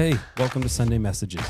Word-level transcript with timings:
Hey, 0.00 0.14
welcome 0.38 0.62
to 0.62 0.68
Sunday 0.70 0.96
Messages. 0.96 1.44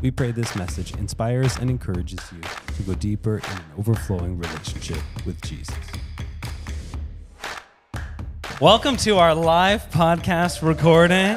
We 0.00 0.12
pray 0.12 0.30
this 0.30 0.54
message 0.54 0.94
inspires 0.94 1.56
and 1.56 1.68
encourages 1.68 2.20
you 2.30 2.40
to 2.76 2.82
go 2.84 2.94
deeper 2.94 3.38
in 3.38 3.50
an 3.50 3.64
overflowing 3.76 4.38
relationship 4.38 4.98
with 5.24 5.40
Jesus. 5.40 5.74
Welcome 8.60 8.96
to 8.98 9.16
our 9.16 9.34
live 9.34 9.90
podcast 9.90 10.62
recording. 10.62 11.36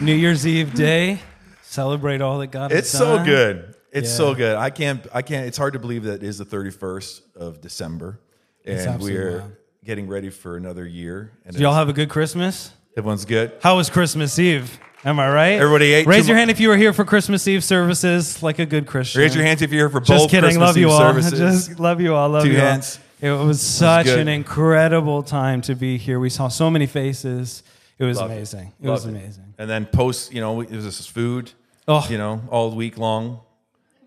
New 0.00 0.14
Year's 0.14 0.46
Eve 0.46 0.72
day. 0.72 1.18
Celebrate 1.62 2.20
all 2.20 2.38
that 2.38 2.52
God 2.52 2.70
It's 2.70 2.92
has 2.92 3.00
so 3.00 3.16
done. 3.16 3.26
good. 3.26 3.74
It's 3.90 4.10
Yeah. 4.10 4.16
so 4.16 4.34
good. 4.36 4.54
I 4.54 4.70
can't. 4.70 5.04
I 5.12 5.22
can't. 5.22 5.48
It's 5.48 5.58
hard 5.58 5.72
to 5.72 5.80
believe 5.80 6.04
that 6.04 6.22
it 6.22 6.22
is 6.22 6.38
the 6.38 6.46
31st 6.46 7.20
of 7.34 7.60
December, 7.60 8.20
and 8.64 8.78
absolutely 8.78 9.12
we're 9.12 9.38
wild. 9.40 9.52
getting 9.84 10.06
ready 10.06 10.30
for 10.30 10.56
another 10.56 10.86
year. 10.86 11.32
And 11.44 11.54
Did 11.56 11.62
y'all 11.62 11.72
it's- 11.72 11.78
have 11.80 11.88
a 11.88 11.92
good 11.92 12.08
Christmas? 12.10 12.70
Everyone's 12.96 13.24
good. 13.24 13.52
How 13.60 13.76
was 13.76 13.90
Christmas 13.90 14.38
Eve? 14.38 14.78
Am 15.04 15.20
I 15.20 15.30
right? 15.30 15.52
Everybody 15.60 15.92
ate 15.92 16.06
Raise 16.06 16.26
your 16.26 16.34
mu- 16.34 16.38
hand 16.38 16.50
if 16.50 16.60
you 16.60 16.68
were 16.68 16.76
here 16.78 16.92
for 16.94 17.04
Christmas 17.04 17.46
Eve 17.46 17.62
services, 17.62 18.42
like 18.42 18.58
a 18.58 18.64
good 18.66 18.86
Christian. 18.86 19.20
Raise 19.20 19.34
your 19.34 19.44
hands 19.44 19.60
if 19.60 19.70
you're 19.70 19.88
here 19.88 19.90
for 19.90 20.00
Just 20.00 20.24
both 20.24 20.30
kidding. 20.30 20.44
Christmas 20.50 20.66
love 20.68 20.76
you 20.78 20.86
Eve 20.86 20.92
all. 20.92 20.98
services. 21.12 21.66
Just 21.68 21.78
love 21.80 22.00
you 22.00 22.14
all. 22.14 22.28
Love 22.30 22.44
Two 22.44 22.52
you 22.52 22.58
all. 22.58 22.64
hands. 22.64 22.98
It 23.20 23.30
was 23.30 23.60
such 23.60 24.06
good. 24.06 24.18
an 24.18 24.28
incredible 24.28 25.22
time 25.22 25.60
to 25.62 25.74
be 25.74 25.98
here. 25.98 26.18
We 26.18 26.30
saw 26.30 26.48
so 26.48 26.70
many 26.70 26.86
faces. 26.86 27.62
It 27.98 28.04
was 28.04 28.18
Loved 28.18 28.32
amazing. 28.32 28.72
It 28.82 28.88
was 28.88 29.04
Loved 29.04 29.16
amazing. 29.16 29.54
And 29.58 29.68
then 29.68 29.86
post, 29.86 30.32
you 30.32 30.40
know, 30.40 30.60
it 30.62 30.70
was 30.70 30.84
just 30.84 31.10
food, 31.10 31.52
Oh. 31.86 32.06
you 32.10 32.18
know, 32.18 32.42
all 32.50 32.70
week 32.74 32.96
long. 32.98 33.40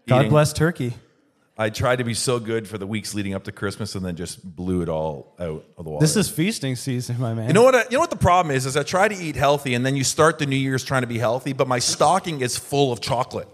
God 0.08 0.20
eating. 0.22 0.30
bless 0.32 0.52
Turkey. 0.52 0.94
I 1.60 1.72
tried 1.72 1.96
to 1.98 2.04
be 2.04 2.14
so 2.14 2.40
good 2.40 2.68
for 2.68 2.78
the 2.78 2.86
weeks 2.86 3.16
leading 3.16 3.34
up 3.34 3.46
to 3.46 3.52
Christmas, 3.52 3.96
and 3.96 4.06
then 4.06 4.16
just 4.16 4.44
blew 4.56 4.84
it 4.84 4.90
all 4.90 5.34
out 5.40 5.66
of 5.76 5.86
the 5.86 5.90
water. 5.90 6.04
This 6.04 6.16
is 6.16 6.30
feasting 6.30 6.76
season, 6.76 7.20
my 7.20 7.34
man. 7.34 7.48
You 7.48 7.54
know 7.54 7.64
what? 7.64 7.74
I, 7.74 7.84
you 7.84 7.94
know 7.94 8.00
what 8.00 8.12
the 8.12 8.16
problem 8.16 8.56
is? 8.56 8.68
Is 8.68 8.78
I 8.78 8.84
try 8.84 9.08
to 9.08 9.16
eat 9.16 9.36
healthy, 9.36 9.74
and 9.74 9.84
then 9.84 9.96
you 9.96 10.04
start 10.04 10.38
the 10.38 10.46
New 10.46 10.56
Year's 10.56 10.84
trying 10.84 11.02
to 11.02 11.08
be 11.08 11.18
healthy, 11.18 11.54
but 11.54 11.68
my 11.68 11.80
stocking 11.80 12.42
is 12.42 12.58
full 12.58 12.92
of 12.92 13.02
chocolate, 13.02 13.48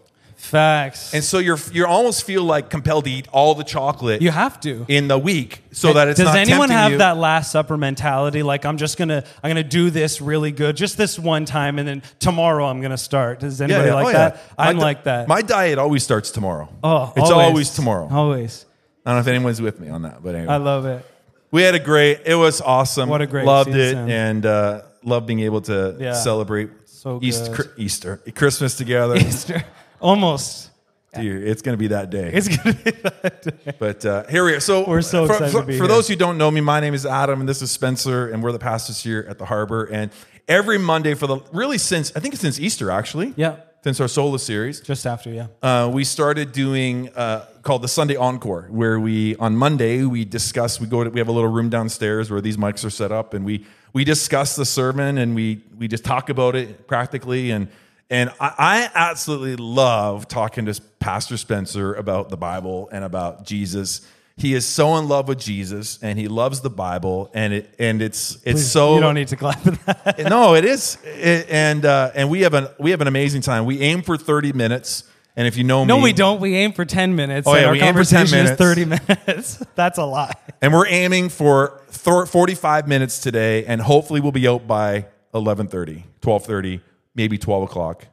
Facts. 0.44 1.14
and 1.14 1.24
so 1.24 1.40
you're 1.40 1.58
you 1.72 1.86
almost 1.86 2.24
feel 2.26 2.44
like 2.44 2.70
compelled 2.70 3.06
to 3.06 3.12
eat 3.12 3.28
all 3.32 3.56
the 3.56 3.64
chocolate 3.64 4.22
you 4.22 4.30
have 4.30 4.60
to. 4.62 4.86
in 4.88 5.08
the 5.08 5.18
week, 5.18 5.64
so 5.72 5.94
that 5.94 6.10
it's 6.10 6.20
Does 6.20 6.36
anyone 6.36 6.70
have 6.70 6.92
you. 6.92 6.98
that 7.00 7.18
Last 7.18 7.52
Supper 7.52 7.78
mentality? 7.78 8.44
Like 8.44 8.66
I'm 8.66 8.78
just 8.78 8.98
gonna, 8.98 9.24
I'm 9.42 9.50
gonna 9.50 9.64
do 9.64 9.90
this 9.90 10.20
really 10.22 10.52
good, 10.52 10.76
just 10.76 10.98
this 10.98 11.18
one 11.18 11.46
time, 11.46 11.80
and 11.80 11.88
then 11.88 12.04
tomorrow 12.20 12.66
I'm 12.66 12.82
gonna 12.82 12.98
start. 12.98 13.40
Does 13.40 13.60
Yeah, 13.60 13.66
anybody 13.66 13.88
yeah. 13.88 13.94
like 13.96 14.06
Oh, 14.08 14.12
that? 14.18 14.36
yeah. 14.36 14.42
I'm 14.58 14.76
di- 14.76 14.82
like 14.82 15.04
that. 15.06 15.28
My 15.28 15.42
diet 15.42 15.80
always 15.80 16.04
starts 16.04 16.30
tomorrow. 16.32 16.70
oh, 16.84 17.14
it's 17.16 17.30
always, 17.32 17.70
tomorrow. 17.72 18.10
Always. 18.12 18.66
I 19.06 19.10
don't 19.12 19.18
know 19.18 19.22
if 19.22 19.28
anyone's 19.28 19.62
with 19.62 19.80
me 19.80 19.90
on 19.90 20.02
that, 20.04 20.22
but 20.24 20.36
anyway, 20.36 20.54
I 20.54 20.58
love 20.58 20.86
it. 20.86 21.06
we 21.52 21.62
had 21.62 21.74
a 21.76 21.80
great. 21.80 22.20
It 22.26 22.36
was 22.36 22.62
awesome. 22.62 23.10
What 23.10 23.22
a 23.22 23.28
great 23.28 23.46
loved 23.46 23.72
season. 23.74 24.10
it, 24.10 24.14
and 24.14 24.46
uh, 24.46 24.82
loved 25.04 25.26
being 25.26 25.40
able 25.42 25.62
to 25.62 25.96
Yeah. 26.00 26.14
celebrate 26.14 26.70
So 26.86 27.20
East, 27.22 27.46
good. 27.48 27.56
Cri- 27.56 27.84
Easter, 27.86 28.22
Christmas 28.36 28.76
together. 28.76 29.16
Easter. 29.18 29.64
Almost. 30.04 30.70
Dude, 31.16 31.48
it's 31.48 31.62
going 31.62 31.74
to 31.74 31.78
be 31.80 31.88
that 31.88 32.10
day. 32.10 32.32
It's 32.34 32.48
gonna 32.58 32.74
be 32.74 32.92
that 32.92 33.42
day. 33.44 33.74
But 33.78 34.04
uh, 34.04 34.26
here 34.28 34.44
we 34.44 34.54
are. 34.54 34.60
So 34.60 34.84
We're 34.88 35.02
so 35.04 35.28
for, 35.28 35.34
excited 35.34 35.52
for, 35.54 35.62
to 35.62 35.68
be 35.68 35.74
for 35.78 35.84
here. 35.84 35.88
those 35.88 36.08
who 36.08 36.16
don't 36.16 36.38
know 36.40 36.50
me, 36.50 36.60
my 36.60 36.80
name 36.80 36.96
is 36.96 37.06
Adam, 37.06 37.40
and 37.40 37.48
this 37.48 37.62
is 37.62 37.70
Spencer, 37.72 38.30
and 38.32 38.42
we're 38.42 38.52
the 38.52 38.58
pastors 38.60 39.04
here 39.04 39.24
at 39.30 39.38
the 39.38 39.46
Harbour. 39.46 39.86
And 39.86 40.12
every 40.48 40.80
Monday 40.80 41.14
for 41.14 41.28
the 41.28 41.38
really 41.52 41.78
since 41.78 42.12
I 42.16 42.20
think 42.20 42.34
it's 42.34 42.42
since 42.42 42.60
Easter 42.60 42.90
actually, 42.90 43.34
Yeah. 43.38 43.58
since 43.84 44.02
our 44.02 44.08
Sola 44.08 44.40
series, 44.40 44.82
Just 44.82 45.06
after, 45.06 45.30
yeah. 45.30 45.48
uh, 45.62 45.88
we 45.94 46.04
started 46.04 46.52
doing 46.52 47.10
uh, 47.16 47.46
called 47.62 47.84
the 47.84 47.88
Sunday 47.88 48.16
Encore, 48.16 48.68
where 48.72 49.00
we 49.00 49.36
on 49.36 49.56
Monday 49.56 50.04
we 50.06 50.26
discuss. 50.26 50.82
We 50.82 50.88
go 50.88 51.04
to 51.04 51.12
we 51.12 51.20
have 51.20 51.28
a 51.28 51.32
little 51.32 51.52
room 51.52 51.70
downstairs 51.70 52.32
where 52.32 52.42
these 52.42 52.58
mics 52.58 52.84
are 52.84 52.90
set 52.90 53.12
up, 53.12 53.36
and 53.36 53.46
we 53.46 53.68
we 53.94 54.04
discuss 54.04 54.56
the 54.56 54.66
sermon 54.66 55.20
and 55.20 55.36
we 55.36 55.62
we 55.78 55.88
just 55.88 56.04
talk 56.04 56.30
about 56.30 56.56
it 56.56 56.88
practically. 56.88 57.52
And 57.52 57.68
and 58.10 58.30
I, 58.40 58.54
I 58.58 58.90
absolutely 58.94 59.56
love 59.56 60.28
talking 60.28 60.66
to 60.66 60.82
Pastor 61.00 61.38
Spencer 61.38 61.94
about 61.94 62.30
the 62.30 62.38
Bible 62.38 62.90
and 62.92 63.04
about 63.04 63.46
Jesus. 63.46 64.02
He 64.36 64.54
is 64.56 64.66
so 64.66 64.98
in 64.98 65.08
love 65.08 65.28
with 65.28 65.40
Jesus, 65.40 66.00
and 66.02 66.18
he 66.18 66.28
loves 66.28 66.62
the 66.62 66.70
Bible, 66.70 67.30
and 67.36 67.54
it 67.54 67.76
and 67.78 68.02
it's 68.02 68.38
it's 68.46 68.66
so 68.66 68.96
you 68.96 69.02
don't 69.02 69.14
need 69.14 69.28
to 69.28 69.36
clap 69.36 69.62
that. 69.62 70.26
no, 70.30 70.56
it 70.56 70.66
is, 70.66 70.98
It- 71.04 71.48
and 71.50 71.86
uh, 71.86 72.12
and 72.16 72.30
we 72.32 72.42
have 72.42 72.54
an 72.56 72.68
we 72.80 72.92
have 72.92 73.02
an 73.02 73.08
amazing 73.08 73.42
time. 73.42 73.66
We 73.66 73.80
aim 73.82 74.02
for 74.02 74.18
thirty 74.18 74.52
minutes, 74.52 75.04
and 75.36 75.48
if 75.48 75.56
you 75.56 75.64
know 75.64 75.84
No, 75.86 75.96
me, 75.96 76.00
no, 76.00 76.04
we 76.04 76.14
don't. 76.14 76.42
We 76.42 76.56
aim 76.56 76.74
for 76.74 76.84
10 76.86 77.16
minutes. 77.16 77.48
Oh, 77.48 77.56
yeah, 77.56 77.66
our 77.66 77.72
we 77.74 77.82
aim 77.82 77.94
for 77.94 78.04
10 78.04 78.28
conversation 78.28 78.40
is 78.40 78.60
minutes. 78.60 78.60
30 78.60 78.86
minutes. 79.28 79.64
That's 79.76 79.98
a 80.00 80.06
lot. 80.06 80.40
and 80.64 80.74
we're 80.74 80.88
aiming 80.88 81.30
for 81.30 81.82
thir- 81.90 82.26
forty-five 82.26 82.88
minutes 82.88 83.20
today, 83.20 83.66
and 83.66 83.82
hopefully 83.82 84.20
we'll 84.20 84.32
be 84.32 84.48
out 84.48 84.66
by 84.68 85.06
11.30, 85.36 86.04
12.30, 86.22 86.82
maybe 87.16 87.38
twelve 87.38 87.64
o'clock 87.64 88.08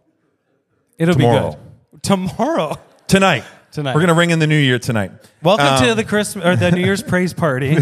It'll 0.99 1.15
Tomorrow. 1.15 1.51
be 1.53 1.57
good. 1.93 2.03
Tomorrow. 2.03 2.77
tonight. 3.07 3.45
Tonight. 3.73 3.95
we're 3.95 4.01
gonna 4.01 4.15
ring 4.15 4.31
in 4.31 4.39
the 4.41 4.47
new 4.47 4.59
year 4.59 4.79
tonight. 4.79 5.13
Welcome 5.43 5.67
Um, 5.67 5.85
to 5.89 5.95
the 5.95 6.05
Christmas 6.05 6.45
or 6.45 6.57
the 6.57 6.73
New 6.73 6.83
Year's 6.83 7.03
praise 7.13 7.33
party. 7.33 7.77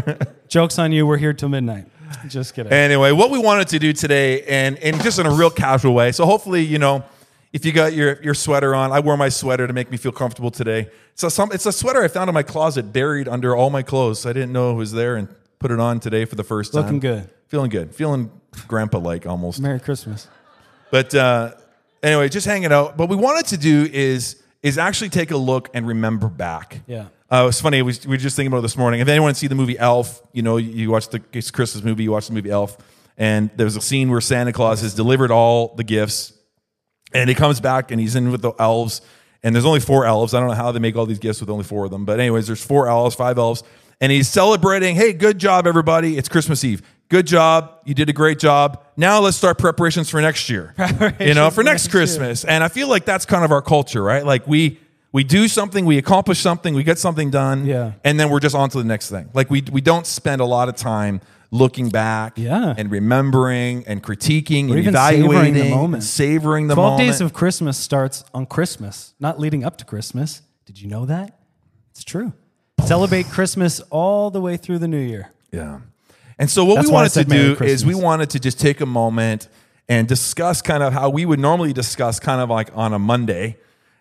Jokes 0.48 0.78
on 0.78 0.90
you. 0.90 1.06
We're 1.06 1.18
here 1.18 1.32
till 1.34 1.50
midnight. 1.50 1.86
Just 2.28 2.54
kidding. 2.54 2.72
Anyway, 2.72 3.12
what 3.12 3.30
we 3.30 3.38
wanted 3.38 3.68
to 3.68 3.78
do 3.78 3.92
today, 3.92 4.42
and, 4.42 4.78
and 4.78 5.02
just 5.02 5.18
in 5.18 5.26
a 5.26 5.30
real 5.34 5.50
casual 5.50 5.92
way. 5.94 6.12
So 6.12 6.24
hopefully, 6.26 6.62
you 6.62 6.78
know, 6.78 7.04
if 7.52 7.64
you 7.66 7.72
got 7.72 7.92
your, 7.92 8.22
your 8.22 8.34
sweater 8.34 8.74
on, 8.74 8.90
I 8.92 9.00
wore 9.00 9.16
my 9.16 9.28
sweater 9.28 9.66
to 9.66 9.72
make 9.72 9.90
me 9.90 9.96
feel 9.96 10.12
comfortable 10.12 10.50
today. 10.50 10.88
So 11.14 11.28
some, 11.28 11.50
it's 11.52 11.66
a 11.66 11.72
sweater 11.72 12.02
I 12.02 12.08
found 12.08 12.28
in 12.30 12.34
my 12.34 12.42
closet, 12.42 12.92
buried 12.92 13.28
under 13.28 13.54
all 13.56 13.68
my 13.70 13.82
clothes. 13.82 14.24
I 14.26 14.32
didn't 14.32 14.52
know 14.52 14.70
it 14.70 14.74
was 14.74 14.92
there, 14.92 15.16
and 15.16 15.28
put 15.58 15.70
it 15.72 15.80
on 15.80 15.98
today 16.00 16.24
for 16.24 16.36
the 16.36 16.44
first 16.44 16.72
time. 16.72 16.82
Looking 16.82 17.00
good. 17.00 17.30
feeling 17.48 17.68
good, 17.70 17.94
feeling 17.94 18.30
grandpa 18.68 18.98
like 18.98 19.26
almost. 19.26 19.60
Merry 19.60 19.80
Christmas. 19.80 20.28
But 20.94 21.12
uh, 21.12 21.54
anyway, 22.04 22.28
just 22.28 22.46
hanging 22.46 22.70
out. 22.70 22.96
What 22.96 23.08
we 23.08 23.16
wanted 23.16 23.46
to 23.46 23.56
do 23.56 23.90
is 23.92 24.40
is 24.62 24.78
actually 24.78 25.08
take 25.08 25.32
a 25.32 25.36
look 25.36 25.68
and 25.74 25.88
remember 25.88 26.28
back. 26.28 26.82
Yeah. 26.86 27.06
Uh, 27.28 27.46
it's 27.48 27.60
funny. 27.60 27.82
We, 27.82 27.94
we 28.04 28.10
were 28.10 28.16
just 28.16 28.36
thinking 28.36 28.46
about 28.52 28.58
it 28.58 28.62
this 28.62 28.76
morning. 28.76 29.00
If 29.00 29.08
anyone 29.08 29.34
see 29.34 29.48
the 29.48 29.56
movie 29.56 29.76
Elf, 29.76 30.22
you 30.32 30.42
know, 30.42 30.56
you, 30.56 30.70
you 30.70 30.90
watch 30.92 31.08
the 31.08 31.20
it's 31.32 31.50
Christmas 31.50 31.82
movie, 31.82 32.04
you 32.04 32.12
watch 32.12 32.28
the 32.28 32.32
movie 32.32 32.50
Elf, 32.50 32.78
and 33.18 33.50
there's 33.56 33.74
a 33.74 33.80
scene 33.80 34.08
where 34.08 34.20
Santa 34.20 34.52
Claus 34.52 34.82
has 34.82 34.94
delivered 34.94 35.32
all 35.32 35.74
the 35.74 35.82
gifts, 35.82 36.32
and 37.12 37.28
he 37.28 37.34
comes 37.34 37.58
back 37.58 37.90
and 37.90 38.00
he's 38.00 38.14
in 38.14 38.30
with 38.30 38.42
the 38.42 38.52
elves, 38.60 39.00
and 39.42 39.52
there's 39.52 39.66
only 39.66 39.80
four 39.80 40.06
elves. 40.06 40.32
I 40.32 40.38
don't 40.38 40.48
know 40.48 40.54
how 40.54 40.70
they 40.70 40.78
make 40.78 40.94
all 40.94 41.06
these 41.06 41.18
gifts 41.18 41.40
with 41.40 41.50
only 41.50 41.64
four 41.64 41.86
of 41.86 41.90
them, 41.90 42.04
but 42.04 42.20
anyways, 42.20 42.46
there's 42.46 42.64
four 42.64 42.86
elves, 42.86 43.16
five 43.16 43.36
elves, 43.36 43.64
and 44.00 44.12
he's 44.12 44.28
celebrating. 44.28 44.94
Hey, 44.94 45.12
good 45.12 45.38
job, 45.38 45.66
everybody! 45.66 46.16
It's 46.16 46.28
Christmas 46.28 46.62
Eve. 46.62 46.82
Good 47.14 47.28
job. 47.28 47.70
You 47.84 47.94
did 47.94 48.08
a 48.08 48.12
great 48.12 48.40
job. 48.40 48.82
Now 48.96 49.20
let's 49.20 49.36
start 49.36 49.56
preparations 49.56 50.10
for 50.10 50.20
next 50.20 50.50
year. 50.50 50.74
you 51.20 51.32
know, 51.32 51.48
for 51.48 51.56
for 51.56 51.62
next 51.62 51.84
next 51.84 51.84
year. 51.84 51.90
Christmas. 52.00 52.42
And 52.44 52.64
I 52.64 52.66
feel 52.66 52.88
like 52.88 53.04
that's 53.04 53.24
kind 53.24 53.44
of 53.44 53.52
our 53.52 53.62
culture, 53.62 54.02
right? 54.02 54.26
Like 54.26 54.48
we 54.48 54.80
we 55.12 55.22
do 55.22 55.46
something, 55.46 55.84
we 55.84 55.96
accomplish 55.96 56.40
something, 56.40 56.74
we 56.74 56.82
get 56.82 56.98
something 56.98 57.30
done, 57.30 57.66
Yeah. 57.66 57.92
and 58.02 58.18
then 58.18 58.30
we're 58.30 58.40
just 58.40 58.56
on 58.56 58.68
to 58.70 58.78
the 58.78 58.84
next 58.94 59.10
thing. 59.10 59.30
Like 59.32 59.48
we 59.48 59.62
we 59.70 59.80
don't 59.80 60.06
spend 60.08 60.40
a 60.40 60.44
lot 60.44 60.68
of 60.68 60.74
time 60.74 61.20
looking 61.52 61.88
back 61.88 62.32
Yeah. 62.36 62.74
and 62.76 62.90
remembering 62.90 63.84
and 63.86 64.02
critiquing 64.02 64.70
Or 64.70 64.76
and 64.76 64.88
evaluating 64.88 65.54
savoring 65.54 65.54
the 65.54 65.70
moment. 65.70 66.02
savoring 66.02 66.66
the 66.66 66.74
12 66.74 66.90
moment. 66.94 67.08
days 67.12 67.20
of 67.20 67.32
Christmas 67.32 67.76
starts 67.78 68.24
on 68.34 68.44
Christmas, 68.46 69.14
not 69.20 69.38
leading 69.38 69.62
up 69.62 69.78
to 69.78 69.84
Christmas. 69.84 70.42
Did 70.66 70.80
you 70.82 70.88
know 70.88 71.06
that? 71.06 71.38
It's 71.92 72.02
true. 72.02 72.32
Celebrate 72.84 73.26
Christmas 73.28 73.78
all 73.90 74.32
the 74.32 74.40
way 74.40 74.56
through 74.56 74.80
the 74.80 74.88
new 74.88 74.98
year. 74.98 75.30
Yeah. 75.52 75.78
And 76.38 76.50
so 76.50 76.64
what 76.64 76.76
That's 76.76 76.88
we 76.88 76.92
wanted 76.92 77.12
to 77.12 77.24
do 77.24 77.64
is 77.64 77.84
we 77.86 77.94
wanted 77.94 78.30
to 78.30 78.40
just 78.40 78.58
take 78.58 78.80
a 78.80 78.86
moment 78.86 79.48
and 79.88 80.08
discuss 80.08 80.62
kind 80.62 80.82
of 80.82 80.92
how 80.92 81.10
we 81.10 81.24
would 81.26 81.38
normally 81.38 81.72
discuss 81.72 82.18
kind 82.18 82.40
of 82.40 82.50
like 82.50 82.70
on 82.74 82.92
a 82.92 82.98
Monday 82.98 83.56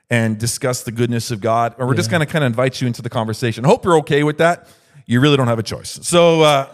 and 0.10 0.38
discuss 0.38 0.84
the 0.84 0.92
goodness 0.92 1.32
of 1.32 1.42
God. 1.42 1.76
Or 1.78 1.88
we're 1.88 1.96
just 1.96 2.10
going 2.10 2.22
to 2.22 2.26
kind 2.26 2.44
of 2.44 2.48
invite 2.48 2.82
you 2.82 2.88
into 2.88 3.02
the 3.02 3.10
conversation. 3.10 3.66
I 3.66 3.68
hope 3.68 3.84
you're 3.84 3.98
okay 3.98 4.24
with 4.24 4.38
that. 4.38 4.68
You 5.06 5.20
really 5.20 5.38
don't 5.38 5.48
have 5.48 5.60
a 5.60 5.64
choice. 5.64 6.00
So 6.04 6.42
uh, 6.42 6.68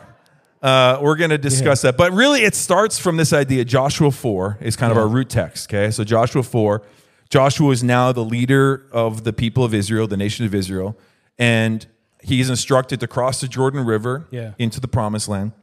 uh, 0.61 0.99
we're 1.01 1.15
going 1.15 1.29
to 1.31 1.37
discuss 1.37 1.81
that. 1.81 1.97
But 1.97 2.11
really, 2.11 2.41
it 2.41 2.53
starts 2.55 2.99
from 2.99 3.17
this 3.17 3.33
idea. 3.33 3.65
Joshua 3.65 4.11
4 4.11 4.57
is 4.61 4.75
kind 4.75 4.91
of 4.91 4.97
our 4.97 5.07
root 5.07 5.29
text. 5.29 5.69
Okay. 5.69 5.89
So 5.91 6.03
Joshua 6.03 6.43
4, 6.43 6.81
Joshua 7.29 7.71
is 7.71 7.83
now 7.83 8.11
the 8.11 8.23
leader 8.23 8.85
of 8.91 9.23
the 9.23 9.33
people 9.33 9.63
of 9.63 9.73
Israel, 9.73 10.07
the 10.07 10.17
nation 10.17 10.45
of 10.45 10.53
Israel. 10.53 10.97
And 11.37 11.85
he's 12.21 12.49
instructed 12.49 12.99
to 12.99 13.07
cross 13.07 13.41
the 13.41 13.47
Jordan 13.47 13.85
River 13.85 14.27
Yeah. 14.31 14.51
into 14.59 14.79
the 14.79 14.87
promised 14.87 15.29
land. 15.29 15.53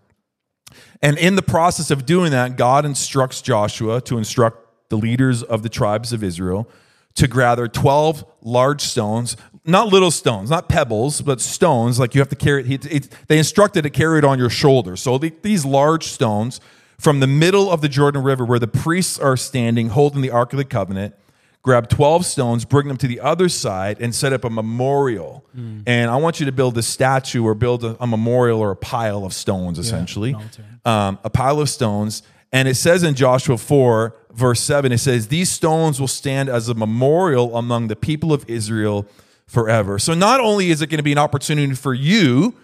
And 1.03 1.19
in 1.19 1.37
the 1.37 1.43
process 1.43 1.91
of 1.91 2.07
doing 2.07 2.31
that, 2.33 2.57
God 2.57 2.85
instructs 2.85 3.41
Joshua 3.41 4.01
to 4.03 4.19
instruct 4.19 4.89
the 4.89 4.97
leaders 4.97 5.43
of 5.43 5.63
the 5.63 5.69
tribes 5.69 6.13
of 6.13 6.23
Israel 6.23 6.69
to 7.17 7.27
gather 7.27 7.67
12 7.67 8.25
large 8.43 8.83
stones, 8.83 9.37
not 9.65 9.89
little 9.89 10.11
stones, 10.11 10.51
not 10.51 10.69
pebbles, 10.69 11.23
but 11.23 11.41
stones. 11.41 11.99
Like 11.99 12.15
you 12.15 12.21
have 12.21 12.29
to 12.29 12.37
carry 12.37 12.65
it. 12.75 13.09
They 13.27 13.39
instructed 13.39 13.83
to 13.83 13.91
carry 13.91 14.19
it 14.19 14.25
on 14.25 14.39
your 14.39 14.51
shoulder. 14.51 14.97
So 14.97 15.19
the- 15.19 15.33
these 15.43 15.65
large 15.65 16.07
stones 16.09 16.61
from 16.99 17.21
the 17.21 17.27
middle 17.27 17.71
of 17.71 17.81
the 17.81 17.89
Jordan 17.89 18.23
River, 18.23 18.45
where 18.45 18.59
the 18.59 18.67
priests 18.67 19.19
are 19.19 19.37
standing 19.37 19.91
holding 19.91 20.23
the 20.23 20.31
Ark 20.31 20.53
of 20.53 20.59
the 20.59 20.65
Covenant, 20.65 21.15
grab 21.67 21.89
12 21.89 22.25
stones, 22.25 22.65
bring 22.65 22.87
them 22.87 22.97
to 22.97 23.09
the 23.09 23.19
other 23.19 23.49
side, 23.49 24.01
and 24.01 24.15
set 24.15 24.33
up 24.33 24.45
a 24.45 24.51
memorial. 24.51 25.45
And 25.85 26.09
I 26.09 26.15
want 26.15 26.39
you 26.39 26.47
to 26.47 26.53
build 26.53 26.79
a 26.79 26.83
statue 26.83 27.43
or 27.43 27.57
build 27.57 27.83
a, 27.83 27.97
a 28.01 28.07
memorial 28.07 28.61
or 28.61 28.71
a 28.71 28.77
pile 28.77 29.25
of 29.25 29.33
stones, 29.35 29.77
essentially. 29.77 30.33
altar. 30.33 30.65
um, 30.85 31.19
a 31.25 31.31
pile 31.31 31.61
of 31.61 31.69
stones. 31.69 32.23
And 32.53 32.69
it 32.69 32.77
says 32.77 33.03
in 33.03 33.17
Joshua 33.17 33.59
4, 33.59 34.15
verse 34.33 34.61
7, 34.61 34.93
it 34.93 34.99
says, 34.99 35.27
These 35.27 35.51
stones 35.51 35.99
will 35.99 36.07
stand 36.07 36.49
as 36.49 36.69
a 36.69 36.75
memorial 36.75 37.57
among 37.57 37.89
the 37.89 37.97
people 37.97 38.33
of 38.33 38.49
Israel 38.49 39.05
forever. 39.49 39.99
So 39.99 40.15
not 40.15 40.39
only 40.39 40.71
is 40.71 40.83
it 40.83 40.87
going 40.87 40.99
to 40.99 41.03
be 41.03 41.13
an 41.13 41.19
opportunity 41.19 41.75
for 41.75 41.95
you, 41.95 42.55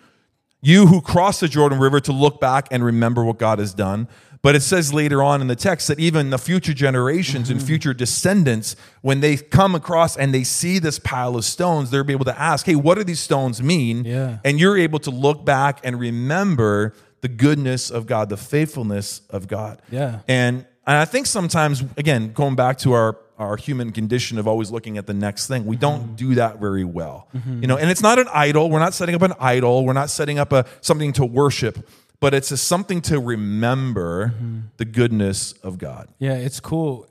you 0.60 0.86
who 0.86 1.00
cross 1.00 1.40
the 1.40 1.48
Jordan 1.48 1.80
River, 1.80 1.98
to 1.98 2.12
look 2.12 2.40
back 2.40 2.68
and 2.70 2.84
remember 2.84 3.24
what 3.24 3.38
God 3.38 3.58
has 3.58 3.74
done, 3.74 4.06
but 4.42 4.56
it 4.56 4.60
says 4.60 4.92
later 4.92 5.22
on 5.22 5.40
in 5.40 5.46
the 5.46 5.56
text 5.56 5.88
that 5.88 6.00
even 6.00 6.30
the 6.30 6.38
future 6.38 6.74
generations 6.74 7.48
and 7.48 7.60
mm-hmm. 7.60 7.66
future 7.66 7.94
descendants, 7.94 8.74
when 9.00 9.20
they 9.20 9.36
come 9.36 9.74
across 9.74 10.16
and 10.16 10.34
they 10.34 10.42
see 10.42 10.80
this 10.80 10.98
pile 10.98 11.36
of 11.36 11.44
stones, 11.44 11.90
they'll 11.90 12.02
be 12.02 12.12
able 12.12 12.24
to 12.24 12.38
ask, 12.38 12.66
hey, 12.66 12.74
what 12.74 12.96
do 12.98 13.04
these 13.04 13.20
stones 13.20 13.62
mean? 13.62 14.04
Yeah. 14.04 14.38
And 14.44 14.58
you're 14.58 14.76
able 14.76 14.98
to 15.00 15.10
look 15.10 15.44
back 15.44 15.80
and 15.84 15.98
remember 15.98 16.92
the 17.20 17.28
goodness 17.28 17.88
of 17.88 18.06
God, 18.06 18.28
the 18.28 18.36
faithfulness 18.36 19.22
of 19.30 19.46
God. 19.46 19.80
Yeah. 19.90 20.20
And, 20.26 20.66
and 20.88 20.96
I 20.96 21.04
think 21.04 21.26
sometimes, 21.26 21.84
again, 21.96 22.32
going 22.32 22.56
back 22.56 22.78
to 22.78 22.92
our 22.92 23.16
our 23.42 23.56
human 23.56 23.90
condition 23.90 24.38
of 24.38 24.46
always 24.46 24.70
looking 24.70 24.98
at 24.98 25.06
the 25.06 25.14
next 25.14 25.48
thing. 25.48 25.66
We 25.66 25.76
don't 25.76 26.02
mm-hmm. 26.02 26.14
do 26.14 26.34
that 26.36 26.60
very 26.60 26.84
well. 26.84 27.28
Mm-hmm. 27.34 27.62
You 27.62 27.66
know, 27.66 27.76
and 27.76 27.90
it's 27.90 28.02
not 28.02 28.18
an 28.18 28.28
idol. 28.32 28.70
We're 28.70 28.78
not 28.78 28.94
setting 28.94 29.14
up 29.14 29.22
an 29.22 29.32
idol. 29.40 29.84
We're 29.84 29.94
not 29.94 30.10
setting 30.10 30.38
up 30.38 30.52
a 30.52 30.64
something 30.80 31.12
to 31.14 31.24
worship, 31.24 31.88
but 32.22 32.32
it's 32.34 32.52
a, 32.52 32.56
something 32.56 33.00
to 33.02 33.18
remember 33.18 34.32
the 34.76 34.84
goodness 34.84 35.52
of 35.64 35.76
God. 35.76 36.08
Yeah, 36.18 36.34
it's 36.34 36.60
cool 36.60 37.08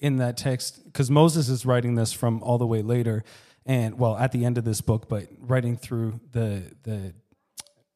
in 0.00 0.16
that 0.16 0.38
text 0.38 0.82
because 0.86 1.10
Moses 1.10 1.50
is 1.50 1.66
writing 1.66 1.94
this 1.94 2.12
from 2.14 2.42
all 2.42 2.56
the 2.56 2.66
way 2.66 2.80
later, 2.80 3.22
and 3.66 3.98
well, 3.98 4.16
at 4.16 4.32
the 4.32 4.46
end 4.46 4.56
of 4.56 4.64
this 4.64 4.80
book, 4.80 5.08
but 5.10 5.28
writing 5.38 5.76
through 5.76 6.20
the 6.32 6.62
the 6.84 7.12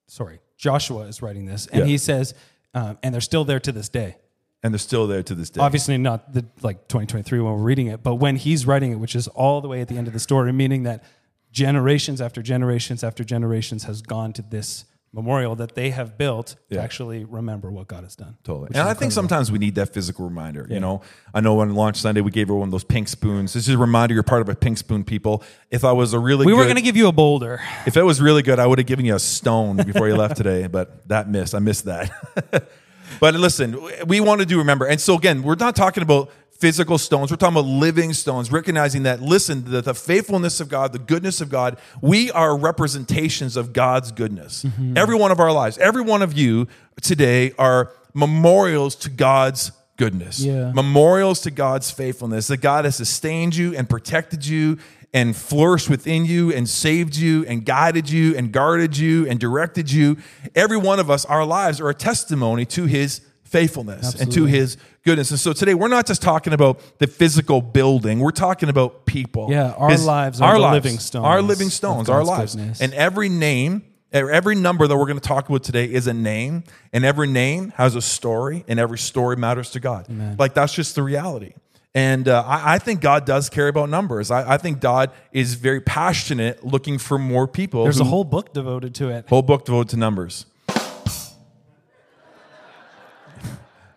sorry, 0.06 0.40
Joshua 0.58 1.04
is 1.04 1.22
writing 1.22 1.46
this, 1.46 1.66
and 1.66 1.80
Yeah. 1.80 1.86
he 1.86 1.96
says, 1.96 2.34
um, 2.74 2.98
and 3.02 3.14
they're 3.14 3.22
still 3.22 3.44
there 3.46 3.60
to 3.60 3.72
this 3.72 3.88
day. 3.88 4.16
And 4.62 4.74
they're 4.74 4.78
still 4.78 5.06
there 5.06 5.22
to 5.22 5.34
this 5.34 5.48
day. 5.48 5.62
Obviously, 5.62 5.96
not 5.96 6.34
the 6.34 6.44
like 6.60 6.86
2023 6.88 7.40
when 7.40 7.54
we're 7.54 7.58
reading 7.62 7.86
it, 7.86 8.02
but 8.02 8.16
when 8.16 8.36
he's 8.36 8.66
writing 8.66 8.92
it, 8.92 8.96
which 8.96 9.16
is 9.16 9.28
all 9.28 9.62
the 9.62 9.68
way 9.68 9.80
at 9.80 9.88
the 9.88 9.96
end 9.96 10.06
of 10.08 10.12
the 10.12 10.20
story, 10.20 10.52
meaning 10.52 10.82
that 10.82 11.02
generations 11.50 12.20
after 12.20 12.42
generations 12.42 13.02
after 13.02 13.24
generations 13.24 13.84
has 13.84 14.02
gone 14.02 14.34
to 14.34 14.42
this 14.42 14.84
memorial 15.12 15.56
that 15.56 15.74
they 15.74 15.90
have 15.90 16.16
built 16.16 16.54
Yeah. 16.68 16.78
to 16.78 16.84
actually 16.84 17.24
remember 17.24 17.70
what 17.70 17.88
God 17.88 18.04
has 18.04 18.14
done. 18.14 18.36
Totally. 18.44 18.68
And 18.74 18.88
I 18.88 18.94
think 18.94 19.10
sometimes 19.10 19.50
we 19.50 19.58
need 19.58 19.74
that 19.74 19.92
physical 19.92 20.24
reminder. 20.24 20.66
You 20.70 20.78
know, 20.78 21.00
I 21.34 21.40
know 21.40 21.58
on 21.60 21.74
launch 21.74 21.96
Sunday 21.96 22.20
we 22.20 22.30
gave 22.30 22.44
everyone 22.46 22.70
those 22.70 22.84
pink 22.84 23.08
spoons. 23.08 23.52
This 23.52 23.66
is 23.66 23.74
a 23.74 23.78
reminder 23.78 24.14
you're 24.14 24.22
part 24.22 24.40
of 24.42 24.48
a 24.48 24.54
pink 24.54 24.78
spoon 24.78 25.02
people. 25.02 25.42
If 25.70 25.84
I 25.84 25.90
was 25.92 26.12
a 26.12 26.18
really 26.20 26.46
we 26.46 26.52
good, 26.52 26.58
were 26.58 26.64
going 26.64 26.76
to 26.76 26.82
give 26.82 26.96
you 26.96 27.08
a 27.08 27.12
boulder. 27.12 27.60
if 27.86 27.96
it 27.96 28.02
was 28.04 28.20
really 28.20 28.42
good, 28.42 28.60
I 28.60 28.66
would 28.66 28.78
have 28.78 28.86
given 28.86 29.04
you 29.04 29.16
a 29.16 29.18
stone 29.18 29.78
before 29.78 30.06
you 30.08 30.14
left 30.16 30.36
today, 30.36 30.68
but 30.68 31.06
that 31.08 31.28
missed. 31.28 31.56
I 31.56 31.58
missed 31.58 31.86
that. 31.86 32.10
but 33.20 33.34
listen, 33.34 33.76
we 34.06 34.20
want 34.20 34.40
to 34.40 34.46
do 34.46 34.58
remember. 34.58 34.86
And 34.86 35.00
so 35.00 35.16
again, 35.16 35.42
we're 35.42 35.56
not 35.56 35.74
talking 35.74 36.04
about 36.04 36.30
physical 36.60 36.98
stones. 36.98 37.30
We're 37.30 37.38
talking 37.38 37.56
about 37.56 37.68
living 37.68 38.12
stones, 38.12 38.52
recognizing 38.52 39.04
that, 39.04 39.22
listen, 39.22 39.64
that 39.72 39.86
the 39.86 39.94
faithfulness 39.94 40.60
of 40.60 40.68
God, 40.68 40.92
the 40.92 40.98
goodness 40.98 41.40
of 41.40 41.48
God, 41.48 41.78
we 42.02 42.30
are 42.32 42.56
representations 42.56 43.56
of 43.56 43.72
God's 43.72 44.12
goodness. 44.12 44.64
Mm-hmm. 44.64 44.96
Every 44.96 45.16
one 45.16 45.32
of 45.32 45.40
our 45.40 45.52
lives, 45.52 45.78
every 45.78 46.02
one 46.02 46.20
of 46.20 46.34
you 46.36 46.68
today 47.00 47.52
are 47.58 47.92
memorials 48.12 48.94
to 48.96 49.10
God's 49.10 49.72
goodness. 49.96 50.40
Yeah. 50.40 50.72
Memorials 50.72 51.40
to 51.42 51.50
God's 51.50 51.90
faithfulness, 51.90 52.48
that 52.48 52.58
God 52.58 52.84
has 52.84 52.96
sustained 52.96 53.56
you 53.56 53.74
and 53.74 53.88
protected 53.88 54.46
you 54.46 54.78
and 55.14 55.34
flourished 55.34 55.88
within 55.88 56.24
you 56.24 56.52
and 56.52 56.68
saved 56.68 57.16
you 57.16 57.44
and 57.46 57.64
guided 57.64 58.08
you 58.08 58.36
and 58.36 58.52
guarded 58.52 58.96
you 58.96 59.26
and 59.26 59.40
directed 59.40 59.90
you. 59.90 60.18
Every 60.54 60.76
one 60.76 61.00
of 61.00 61.10
us, 61.10 61.24
our 61.24 61.44
lives 61.44 61.80
are 61.80 61.88
a 61.88 61.94
testimony 61.94 62.66
to 62.66 62.84
his 62.84 63.22
faithfulness 63.50 64.14
and 64.20 64.30
to 64.32 64.44
his 64.46 64.76
goodness. 65.04 65.30
And 65.30 65.40
so 65.40 65.52
today 65.52 65.74
we're 65.74 65.88
not 65.88 66.06
just 66.06 66.22
talking 66.22 66.52
about 66.52 66.80
the 66.98 67.06
physical 67.06 67.60
building, 67.60 68.20
we're 68.20 68.30
talking 68.30 68.68
about 68.68 69.06
people. 69.06 69.48
Yeah, 69.50 69.72
our 69.72 69.90
His- 69.90 70.04
lives 70.04 70.40
are 70.40 70.54
the 70.58 70.70
living 70.70 70.98
stones 70.98 71.24
Our 71.26 71.42
living 71.42 71.70
stones, 71.70 72.08
our 72.08 72.24
lives. 72.24 72.54
goodness. 72.54 72.80
And 72.80 72.94
every 72.94 73.28
name, 73.28 73.82
every 74.12 74.54
number 74.54 74.86
that 74.86 74.96
we're 74.96 75.06
going 75.06 75.18
to 75.18 75.28
talk 75.28 75.48
about 75.48 75.64
today 75.64 75.84
is 75.86 76.06
a 76.06 76.14
name, 76.14 76.64
and 76.92 77.04
every 77.04 77.26
name 77.28 77.72
has 77.76 77.94
a 77.96 78.02
story, 78.02 78.64
and 78.68 78.78
every 78.78 78.98
story 78.98 79.36
matters 79.36 79.70
to 79.72 79.80
God. 79.80 80.06
Like 80.38 80.54
that's 80.54 80.72
just 80.72 80.94
the 80.94 81.02
reality. 81.02 81.54
And 81.92 82.28
uh, 82.28 82.44
I, 82.46 82.74
I 82.74 82.78
think 82.78 83.00
God 83.00 83.24
does 83.26 83.50
care 83.50 83.66
about 83.66 83.88
numbers. 83.88 84.30
I, 84.30 84.54
I 84.54 84.58
think 84.58 84.80
God 84.80 85.10
is 85.32 85.54
very 85.54 85.80
passionate 85.80 86.64
looking 86.64 86.98
for 86.98 87.18
more 87.18 87.48
people. 87.48 87.82
There's 87.82 87.96
who- 87.98 88.04
a 88.04 88.06
whole 88.06 88.22
book 88.22 88.52
devoted 88.54 88.94
to 88.96 89.08
it. 89.08 89.28
whole 89.28 89.42
book 89.42 89.64
devoted 89.64 89.88
to 89.90 89.96
numbers. 89.96 90.46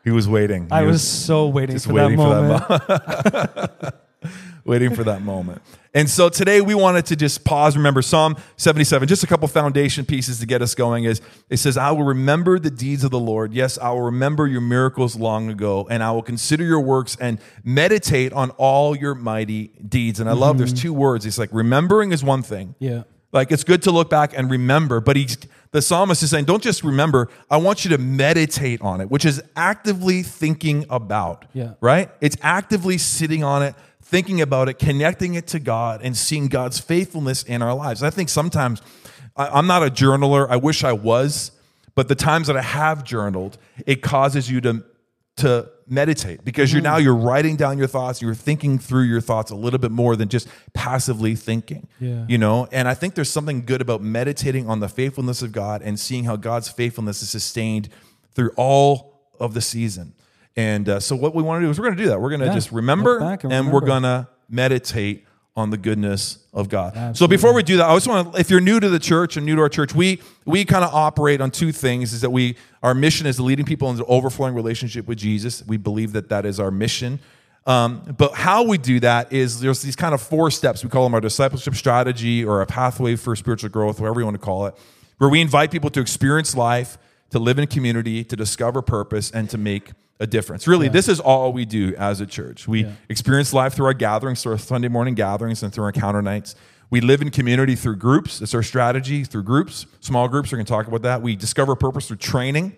He 0.03 0.11
was 0.11 0.27
waiting. 0.27 0.67
I 0.71 0.81
He 0.81 0.87
was 0.87 1.07
so 1.07 1.47
waiting 1.47 1.79
for 1.79 1.93
waiting 1.93 2.17
that 2.17 2.67
for 2.67 2.77
that 2.89 3.55
moment. 3.55 3.95
waiting 4.65 4.95
for 4.95 5.03
that 5.03 5.21
moment. 5.21 5.61
And 5.95 6.09
so 6.09 6.27
today 6.27 6.59
we 6.59 6.73
wanted 6.73 7.05
to 7.07 7.15
just 7.15 7.43
pause. 7.43 7.77
Remember 7.77 8.01
Psalm 8.01 8.35
77, 8.57 9.07
just 9.07 9.23
a 9.23 9.27
couple 9.27 9.47
foundation 9.47 10.05
pieces 10.05 10.39
to 10.39 10.47
get 10.47 10.61
us 10.61 10.73
going. 10.73 11.03
Is 11.03 11.21
it 11.49 11.57
says, 11.57 11.77
I 11.77 11.91
will 11.91 12.03
remember 12.03 12.57
the 12.57 12.71
deeds 12.71 13.03
of 13.03 13.11
the 13.11 13.19
Lord. 13.19 13.53
Yes, 13.53 13.77
I 13.77 13.91
will 13.91 14.01
remember 14.01 14.47
your 14.47 14.61
miracles 14.61 15.15
long 15.15 15.49
ago, 15.49 15.87
and 15.89 16.01
I 16.01 16.11
will 16.11 16.23
consider 16.23 16.63
your 16.63 16.81
works 16.81 17.15
and 17.19 17.39
meditate 17.63 18.33
on 18.33 18.49
all 18.51 18.95
your 18.95 19.13
mighty 19.13 19.67
deeds. 19.87 20.19
And 20.19 20.27
I 20.27 20.33
love 20.33 20.57
there's 20.57 20.73
mm-hmm. 20.73 20.81
two 20.81 20.93
words. 20.93 21.25
It's 21.25 21.37
like 21.37 21.49
remembering 21.51 22.11
is 22.11 22.23
one 22.23 22.41
thing. 22.41 22.75
yeah. 22.79 23.03
Like 23.33 23.51
it's 23.51 23.63
good 23.63 23.81
to 23.83 23.91
look 23.91 24.09
back 24.09 24.37
and 24.37 24.49
remember, 24.49 25.01
but 25.01 25.15
he's 25.15 25.37
the 25.71 25.81
psalmist 25.81 26.21
is 26.21 26.29
saying, 26.29 26.45
don't 26.45 26.61
just 26.61 26.83
remember, 26.83 27.29
I 27.49 27.57
want 27.57 27.83
you 27.83 27.89
to 27.89 27.97
meditate 27.97 28.79
on 28.81 29.01
it, 29.01 29.09
which 29.09 29.25
is 29.25 29.41
actively 29.55 30.21
thinking 30.21 30.85
about. 30.87 31.45
Yeah. 31.51 31.73
Right? 31.81 32.11
It's 32.21 32.37
actively 32.43 32.99
sitting 32.99 33.43
on 33.43 33.63
it, 33.63 33.73
thinking 34.03 34.39
about 34.39 34.69
it, 34.69 34.77
connecting 34.77 35.33
it 35.33 35.47
to 35.47 35.59
God, 35.59 36.01
and 36.03 36.15
seeing 36.15 36.47
God's 36.47 36.79
faithfulness 36.79 37.41
in 37.41 37.63
our 37.63 37.73
lives. 37.73 38.03
I 38.03 38.11
think 38.11 38.29
sometimes 38.29 38.83
I, 39.35 39.47
I'm 39.47 39.65
not 39.65 39.81
a 39.81 39.89
journaler. 39.89 40.47
I 40.47 40.57
wish 40.57 40.83
I 40.83 40.93
was, 40.93 41.51
but 41.95 42.07
the 42.07 42.15
times 42.15 42.45
that 42.47 42.55
I 42.55 42.61
have 42.61 43.03
journaled, 43.03 43.57
it 43.87 44.03
causes 44.03 44.49
you 44.49 44.61
to 44.61 44.83
to 45.37 45.67
meditate 45.87 46.43
because 46.45 46.71
you're 46.71 46.81
now 46.81 46.97
you're 46.97 47.15
writing 47.15 47.55
down 47.55 47.77
your 47.77 47.87
thoughts 47.87 48.21
you're 48.21 48.33
thinking 48.35 48.79
through 48.79 49.03
your 49.03 49.19
thoughts 49.21 49.51
a 49.51 49.55
little 49.55 49.79
bit 49.79 49.91
more 49.91 50.15
than 50.15 50.29
just 50.29 50.47
passively 50.73 51.35
thinking 51.35 51.87
Yeah. 51.99 52.25
you 52.27 52.37
know? 52.37 52.67
And 52.71 52.87
i 52.87 52.93
think 52.93 53.15
there's 53.15 53.29
something 53.29 53.65
good 53.65 53.81
about 53.81 54.01
meditating 54.01 54.69
on 54.69 54.79
the 54.79 54.87
faithfulness 54.89 55.41
of 55.41 55.51
god 55.51 55.81
and 55.81 55.99
seeing 55.99 56.23
how 56.23 56.35
god's 56.35 56.69
faithfulness 56.69 57.21
is 57.21 57.29
sustained 57.29 57.89
through 58.33 58.51
all 58.55 59.21
of 59.39 59.53
the 59.53 59.61
season. 59.61 60.13
And 60.55 60.87
uh, 60.87 60.99
so 60.99 61.15
what 61.15 61.33
we 61.35 61.41
want 61.43 61.61
to 61.61 61.65
do 61.67 61.71
is 61.71 61.79
we're 61.79 61.85
going 61.85 61.97
to 61.97 62.03
do 62.03 62.09
that. 62.09 62.21
We're 62.21 62.29
going 62.29 62.41
to 62.41 62.45
Yeah. 62.47 62.53
just 62.53 62.71
remember 62.71 63.19
and, 63.19 63.51
and 63.51 63.71
we're 63.73 63.81
going 63.81 64.03
to 64.03 64.27
meditate 64.49 65.25
on 65.55 65.69
the 65.69 65.77
goodness 65.77 66.39
of 66.51 66.67
God. 66.67 67.15
So 67.15 67.27
before 67.27 67.53
we 67.53 67.61
do 67.61 67.77
that, 67.77 67.87
I 67.87 67.95
just 67.95 68.07
want 68.07 68.33
to 68.33 68.39
if 68.39 68.49
you're 68.49 68.59
new 68.59 68.79
to 68.79 68.89
the 68.89 68.99
church 68.99 69.37
and 69.37 69.45
new 69.45 69.55
to 69.55 69.61
our 69.61 69.69
church, 69.69 69.93
we 69.93 70.21
we 70.45 70.65
kind 70.65 70.83
of 70.83 70.93
operate 70.93 71.41
on 71.41 71.51
two 71.51 71.71
things 71.71 72.11
is 72.13 72.21
that 72.21 72.31
we 72.31 72.55
our 72.81 72.95
mission 72.95 73.27
is 73.27 73.39
leading 73.39 73.65
people 73.65 73.89
into 73.89 74.03
overflowing 74.05 74.55
relationship 74.55 75.07
with 75.07 75.19
Jesus. 75.19 75.63
We 75.67 75.77
believe 75.77 76.13
that 76.13 76.29
that 76.29 76.45
is 76.45 76.59
our 76.59 76.71
mission. 76.71 77.19
Um, 77.65 78.15
but 78.17 78.33
how 78.33 78.63
we 78.63 78.77
do 78.77 78.99
that 79.01 79.31
is 79.31 79.61
there's 79.61 79.81
these 79.81 79.95
kind 79.95 80.13
of 80.13 80.21
four 80.21 80.51
steps. 80.51 80.83
We 80.83 80.89
call 80.89 81.03
them 81.03 81.13
our 81.13 81.21
discipleship 81.21 81.75
strategy 81.75 82.43
or 82.43 82.61
a 82.61 82.65
pathway 82.65 83.15
for 83.15 83.35
spiritual 83.35 83.69
growth, 83.69 83.99
whatever 84.01 84.19
you 84.19 84.25
want 84.25 84.35
to 84.35 84.45
call 84.45 84.65
it, 84.65 84.75
where 85.17 85.29
we 85.29 85.39
invite 85.39 85.71
people 85.71 85.89
to 85.91 86.01
experience 86.01 86.57
life, 86.57 86.97
to 87.33 87.39
live 87.39 87.59
in 87.59 87.67
community, 87.67 88.23
to 88.23 88.35
discover 88.35 88.81
purpose, 88.81 89.29
and 89.29 89.49
to 89.49 89.57
make 89.57 89.91
a 90.19 90.27
difference. 90.27 90.67
Really, 90.67 90.87
this 90.87 91.07
is 91.07 91.19
all 91.19 91.51
we 91.51 91.65
do 91.65 91.93
as 91.97 92.21
a 92.21 92.25
church. 92.25 92.67
We 92.67 92.87
experience 93.09 93.53
life 93.53 93.73
through 93.73 93.87
our 93.87 93.93
gatherings, 93.93 94.41
through 94.41 94.53
our 94.53 94.57
Sunday 94.57 94.87
morning 94.87 95.15
gatherings, 95.15 95.61
and 95.63 95.73
through 95.73 95.83
our 95.83 95.89
encounter 95.89 96.21
nights. 96.21 96.55
We 96.89 97.01
live 97.01 97.21
in 97.23 97.31
community 97.31 97.75
through 97.75 97.95
groups. 97.95 98.39
It's 98.41 98.53
our 98.53 98.61
strategy 98.61 99.23
through 99.23 99.43
groups, 99.43 99.87
small 99.99 100.27
groups. 100.27 100.51
We're 100.51 100.57
going 100.57 100.67
to 100.67 100.71
talk 100.71 100.87
about 100.87 101.01
that. 101.01 101.21
We 101.23 101.35
discover 101.35 101.75
purpose 101.75 102.07
through 102.07 102.17
training. 102.17 102.77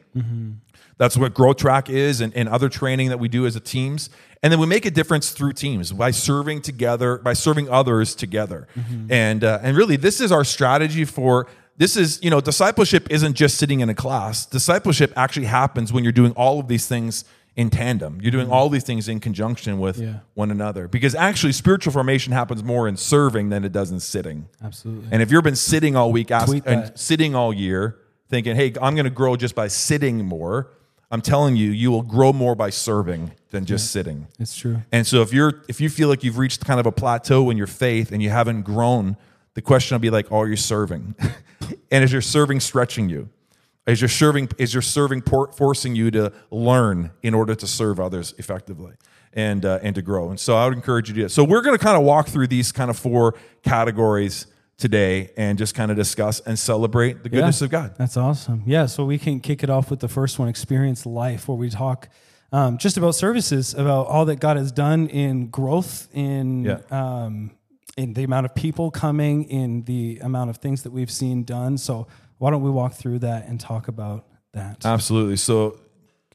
That's 0.97 1.17
what 1.17 1.33
Growth 1.33 1.57
Track 1.57 1.89
is 1.89 2.21
and, 2.21 2.33
and 2.33 2.47
other 2.47 2.69
training 2.69 3.09
that 3.09 3.19
we 3.19 3.27
do 3.27 3.45
as 3.45 3.57
a 3.57 3.59
teams. 3.59 4.09
And 4.41 4.53
then 4.53 4.59
we 4.61 4.67
make 4.67 4.85
a 4.85 4.91
difference 4.91 5.31
through 5.31 5.53
teams 5.53 5.91
by 5.91 6.11
serving 6.11 6.61
together, 6.61 7.17
by 7.17 7.33
serving 7.33 7.69
others 7.69 8.15
together. 8.15 8.67
And, 9.11 9.43
uh, 9.43 9.59
and 9.61 9.75
really, 9.75 9.97
this 9.97 10.21
is 10.21 10.31
our 10.31 10.45
strategy 10.45 11.03
for 11.03 11.47
this 11.77 11.97
is, 11.97 12.19
you 12.23 12.29
know, 12.29 12.39
discipleship 12.39 13.07
isn't 13.09 13.33
just 13.33 13.57
sitting 13.57 13.81
in 13.81 13.89
a 13.89 13.95
class. 13.95 14.45
Discipleship 14.45 15.11
actually 15.15 15.47
happens 15.47 15.91
when 15.91 16.03
you're 16.03 16.13
doing 16.13 16.31
all 16.33 16.59
of 16.59 16.67
these 16.67 16.87
things 16.87 17.25
in 17.55 17.69
tandem. 17.69 18.19
You're 18.21 18.31
doing 18.31 18.45
mm-hmm. 18.45 18.53
all 18.53 18.69
these 18.69 18.83
things 18.83 19.07
in 19.07 19.19
conjunction 19.19 19.79
with 19.79 19.97
Yeah. 19.97 20.19
one 20.33 20.51
another. 20.51 20.87
Because 20.87 21.15
actually, 21.15 21.53
spiritual 21.53 21.93
formation 21.93 22.33
happens 22.33 22.63
more 22.63 22.87
in 22.87 22.97
serving 22.97 23.49
than 23.49 23.63
it 23.63 23.71
does 23.71 23.91
in 23.91 23.99
sitting. 23.99 24.47
Absolutely. 24.63 25.07
And 25.11 25.21
if 25.21 25.31
you've 25.31 25.43
been 25.43 25.55
sitting 25.55 25.95
all 25.95 26.11
week 26.11 26.31
ask, 26.31 26.53
and 26.65 26.91
sitting 26.95 27.35
all 27.35 27.53
year, 27.53 27.97
thinking, 28.29 28.55
hey, 28.55 28.73
I'm 28.81 28.95
going 28.95 29.05
to 29.05 29.09
grow 29.09 29.35
just 29.35 29.55
by 29.55 29.67
sitting 29.67 30.25
more, 30.25 30.71
I'm 31.11 31.21
telling 31.21 31.55
you, 31.55 31.69
you 31.71 31.91
will 31.91 32.01
grow 32.01 32.33
more 32.33 32.55
by 32.55 32.71
serving 32.71 33.31
than 33.51 33.65
just 33.65 33.91
sitting. 33.91 34.27
It's 34.39 34.55
true. 34.55 34.81
And 34.91 35.05
so 35.07 35.21
if 35.21 35.31
you're 35.31 35.63
if 35.69 35.79
you 35.79 35.89
feel 35.89 36.09
like 36.09 36.23
you've 36.23 36.37
reached 36.37 36.65
kind 36.65 36.79
of 36.79 36.85
a 36.85 36.91
plateau 36.91 37.49
in 37.49 37.57
your 37.57 37.67
faith 37.67 38.11
and 38.11 38.21
you 38.21 38.31
haven't 38.31 38.63
grown, 38.63 39.15
the 39.53 39.61
question 39.61 39.95
will 39.95 40.01
be 40.01 40.09
like, 40.09 40.31
oh, 40.31 40.41
are 40.41 40.49
you 40.49 40.57
serving? 40.57 41.15
and 41.91 42.03
is 42.03 42.11
your 42.11 42.21
serving 42.21 42.59
stretching 42.59 43.09
you? 43.09 43.29
Is 43.87 44.01
your 44.01 44.09
serving 44.09 44.49
is 44.57 44.73
your 44.73 44.81
serving 44.81 45.21
por- 45.21 45.51
forcing 45.51 45.95
you 45.95 46.09
to 46.11 46.33
learn 46.51 47.11
in 47.21 47.33
order 47.33 47.53
to 47.55 47.67
serve 47.67 47.99
others 47.99 48.33
effectively 48.37 48.93
and 49.33 49.63
uh, 49.65 49.79
and 49.83 49.93
to 49.95 50.01
grow? 50.01 50.29
And 50.29 50.39
so 50.39 50.55
I 50.57 50.65
would 50.67 50.73
encourage 50.73 51.07
you 51.09 51.13
to 51.15 51.19
do 51.19 51.23
that. 51.25 51.29
So 51.29 51.43
we're 51.43 51.61
going 51.61 51.77
to 51.77 51.83
kind 51.83 51.95
of 51.97 52.03
walk 52.03 52.27
through 52.27 52.47
these 52.47 52.71
kind 52.71 52.89
of 52.89 52.97
four 52.97 53.35
categories 53.63 54.47
today 54.77 55.29
and 55.37 55.57
just 55.57 55.75
kind 55.75 55.91
of 55.91 55.97
discuss 55.97 56.39
and 56.41 56.57
celebrate 56.57 57.23
the 57.23 57.29
goodness 57.29 57.61
Yeah. 57.61 57.65
of 57.65 57.71
God. 57.71 57.95
That's 57.97 58.17
awesome. 58.17 58.63
Yeah, 58.65 58.87
so 58.87 59.05
we 59.05 59.17
can 59.17 59.39
kick 59.39 59.63
it 59.63 59.69
off 59.69 59.89
with 59.89 59.99
the 60.01 60.07
first 60.09 60.37
one, 60.39 60.47
Experience 60.49 61.05
Life, 61.05 61.47
where 61.47 61.55
we 61.57 61.69
talk 61.69 62.09
um, 62.51 62.77
just 62.77 62.97
about 62.97 63.15
services, 63.15 63.73
about 63.73 64.07
all 64.07 64.25
that 64.25 64.39
God 64.39 64.57
has 64.57 64.71
done 64.71 65.07
in 65.07 65.47
growth, 65.47 66.07
in 66.13 66.65
Yeah. 66.65 66.77
um, 66.91 67.51
in 67.97 68.13
the 68.13 68.23
amount 68.23 68.45
of 68.45 68.55
people 68.55 68.91
coming, 68.91 69.45
in 69.45 69.83
the 69.83 70.19
amount 70.21 70.49
of 70.49 70.57
things 70.57 70.83
that 70.83 70.91
we've 70.91 71.11
seen 71.11 71.43
done. 71.43 71.77
So 71.77 72.07
why 72.37 72.51
don't 72.51 72.61
we 72.61 72.69
walk 72.69 72.93
through 72.93 73.19
that 73.19 73.47
and 73.47 73.59
talk 73.59 73.87
about 73.87 74.25
that? 74.53 74.85
Absolutely. 74.85 75.37
So, 75.37 75.79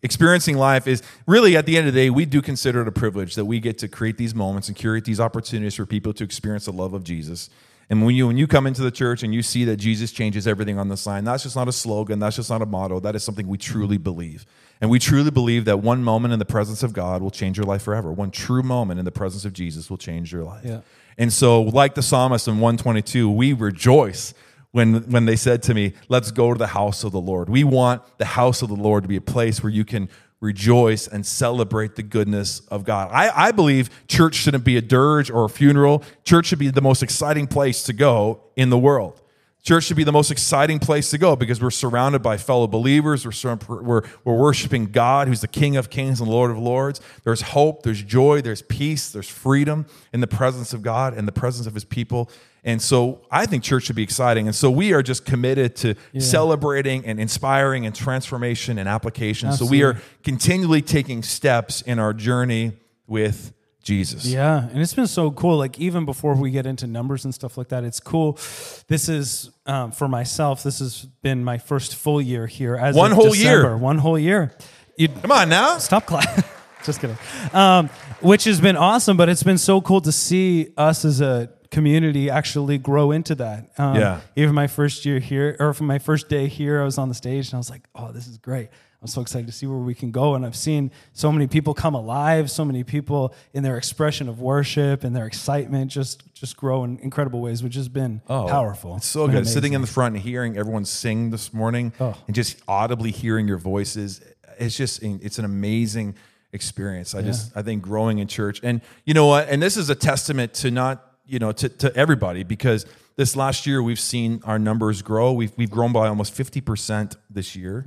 experiencing 0.03 0.57
life 0.57 0.87
is 0.87 1.03
really 1.27 1.57
at 1.57 1.67
the 1.67 1.77
end 1.77 1.87
of 1.87 1.93
the 1.93 2.01
day, 2.01 2.09
we 2.09 2.25
do 2.25 2.41
consider 2.41 2.81
it 2.81 2.89
a 2.89 2.93
privilege 2.93 3.35
that 3.35 3.45
we 3.45 3.61
get 3.61 3.77
to 3.79 3.89
create 3.89 4.17
these 4.17 4.35
moments 4.35 4.69
and 4.69 4.77
curate 4.77 5.05
these 5.05 5.21
opportunities 5.21 5.75
for 5.75 5.85
people 5.85 6.15
to 6.15 6.25
experience 6.25 6.65
the 6.65 6.73
love 6.73 6.95
of 6.95 7.05
Jesus. 7.05 7.51
And 7.91 8.07
when 8.07 8.15
you 8.15 8.29
when 8.29 8.39
you 8.39 8.47
come 8.47 8.69
into 8.69 8.83
the 8.83 8.91
church 8.93 9.25
and 9.25 9.35
you 9.35 9.43
see 9.43 9.65
that 9.65 9.77
Jesus 9.77 10.13
changes 10.13 10.47
everything 10.47 10.79
on 10.79 10.89
the 10.89 10.97
sign, 10.97 11.25
that's 11.25 11.43
just 11.43 11.57
not 11.57 11.67
a 11.67 11.73
slogan, 11.73 12.21
that's 12.21 12.37
just 12.37 12.49
not 12.49 12.63
a 12.63 12.67
motto. 12.67 13.01
That 13.01 13.17
is 13.17 13.25
something 13.25 13.49
we 13.49 13.59
truly 13.59 13.99
believe. 13.99 14.47
And 14.81 14.91
we 14.91 15.01
truly 15.01 15.31
believe 15.31 15.65
that 15.67 15.81
one 15.81 16.03
moment 16.03 16.33
in 16.33 16.39
the 16.39 16.45
presence 16.45 16.83
of 16.83 16.93
God 16.93 17.21
will 17.21 17.33
change 17.33 17.59
your 17.59 17.67
life 17.67 17.83
forever. 17.83 18.13
One 18.13 18.31
true 18.31 18.63
moment 18.63 19.01
in 19.01 19.05
the 19.05 19.11
presence 19.11 19.45
of 19.45 19.53
Jesus 19.53 19.91
will 19.91 19.99
change 19.99 20.33
your 20.33 20.45
life. 20.45 20.65
Yeah. 20.65 20.81
And 21.19 21.33
so, 21.33 21.63
like 21.63 21.95
the 21.95 22.03
psalmist 22.03 22.49
in 22.49 22.55
122, 22.55 23.31
we 23.31 23.53
rejoice 23.53 24.35
when, 24.73 25.11
when 25.11 25.25
they 25.25 25.37
said 25.37 25.63
to 25.65 25.75
me, 25.75 25.95
Let's 26.09 26.31
go 26.31 26.53
to 26.53 26.59
the 26.59 26.69
house 26.69 27.05
of 27.05 27.13
the 27.13 27.21
Lord. 27.21 27.49
We 27.49 27.65
want 27.65 28.03
the 28.19 28.25
house 28.25 28.63
of 28.63 28.69
the 28.69 28.77
Lord 28.77 29.05
to 29.05 29.09
be 29.09 29.17
a 29.17 29.21
place 29.21 29.63
where 29.63 29.73
you 29.73 29.85
can 29.85 30.09
rejoice 30.41 31.07
and 31.07 31.27
celebrate 31.27 31.97
the 31.97 32.03
goodness 32.03 32.61
of 32.69 32.85
God. 32.85 33.11
I, 33.13 33.49
I 33.49 33.53
believe 33.53 33.91
church 34.09 34.35
shouldn't 34.35 34.65
be 34.65 34.77
a 34.77 34.83
dirge 34.83 35.31
or 35.31 35.45
a 35.45 35.51
funeral. 35.51 36.03
Church 36.25 36.47
should 36.47 36.59
be 36.59 36.71
the 36.71 36.81
most 36.81 37.03
exciting 37.03 37.47
place 37.47 37.83
to 37.85 37.93
go 37.93 38.41
in 38.57 38.71
the 38.71 38.79
world. 38.79 39.20
Church 39.63 39.85
should 39.85 39.97
be 39.97 40.05
the 40.05 40.13
most 40.13 40.31
exciting 40.31 40.79
place 40.79 41.11
to 41.11 41.19
go 41.19 41.37
because 41.37 41.61
we're 41.61 41.71
surrounded 41.71 42.23
by 42.23 42.39
fellow 42.39 42.67
believers. 42.67 43.27
We're, 43.27 43.59
we're, 43.83 44.03
we're 44.25 44.37
worshiping 44.37 44.87
God, 44.87 45.29
who's 45.29 45.43
the 45.43 45.49
King 45.49 45.77
of 45.77 45.91
Kings 45.91 46.19
and 46.21 46.31
Lord 46.31 46.51
of 46.51 46.59
Lords. 46.59 47.01
There's 47.25 47.43
hope, 47.43 47.83
there's 47.83 48.03
joy, 48.03 48.41
there's 48.41 48.63
peace, 48.63 49.11
there's 49.11 49.29
freedom 49.29 49.85
in 50.15 50.21
the 50.21 50.27
presence 50.27 50.73
of 50.73 50.83
God 50.83 51.13
and 51.13 51.29
the 51.29 51.33
presence 51.33 51.67
of 51.67 51.75
His 51.75 51.85
people. 51.85 52.31
And 52.65 52.81
so 52.81 53.21
I 53.31 53.45
think 53.47 53.63
church 53.63 53.85
should 53.85 53.97
be 53.97 54.03
exciting. 54.03 54.47
And 54.47 54.55
so 54.55 54.71
we 54.71 54.93
are 54.93 55.03
just 55.03 55.25
committed 55.25 55.77
to 55.77 55.95
celebrating 56.19 57.05
and 57.05 57.21
inspiring 57.21 57.85
and 57.87 57.95
transformation 57.95 58.79
and 58.79 58.89
application. 58.89 59.53
So 59.53 59.67
we 59.67 59.83
are 59.83 60.01
continually 60.23 60.83
taking 60.83 61.23
steps 61.23 61.83
in 61.83 61.99
our 61.99 62.13
journey 62.13 62.73
with 63.07 63.53
Jesus. 63.83 64.27
Yeah, 64.27 64.69
and 64.69 64.81
it's 64.81 64.95
been 64.95 65.07
so 65.07 65.31
cool. 65.31 65.57
Like 65.57 65.79
even 65.79 66.05
before 66.05 66.35
we 66.35 66.51
get 66.51 66.67
into 66.67 66.87
numbers 66.87 67.25
and 67.25 67.35
stuff 67.35 67.57
like 67.57 67.69
that, 67.69 67.83
it's 67.85 68.01
cool. 68.01 68.35
This 68.89 69.09
is 69.09 69.51
um, 69.67 69.91
for 69.93 70.09
myself. 70.09 70.63
This 70.63 70.79
has 70.81 71.07
been 71.23 71.43
my 71.45 71.59
first 71.59 71.97
full 71.97 72.21
year 72.21 72.47
here. 72.47 72.77
As 72.77 72.95
One 72.95 73.11
whole 73.13 73.35
year. 73.35 73.77
One 73.77 73.99
whole 73.99 74.19
year. 74.19 74.53
You 74.97 75.09
Come 75.09 75.33
on 75.33 75.49
now. 75.49 75.79
stop 75.79 76.07
clapping. 76.07 76.45
Just 76.85 77.01
kidding. 77.01 77.19
Um, 77.53 77.89
which 78.21 78.45
has 78.45 78.61
been 78.61 78.77
awesome, 78.77 79.17
but 79.17 79.29
it's 79.29 79.43
been 79.43 79.59
so 79.59 79.81
cool 79.81 80.01
to 80.03 80.13
see 80.13 80.69
us 80.77 81.05
as 81.05 81.21
a 81.21 81.51
community 81.71 82.29
actually 82.31 82.79
grow 82.79 83.11
into 83.13 83.35
that. 83.37 83.71
Um, 83.79 83.97
Yeah. 83.97 84.21
Even 84.37 84.55
my 84.55 84.67
first 84.67 85.05
year 85.07 85.19
here, 85.21 85.57
or 85.61 85.73
from 85.75 85.87
my 85.87 85.99
first 85.99 86.29
day 86.29 86.49
here, 86.49 86.81
I 86.81 86.85
was 86.85 86.99
on 86.99 87.09
the 87.09 87.15
stage 87.15 87.49
and 87.49 87.55
I 87.55 87.59
was 87.59 87.71
like, 87.71 87.87
"Oh, 87.95 88.13
this 88.13 88.27
is 88.27 88.39
great." 88.39 88.69
I'm 89.03 89.09
so 89.09 89.23
excited 89.23 89.47
to 89.47 89.53
see 89.53 89.67
where 89.67 89.79
we 89.79 89.95
can 89.95 90.11
go, 90.11 90.35
and 90.35 90.45
I've 90.45 90.57
seen 90.57 90.91
so 91.15 91.33
many 91.33 91.47
people 91.47 91.73
come 91.73 91.95
alive, 91.95 92.51
so 92.51 92.67
many 92.67 92.85
people 92.85 93.35
in 93.55 93.63
their 93.63 93.79
expression 93.79 94.29
of 94.29 94.41
worship 94.41 95.05
and 95.05 95.17
their 95.17 95.27
excitement 95.27 95.91
just 95.91 96.23
just 96.35 96.57
grow 96.57 96.85
in 96.85 96.99
incredible 96.99 97.41
ways, 97.41 97.63
which 97.63 97.75
has 97.77 97.89
been 97.89 98.21
oh, 98.29 98.47
powerful. 98.47 98.93
Oh, 98.93 98.97
It's 98.97 99.07
so 99.07 99.27
Been 99.27 99.37
good. 99.37 99.49
Sitting 99.49 99.73
in 99.73 99.81
the 99.81 99.87
front 99.87 100.15
and 100.17 100.23
hearing 100.25 100.57
everyone 100.57 100.85
sing 100.85 101.31
this 101.31 101.53
morning 101.53 101.93
Oh. 101.99 102.15
and 102.27 102.35
just 102.35 102.59
audibly 102.69 103.11
hearing 103.11 103.49
your 103.49 103.59
voices, 103.59 104.21
it's 104.59 104.77
just 104.77 105.03
it's 105.03 105.39
an 105.39 105.45
amazing 105.47 106.15
experience. 106.53 107.15
I 107.15 107.23
just 107.23 107.57
I 107.57 107.63
think 107.63 107.83
growing 107.83 108.19
in 108.19 108.27
church. 108.29 108.61
And 108.63 108.83
you 109.07 109.15
know 109.15 109.27
what? 109.27 109.49
And 109.49 109.63
this 109.63 109.79
is 109.79 109.89
a 109.89 109.95
testament 109.95 110.53
to 110.55 110.71
not, 110.71 111.05
you 111.27 111.39
know, 111.39 111.53
to, 111.53 111.69
to 111.71 111.97
everybody 111.97 112.43
because 112.43 112.85
this 113.17 113.35
last 113.37 113.67
year 113.67 113.83
we've 113.83 114.01
seen 114.01 114.41
our 114.45 114.59
numbers 114.59 115.01
grow. 115.01 115.33
We've 115.33 115.53
we've 115.57 115.71
grown 115.71 115.93
by 115.93 116.09
almost 116.09 116.35
50% 116.37 117.17
this 117.31 117.57
year 117.57 117.87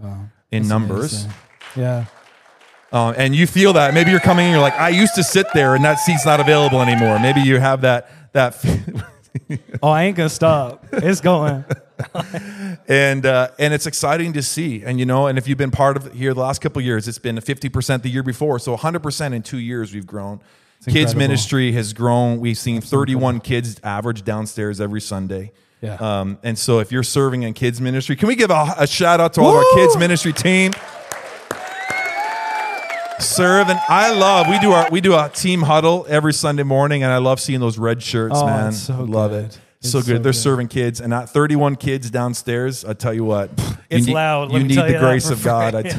in 0.53 0.67
numbers. 0.67 1.25
Amazing. 1.25 1.31
Yeah. 1.75 2.05
Um, 2.91 3.15
and 3.17 3.35
you 3.35 3.47
feel 3.47 3.73
that 3.73 3.93
maybe 3.93 4.11
you're 4.11 4.19
coming 4.19 4.45
in, 4.45 4.51
you're 4.51 4.61
like, 4.61 4.75
I 4.75 4.89
used 4.89 5.15
to 5.15 5.23
sit 5.23 5.47
there 5.53 5.73
and 5.73 5.83
that 5.83 5.97
seat's 5.99 6.25
not 6.25 6.39
available 6.39 6.81
anymore. 6.81 7.17
Maybe 7.19 7.41
you 7.41 7.59
have 7.59 7.81
that 7.81 8.09
that 8.33 8.63
Oh, 9.81 9.89
I 9.89 10.03
ain't 10.03 10.15
gonna 10.15 10.29
stop. 10.29 10.85
It's 10.91 11.21
going. 11.21 11.65
and 12.87 13.25
uh, 13.25 13.49
and 13.57 13.73
it's 13.73 13.87
exciting 13.87 14.33
to 14.33 14.43
see. 14.43 14.83
And 14.83 14.99
you 14.99 15.05
know, 15.05 15.27
and 15.27 15.37
if 15.37 15.47
you've 15.47 15.57
been 15.57 15.71
part 15.71 15.97
of 15.97 16.13
here 16.13 16.33
the 16.33 16.41
last 16.41 16.61
couple 16.61 16.79
of 16.79 16.85
years, 16.85 17.07
it's 17.07 17.19
been 17.19 17.37
50% 17.37 18.03
the 18.03 18.09
year 18.09 18.23
before. 18.23 18.59
So 18.59 18.77
100% 18.77 19.33
in 19.33 19.41
two 19.41 19.57
years 19.57 19.93
we've 19.93 20.05
grown. 20.05 20.39
Kids 20.85 20.95
incredible. 20.95 21.19
ministry 21.19 21.71
has 21.71 21.93
grown. 21.93 22.39
We've 22.39 22.57
seen 22.57 22.81
31 22.81 23.39
kids 23.39 23.79
average 23.83 24.23
downstairs 24.23 24.81
every 24.81 25.01
Sunday. 25.01 25.51
Yeah. 25.83 25.95
Um, 25.95 26.37
and 26.43 26.57
so 26.57 26.79
if 26.79 26.91
you're 26.93 27.03
serving 27.03 27.43
in 27.43 27.53
kids 27.53 27.81
ministry, 27.81 28.15
can 28.15 28.27
we 28.29 28.35
give 28.35 28.49
a, 28.51 28.73
a 28.77 28.87
shout 28.87 29.19
out 29.19 29.33
to 29.33 29.41
all 29.41 29.49
of 29.49 29.55
our 29.57 29.75
kids 29.75 29.97
ministry 29.97 30.31
team? 30.31 30.71
Serve 33.19 33.69
and 33.69 33.79
I 33.87 34.11
love 34.13 34.47
we 34.49 34.59
do 34.59 34.71
our 34.73 34.89
we 34.89 34.99
do 34.99 35.13
a 35.13 35.29
team 35.29 35.61
huddle 35.61 36.05
every 36.09 36.33
Sunday 36.33 36.63
morning 36.63 37.03
and 37.03 37.11
I 37.11 37.17
love 37.17 37.39
seeing 37.39 37.59
those 37.59 37.77
red 37.77 38.01
shirts, 38.01 38.35
Oh, 38.37 38.45
man. 38.45 38.71
so 38.73 39.03
love 39.03 39.31
good. 39.31 39.45
it. 39.45 39.59
It's 39.79 39.91
so 39.91 39.99
good. 39.99 40.05
so 40.05 40.13
They're 40.13 40.21
good. 40.31 40.33
serving 40.35 40.67
kids 40.69 40.99
and 40.99 41.09
not 41.09 41.29
31 41.29 41.75
kids 41.75 42.09
downstairs. 42.09 42.83
I 42.83 42.93
tell 42.93 43.13
you 43.13 43.23
what, 43.23 43.51
It's 43.89 44.01
you 44.01 44.05
need, 44.07 44.13
loud, 44.13 44.51
let 44.51 44.61
You 44.61 44.67
need 44.67 44.77
the 44.77 44.91
you 44.91 44.99
grace 44.99 45.29
of 45.29 45.43
God. 45.43 45.75
I 45.75 45.81
free. 45.83 45.91
t- 45.91 45.97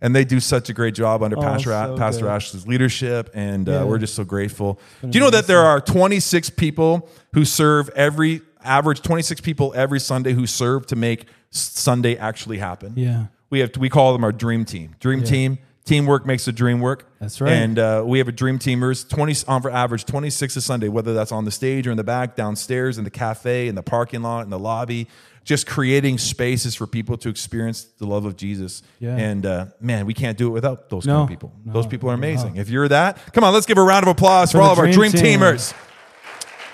and 0.00 0.14
they 0.14 0.24
do 0.24 0.40
such 0.40 0.68
a 0.68 0.72
great 0.72 0.94
job 0.94 1.22
under 1.22 1.36
Oh, 1.38 1.42
Pastor 1.42 1.70
so 1.70 1.96
Pastor 1.96 2.22
good. 2.22 2.30
Ashley's 2.30 2.66
leadership, 2.66 3.30
and 3.34 3.68
uh, 3.68 3.72
Yeah. 3.72 3.84
we're 3.84 3.98
just 3.98 4.14
so 4.14 4.24
grateful. 4.24 4.78
Do 5.02 5.10
you 5.16 5.20
know 5.20 5.30
that 5.30 5.46
there 5.46 5.60
are 5.62 5.80
26 5.80 6.50
people 6.50 7.08
who 7.32 7.44
serve 7.44 7.88
every 7.90 8.42
average 8.64 9.02
26 9.02 9.40
people 9.40 9.72
every 9.74 10.00
Sunday 10.00 10.32
who 10.32 10.46
serve 10.46 10.86
to 10.86 10.96
make 10.96 11.26
Sunday 11.50 12.16
actually 12.16 12.58
happen? 12.58 12.92
Yeah. 12.96 13.26
We 13.50 13.60
have 13.60 13.70
we 13.78 13.88
call 13.88 14.12
them 14.12 14.24
our 14.24 14.32
dream 14.32 14.64
team. 14.64 14.94
Dream 15.00 15.22
team. 15.24 15.58
Teamwork 15.84 16.26
makes 16.26 16.44
the 16.44 16.52
dream 16.52 16.80
work. 16.80 17.10
That's 17.18 17.40
right. 17.40 17.50
And 17.50 17.78
uh, 17.78 18.02
we 18.04 18.18
have 18.18 18.28
a 18.28 18.32
dream 18.32 18.58
teamers, 18.58 19.08
20 19.08 19.46
on 19.48 19.62
for 19.62 19.70
average, 19.70 20.04
26 20.04 20.56
a 20.56 20.60
Sunday, 20.60 20.88
whether 20.88 21.14
that's 21.14 21.32
on 21.32 21.46
the 21.46 21.50
stage 21.50 21.86
or 21.86 21.90
in 21.90 21.96
the 21.96 22.04
back, 22.04 22.36
downstairs, 22.36 22.98
in 22.98 23.04
the 23.04 23.10
cafe, 23.10 23.68
in 23.68 23.74
the 23.74 23.82
parking 23.82 24.20
lot, 24.20 24.44
in 24.44 24.50
the 24.50 24.58
lobby, 24.58 25.08
just 25.44 25.66
creating 25.66 26.18
spaces 26.18 26.74
for 26.74 26.86
people 26.86 27.16
to 27.16 27.30
experience 27.30 27.84
the 27.84 28.04
love 28.06 28.26
of 28.26 28.36
Jesus. 28.36 28.82
Yeah. 29.00 29.16
And 29.16 29.46
uh, 29.46 29.66
man, 29.80 30.04
we 30.04 30.12
can't 30.12 30.36
do 30.36 30.48
it 30.48 30.50
without 30.50 30.90
those 30.90 31.06
kind 31.06 31.22
of 31.22 31.28
people. 31.30 31.54
no, 31.64 31.72
those 31.72 31.86
people 31.86 32.10
are 32.10 32.14
amazing. 32.14 32.56
If 32.56 32.68
you're 32.68 32.88
that, 32.88 33.32
come 33.32 33.42
on, 33.42 33.54
let's 33.54 33.64
give 33.64 33.78
a 33.78 33.82
round 33.82 34.04
of 34.04 34.08
applause 34.08 34.52
for, 34.52 34.58
For 34.58 34.62
all 34.64 34.72
of 34.72 34.78
our 34.78 34.92
dream 34.92 35.10
dream 35.10 35.12
team. 35.12 35.40
teamers. 35.40 35.72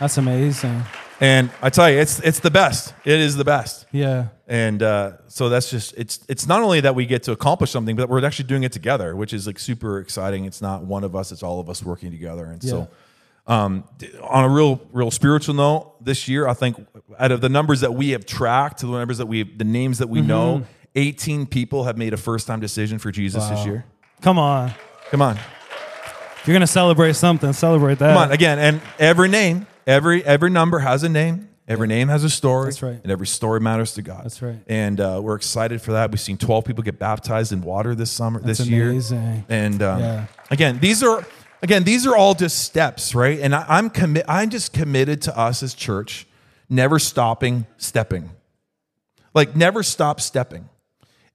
That's 0.00 0.18
amazing. 0.18 0.82
And 1.24 1.50
I 1.62 1.70
tell 1.70 1.90
you, 1.90 1.98
it's 1.98 2.20
it's 2.20 2.40
the 2.40 2.50
best. 2.50 2.92
It 3.06 3.18
is 3.18 3.34
the 3.34 3.44
best. 3.44 3.86
Yeah. 3.92 4.26
And 4.46 4.82
uh, 4.82 5.12
so 5.28 5.48
that's 5.48 5.70
just 5.70 5.94
it's 5.96 6.20
it's 6.28 6.46
not 6.46 6.60
only 6.60 6.80
that 6.82 6.94
we 6.94 7.06
get 7.06 7.22
to 7.22 7.32
accomplish 7.32 7.70
something, 7.70 7.96
but 7.96 8.10
we're 8.10 8.22
actually 8.22 8.46
doing 8.48 8.62
it 8.62 8.72
together, 8.72 9.16
which 9.16 9.32
is 9.32 9.46
like 9.46 9.58
super 9.58 10.00
exciting. 10.00 10.44
It's 10.44 10.60
not 10.60 10.84
one 10.84 11.02
of 11.02 11.16
us; 11.16 11.32
it's 11.32 11.42
all 11.42 11.60
of 11.60 11.70
us 11.70 11.82
working 11.82 12.10
together. 12.10 12.44
And 12.44 12.62
so, 12.62 12.88
um, 13.46 13.84
on 14.22 14.44
a 14.44 14.50
real 14.50 14.82
real 14.92 15.10
spiritual 15.10 15.54
note, 15.54 16.04
this 16.04 16.28
year 16.28 16.46
I 16.46 16.52
think 16.52 16.76
out 17.18 17.32
of 17.32 17.40
the 17.40 17.48
numbers 17.48 17.80
that 17.80 17.94
we 17.94 18.10
have 18.10 18.26
tracked, 18.26 18.82
the 18.82 18.88
numbers 18.88 19.16
that 19.16 19.26
we 19.26 19.44
the 19.44 19.64
names 19.64 19.96
that 20.00 20.10
we 20.10 20.20
know, 20.20 20.66
eighteen 20.94 21.46
people 21.46 21.84
have 21.84 21.96
made 21.96 22.12
a 22.12 22.18
first 22.18 22.46
time 22.46 22.60
decision 22.60 22.98
for 22.98 23.10
Jesus 23.10 23.48
this 23.48 23.64
year. 23.64 23.86
Come 24.20 24.38
on. 24.38 24.72
Come 25.10 25.22
on, 25.22 25.36
If 25.36 26.42
you're 26.46 26.54
gonna 26.54 26.66
celebrate 26.66 27.14
something, 27.16 27.54
celebrate 27.54 27.98
that. 28.00 28.14
come 28.14 28.24
on 28.24 28.32
again, 28.32 28.58
and 28.58 28.82
every 28.98 29.28
name, 29.28 29.66
every 29.86 30.24
every 30.24 30.50
number 30.50 30.78
has 30.80 31.02
a 31.02 31.08
name. 31.08 31.48
Every 31.66 31.88
name 31.88 32.08
has 32.08 32.24
a 32.24 32.28
story. 32.30 32.66
That's 32.66 32.82
right. 32.82 33.00
And 33.02 33.10
every 33.10 33.26
story 33.26 33.58
matters 33.58 33.94
to 33.94 34.02
God. 34.02 34.24
That's 34.24 34.42
right. 34.42 34.58
And 34.66 35.00
uh, 35.00 35.20
we're 35.22 35.34
excited 35.36 35.80
for 35.80 35.92
that. 35.92 36.10
We've 36.10 36.20
seen 36.20 36.36
12 36.36 36.62
people 36.66 36.82
get 36.84 36.98
baptized 36.98 37.52
in 37.52 37.62
water 37.62 37.94
this 37.94 38.10
summer, 38.10 38.38
That's 38.40 38.58
this 38.58 38.68
year. 38.68 38.90
amazing. 38.90 39.46
And 39.48 39.82
um, 39.82 40.00
Yeah. 40.00 40.26
again, 40.50 40.78
these 40.80 41.02
are 41.02 41.24
again 41.62 41.84
these 41.84 42.06
are 42.06 42.14
all 42.14 42.34
just 42.34 42.58
steps, 42.64 43.14
right? 43.14 43.38
And 43.40 43.54
I, 43.54 43.64
I'm 43.66 43.88
commit. 43.88 44.26
I'm 44.28 44.50
just 44.50 44.74
committed 44.74 45.22
to 45.22 45.38
us 45.38 45.62
as 45.62 45.72
church, 45.72 46.26
never 46.68 46.98
stopping 46.98 47.66
stepping. 47.78 48.28
Like 49.32 49.56
never 49.56 49.82
stop 49.82 50.20
stepping. 50.20 50.68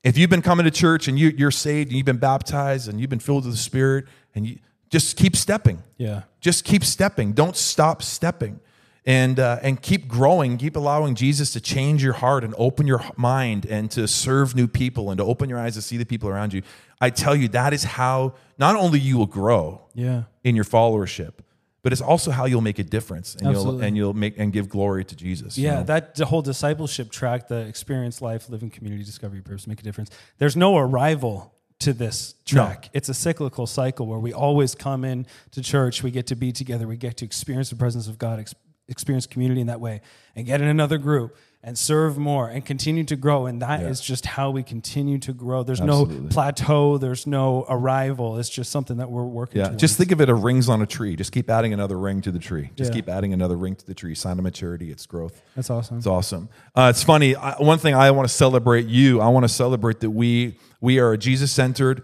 If 0.04 0.16
you've 0.18 0.30
been 0.30 0.44
coming 0.44 0.64
to 0.66 0.72
church 0.72 1.08
and 1.08 1.18
you, 1.20 1.30
you're 1.36 1.52
saved 1.52 1.90
and 1.90 1.98
you've 1.98 2.06
been 2.06 2.18
baptized 2.18 2.88
and 2.88 3.02
you've 3.02 3.10
been 3.10 3.20
filled 3.20 3.46
with 3.46 3.54
the 3.56 3.60
Spirit, 3.60 4.06
and 4.36 4.46
you 4.48 4.60
just 4.92 5.18
keep 5.18 5.36
stepping 5.36 5.82
Yeah. 5.98 6.22
Just 6.40 6.64
keep 6.64 6.84
stepping 6.84 7.34
don't 7.34 7.56
stop 7.56 8.02
stepping 8.02 8.60
and 9.06 9.40
uh, 9.40 9.58
and 9.64 9.82
keep 9.82 10.08
growing, 10.08 10.58
keep 10.58 10.76
allowing 10.76 11.16
Jesus 11.16 11.52
to 11.54 11.62
change 11.62 12.04
your 12.04 12.14
heart 12.14 12.44
and 12.44 12.54
open 12.58 12.86
your 12.86 13.02
mind 13.16 13.66
and 13.66 13.90
to 13.92 14.08
serve 14.08 14.56
new 14.56 14.68
people 14.68 15.10
and 15.10 15.18
to 15.18 15.24
open 15.24 15.50
your 15.50 15.58
eyes 15.58 15.76
to 15.76 15.82
see 15.82 15.98
the 15.98 16.06
people 16.06 16.30
around 16.30 16.54
you. 16.54 16.62
I 17.02 17.10
tell 17.10 17.36
you, 17.36 17.48
that 17.50 17.74
is 17.74 17.84
how 17.86 18.34
not 18.58 18.76
only 18.76 19.00
you 19.00 19.18
will 19.18 19.26
grow 19.26 19.82
Yeah. 19.96 20.24
in 20.44 20.54
your 20.56 20.66
followership, 20.66 21.36
but 21.82 21.94
it's 21.94 22.02
also 22.02 22.30
how 22.32 22.44
you'll 22.46 22.62
make 22.62 22.78
a 22.78 22.84
difference 22.84 23.36
and 23.36 23.52
you'll 23.54 23.80
and 23.82 23.96
you'll 23.96 24.14
make 24.14 24.38
and 24.38 24.52
give 24.52 24.68
glory 24.68 25.06
to 25.06 25.16
Jesus. 25.16 25.58
you 25.58 25.68
Yeah, 25.68 25.76
know? 25.76 25.84
that 25.84 26.16
the 26.16 26.26
whole 26.26 26.42
discipleship 26.42 27.10
track, 27.10 27.48
the 27.48 27.62
experience, 27.68 28.22
life, 28.22 28.50
living 28.50 28.70
community, 28.70 29.04
discovery, 29.06 29.42
purpose, 29.42 29.66
make 29.66 29.80
a 29.80 29.84
difference. 29.84 30.10
There's 30.40 30.58
no 30.58 30.78
arrival 30.78 31.54
to 31.80 31.94
this 31.94 32.36
track. 32.46 32.90
It's 32.94 33.08
a 33.10 33.14
cyclical 33.14 33.66
cycle 33.66 34.06
where 34.06 34.20
we 34.20 34.34
always 34.34 34.76
come 34.76 35.06
in 35.06 35.26
to 35.52 35.62
church, 35.62 36.04
we 36.04 36.12
get 36.12 36.28
to 36.28 36.36
be 36.36 36.52
together, 36.52 36.88
we 36.88 36.98
get 36.98 37.18
to 37.18 37.26
experience 37.26 37.70
the 37.70 37.78
presence 37.78 38.08
of 38.08 38.18
God, 38.18 38.40
ex- 38.40 38.56
experience 38.90 39.26
community 39.26 39.62
in 39.62 39.68
that 39.68 39.80
way, 39.80 40.02
and 40.36 40.46
get 40.46 40.62
in 40.62 40.68
another 40.68 40.98
group 40.98 41.38
and 41.62 41.78
serve 41.78 42.18
more 42.18 42.48
and 42.48 42.66
continue 42.66 43.04
to 43.04 43.18
grow. 43.18 43.46
And 43.46 43.62
that 43.62 43.82
is 43.84 44.00
Yeah. 44.00 44.06
just 44.14 44.26
how 44.26 44.50
we 44.50 44.64
continue 44.64 45.18
to 45.20 45.34
grow. 45.34 45.62
There's 45.64 45.82
Absolutely. 45.82 46.20
no 46.22 46.28
plateau, 46.30 46.98
there's 46.98 47.28
no 47.28 47.66
arrival. 47.68 48.38
It's 48.40 48.48
just 48.50 48.72
something 48.72 48.96
that 48.98 49.12
we're 49.12 49.26
working 49.26 49.60
Yeah, 49.60 49.68
towards. 49.68 49.82
just 49.82 49.98
think 49.98 50.14
of 50.14 50.22
it 50.22 50.30
as 50.30 50.40
rings 50.40 50.70
on 50.70 50.82
a 50.82 50.86
tree. 50.86 51.18
Just 51.18 51.34
keep 51.34 51.50
adding 51.50 51.74
another 51.74 52.00
ring 52.00 52.22
to 52.22 52.32
the 52.32 52.40
tree. 52.40 52.70
Just 52.78 52.92
Yeah. 52.92 52.96
keep 52.96 53.10
adding 53.10 53.34
another 53.34 53.58
ring 53.58 53.76
to 53.76 53.86
the 53.86 53.94
tree. 53.94 54.16
Sign 54.16 54.38
of 54.38 54.44
maturity. 54.44 54.90
It's 54.90 55.06
growth. 55.06 55.42
That's 55.56 55.70
awesome. 55.70 55.98
It's 55.98 56.08
awesome. 56.08 56.48
Uh, 56.76 56.88
it's 56.92 57.04
funny. 57.04 57.36
I, 57.36 57.56
one 57.62 57.78
thing 57.78 57.94
I 57.94 58.10
want 58.12 58.28
to 58.30 58.34
celebrate 58.34 58.88
you. 58.88 59.20
I 59.20 59.28
want 59.28 59.44
to 59.44 59.50
celebrate 59.50 60.00
that 60.00 60.12
we 60.12 60.58
we 60.82 60.98
are 61.00 61.12
a 61.12 61.18
Jesus 61.18 61.52
centered 61.52 62.04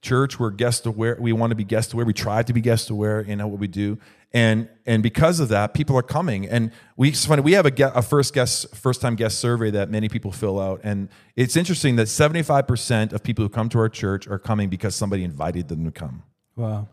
church. 0.00 0.38
We're 0.38 0.50
guest 0.50 0.86
aware. 0.86 1.16
We 1.20 1.32
want 1.32 1.50
to 1.50 1.54
be 1.54 1.64
guest 1.64 1.92
aware. 1.92 2.04
We 2.04 2.12
try 2.12 2.42
to 2.42 2.52
be 2.52 2.60
guest 2.60 2.90
aware 2.90 3.20
in 3.20 3.38
what 3.38 3.58
we 3.58 3.66
do, 3.66 3.98
and 4.32 4.68
and 4.86 5.02
because 5.02 5.40
of 5.40 5.48
that, 5.48 5.74
people 5.74 5.96
are 5.96 6.02
coming. 6.02 6.46
And 6.46 6.72
we 6.96 7.10
it's 7.10 7.24
funny. 7.24 7.42
We 7.42 7.52
have 7.52 7.66
a, 7.66 7.92
a 7.94 8.02
first 8.02 8.34
guest 8.34 8.74
first 8.74 9.00
time 9.00 9.16
guest 9.16 9.38
survey 9.38 9.70
that 9.72 9.90
many 9.90 10.08
people 10.08 10.32
fill 10.32 10.60
out, 10.60 10.80
and 10.84 11.08
it's 11.36 11.56
interesting 11.56 11.96
that 11.96 12.08
seventy 12.08 12.42
five 12.42 12.66
percent 12.66 13.12
of 13.12 13.22
people 13.22 13.44
who 13.44 13.48
come 13.48 13.68
to 13.70 13.78
our 13.78 13.88
church 13.88 14.26
are 14.26 14.38
coming 14.38 14.68
because 14.68 14.94
somebody 14.94 15.24
invited 15.24 15.68
them 15.68 15.84
to 15.84 15.90
come. 15.90 16.22
Wow. 16.56 16.88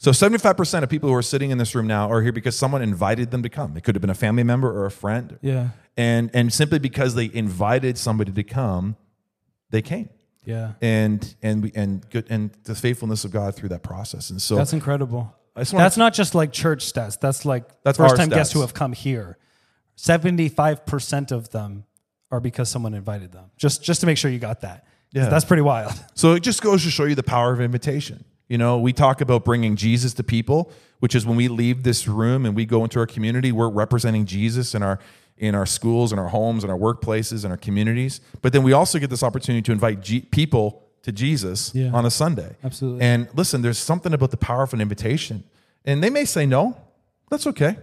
So 0.00 0.12
75% 0.12 0.84
of 0.84 0.88
people 0.88 1.08
who 1.08 1.14
are 1.16 1.22
sitting 1.22 1.50
in 1.50 1.58
this 1.58 1.74
room 1.74 1.88
now 1.88 2.08
are 2.08 2.22
here 2.22 2.30
because 2.30 2.56
someone 2.56 2.82
invited 2.82 3.32
them 3.32 3.42
to 3.42 3.48
come. 3.48 3.76
It 3.76 3.82
could 3.82 3.96
have 3.96 4.00
been 4.00 4.10
a 4.10 4.14
family 4.14 4.44
member 4.44 4.70
or 4.70 4.86
a 4.86 4.92
friend. 4.92 5.38
Yeah. 5.42 5.70
And 5.96 6.30
and 6.32 6.52
simply 6.52 6.78
because 6.78 7.16
they 7.16 7.28
invited 7.34 7.98
somebody 7.98 8.30
to 8.30 8.44
come, 8.44 8.96
they 9.70 9.82
came. 9.82 10.08
Yeah. 10.48 10.72
And 10.80 11.34
and 11.42 11.62
we 11.62 11.72
and 11.74 12.08
good 12.08 12.24
and 12.30 12.50
the 12.64 12.74
faithfulness 12.74 13.26
of 13.26 13.30
God 13.30 13.54
through 13.54 13.68
that 13.68 13.82
process. 13.82 14.30
And 14.30 14.40
so 14.40 14.56
That's 14.56 14.72
incredible. 14.72 15.34
I 15.54 15.60
just 15.60 15.74
wanna- 15.74 15.84
That's 15.84 15.98
not 15.98 16.14
just 16.14 16.34
like 16.34 16.52
church 16.52 16.90
stats. 16.90 17.20
That's 17.20 17.44
like 17.44 17.64
That's 17.82 17.98
first 17.98 18.16
time 18.16 18.30
guests 18.30 18.54
who 18.54 18.62
have 18.62 18.72
come 18.72 18.94
here. 18.94 19.36
Seventy-five 19.96 20.86
percent 20.86 21.32
of 21.32 21.50
them 21.50 21.84
are 22.30 22.40
because 22.40 22.70
someone 22.70 22.94
invited 22.94 23.30
them. 23.32 23.50
Just 23.58 23.82
just 23.82 24.00
to 24.00 24.06
make 24.06 24.16
sure 24.16 24.30
you 24.30 24.38
got 24.38 24.62
that. 24.62 24.86
Yeah. 25.12 25.28
that's 25.28 25.44
pretty 25.44 25.62
wild. 25.62 25.92
So 26.14 26.32
it 26.32 26.42
just 26.42 26.62
goes 26.62 26.82
to 26.84 26.90
show 26.90 27.04
you 27.04 27.14
the 27.14 27.22
power 27.22 27.52
of 27.52 27.60
invitation. 27.60 28.24
You 28.48 28.56
know, 28.56 28.78
we 28.78 28.94
talk 28.94 29.20
about 29.20 29.44
bringing 29.44 29.76
Jesus 29.76 30.14
to 30.14 30.22
people, 30.22 30.72
which 31.00 31.14
is 31.14 31.26
when 31.26 31.36
we 31.36 31.48
leave 31.48 31.82
this 31.82 32.08
room 32.08 32.46
and 32.46 32.56
we 32.56 32.64
go 32.64 32.82
into 32.84 32.98
our 32.98 33.06
community, 33.06 33.52
we're 33.52 33.68
representing 33.68 34.24
Jesus 34.24 34.74
in 34.74 34.82
our 34.82 34.98
in 35.40 35.54
our 35.54 35.66
schools, 35.66 36.12
in 36.12 36.18
our 36.18 36.28
homes, 36.28 36.64
in 36.64 36.70
our 36.70 36.76
workplaces, 36.78 37.44
in 37.44 37.50
our 37.50 37.56
communities. 37.56 38.20
But 38.42 38.52
then 38.52 38.62
we 38.62 38.72
also 38.72 38.98
get 38.98 39.10
this 39.10 39.22
opportunity 39.22 39.62
to 39.62 39.72
invite 39.72 40.00
G- 40.02 40.20
people 40.22 40.82
to 41.02 41.12
Jesus 41.12 41.72
Yeah. 41.74 41.90
on 41.92 42.04
a 42.06 42.10
Sunday. 42.10 42.56
Absolutely. 42.64 43.02
And 43.02 43.28
listen, 43.34 43.62
there's 43.62 43.78
something 43.78 44.12
about 44.12 44.30
the 44.30 44.36
power 44.36 44.62
of 44.62 44.72
an 44.74 44.80
invitation. 44.80 45.44
And 45.84 46.02
they 46.02 46.10
may 46.10 46.24
say 46.24 46.44
no. 46.46 46.76
That's 47.30 47.46
okay. 47.46 47.76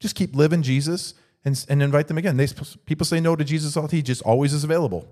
Just 0.00 0.14
keep 0.14 0.34
living 0.34 0.62
Jesus 0.62 1.14
and, 1.44 1.64
and 1.68 1.82
invite 1.82 2.08
them 2.08 2.18
again. 2.18 2.36
They, 2.36 2.48
people 2.86 3.04
say 3.04 3.20
no 3.20 3.36
to 3.36 3.44
Jesus 3.44 3.76
all 3.76 3.86
he 3.88 4.02
just 4.02 4.22
always 4.22 4.52
is 4.52 4.64
available. 4.64 5.06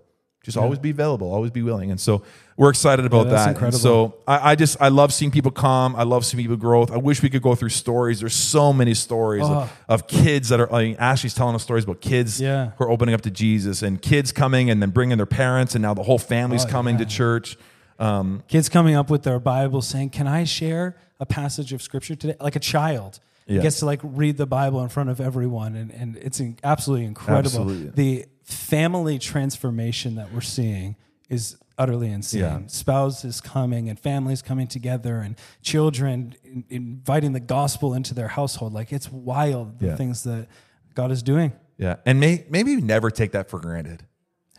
Just 0.46 0.56
always 0.56 0.78
be 0.78 0.90
available, 0.90 1.30
always 1.30 1.50
be 1.50 1.60
willing. 1.62 1.90
And 1.90 2.00
so 2.00 2.22
we're 2.56 2.70
excited 2.70 3.04
about 3.04 3.26
Yeah, 3.26 3.32
that's 3.32 3.44
that. 3.44 3.50
Incredible. 3.50 3.78
so 3.78 4.14
I, 4.26 4.52
I 4.52 4.54
just 4.54 4.80
I 4.80 4.88
love 4.88 5.12
seeing 5.12 5.30
people 5.30 5.50
come. 5.50 5.94
I 5.96 6.04
love 6.04 6.24
seeing 6.24 6.42
people 6.42 6.56
growth. 6.56 6.90
I 6.90 6.96
wish 6.96 7.20
we 7.22 7.28
could 7.28 7.42
go 7.42 7.54
through 7.54 7.68
stories. 7.70 8.20
There's 8.20 8.32
so 8.34 8.72
many 8.72 8.94
stories 8.94 9.42
Oh. 9.44 9.52
of, 9.62 9.72
of 9.88 10.06
kids 10.06 10.48
that 10.50 10.60
are 10.60 10.68
like 10.68 10.96
Ashley's 10.98 11.34
telling 11.34 11.54
us 11.56 11.62
stories 11.64 11.84
about 11.84 12.00
kids 12.00 12.40
Yeah. 12.40 12.70
who 12.78 12.84
are 12.84 12.90
opening 12.90 13.14
up 13.14 13.20
to 13.22 13.30
Jesus 13.30 13.82
and 13.82 14.00
kids 14.00 14.30
coming 14.32 14.70
and 14.70 14.80
then 14.80 14.90
bringing 14.90 15.16
their 15.18 15.26
parents 15.26 15.74
and 15.74 15.82
now 15.82 15.92
the 15.94 16.04
whole 16.04 16.18
family's 16.18 16.64
Oh, 16.64 16.68
coming 16.68 16.96
to 16.98 17.04
church. 17.04 17.58
Um, 17.98 18.42
Kids 18.46 18.68
coming 18.68 18.94
up 18.94 19.10
with 19.10 19.24
their 19.24 19.40
Bible 19.40 19.82
saying, 19.82 20.10
"Can 20.10 20.26
I 20.28 20.44
share 20.44 20.96
a 21.18 21.26
passage 21.26 21.72
of 21.72 21.82
scripture 21.82 22.14
today?" 22.14 22.36
Like 22.40 22.54
a 22.54 22.60
child 22.60 23.18
Yeah. 23.48 23.62
gets 23.62 23.78
to 23.80 23.86
like 23.86 24.00
read 24.02 24.36
the 24.36 24.46
Bible 24.46 24.80
in 24.82 24.88
front 24.90 25.08
of 25.10 25.20
everyone, 25.20 25.74
and 25.74 25.90
and 25.90 26.16
it's 26.18 26.40
absolutely 26.62 27.06
incredible. 27.06 27.46
Absolutely. 27.62 27.90
The 27.90 28.26
family 28.46 29.18
transformation 29.18 30.14
that 30.14 30.32
we're 30.32 30.40
seeing 30.40 30.96
is 31.28 31.56
utterly 31.76 32.10
insane. 32.10 32.40
Yeah. 32.40 32.60
Spouses 32.68 33.40
coming 33.40 33.88
and 33.90 33.98
families 33.98 34.40
coming 34.40 34.66
together, 34.66 35.18
and 35.18 35.36
children 35.62 36.34
in- 36.44 36.64
inviting 36.70 37.32
the 37.32 37.40
gospel 37.40 37.92
into 37.92 38.14
their 38.14 38.28
household. 38.28 38.72
Like 38.72 38.92
it's 38.92 39.10
wild 39.12 39.80
the 39.80 39.88
Yeah. 39.88 39.96
things 39.96 40.22
that 40.24 40.46
God 40.94 41.10
is 41.10 41.22
doing. 41.22 41.52
yeah. 41.76 41.96
And 42.06 42.18
may, 42.20 42.46
maybe 42.48 42.76
never 42.76 43.10
take 43.10 43.32
that 43.32 43.50
for 43.50 43.58
granted. 43.60 44.04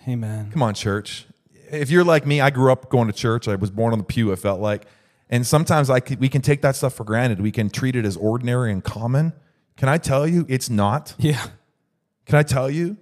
Amen. 0.07 0.51
Come 0.51 0.61
on, 0.61 0.73
church. 0.75 1.25
If 1.71 1.89
you're 1.89 2.03
like 2.03 2.27
me, 2.27 2.39
I 2.41 2.49
grew 2.51 2.71
up 2.71 2.89
going 2.89 3.07
to 3.07 3.13
church. 3.13 3.47
I 3.47 3.55
was 3.55 3.71
born 3.71 3.91
on 3.93 3.97
the 3.99 4.05
pew, 4.05 4.31
it 4.31 4.37
felt 4.37 4.59
like. 4.61 4.85
And 5.29 5.45
sometimes 5.47 5.89
I 5.89 5.99
could, 5.99 6.19
we 6.19 6.29
can 6.29 6.41
take 6.41 6.61
that 6.61 6.75
stuff 6.75 6.93
for 6.93 7.03
granted. 7.03 7.41
We 7.41 7.51
can 7.51 7.69
treat 7.69 7.95
it 7.95 8.05
as 8.05 8.15
ordinary 8.15 8.71
and 8.71 8.83
common. 8.83 9.33
Can 9.77 9.89
I 9.89 9.97
tell 9.97 10.27
you 10.27 10.45
it's 10.47 10.69
not? 10.69 11.15
Yeah. 11.19 11.47
Can 12.25 12.35
I 12.37 12.43
tell 12.43 12.69
you? 12.69 12.97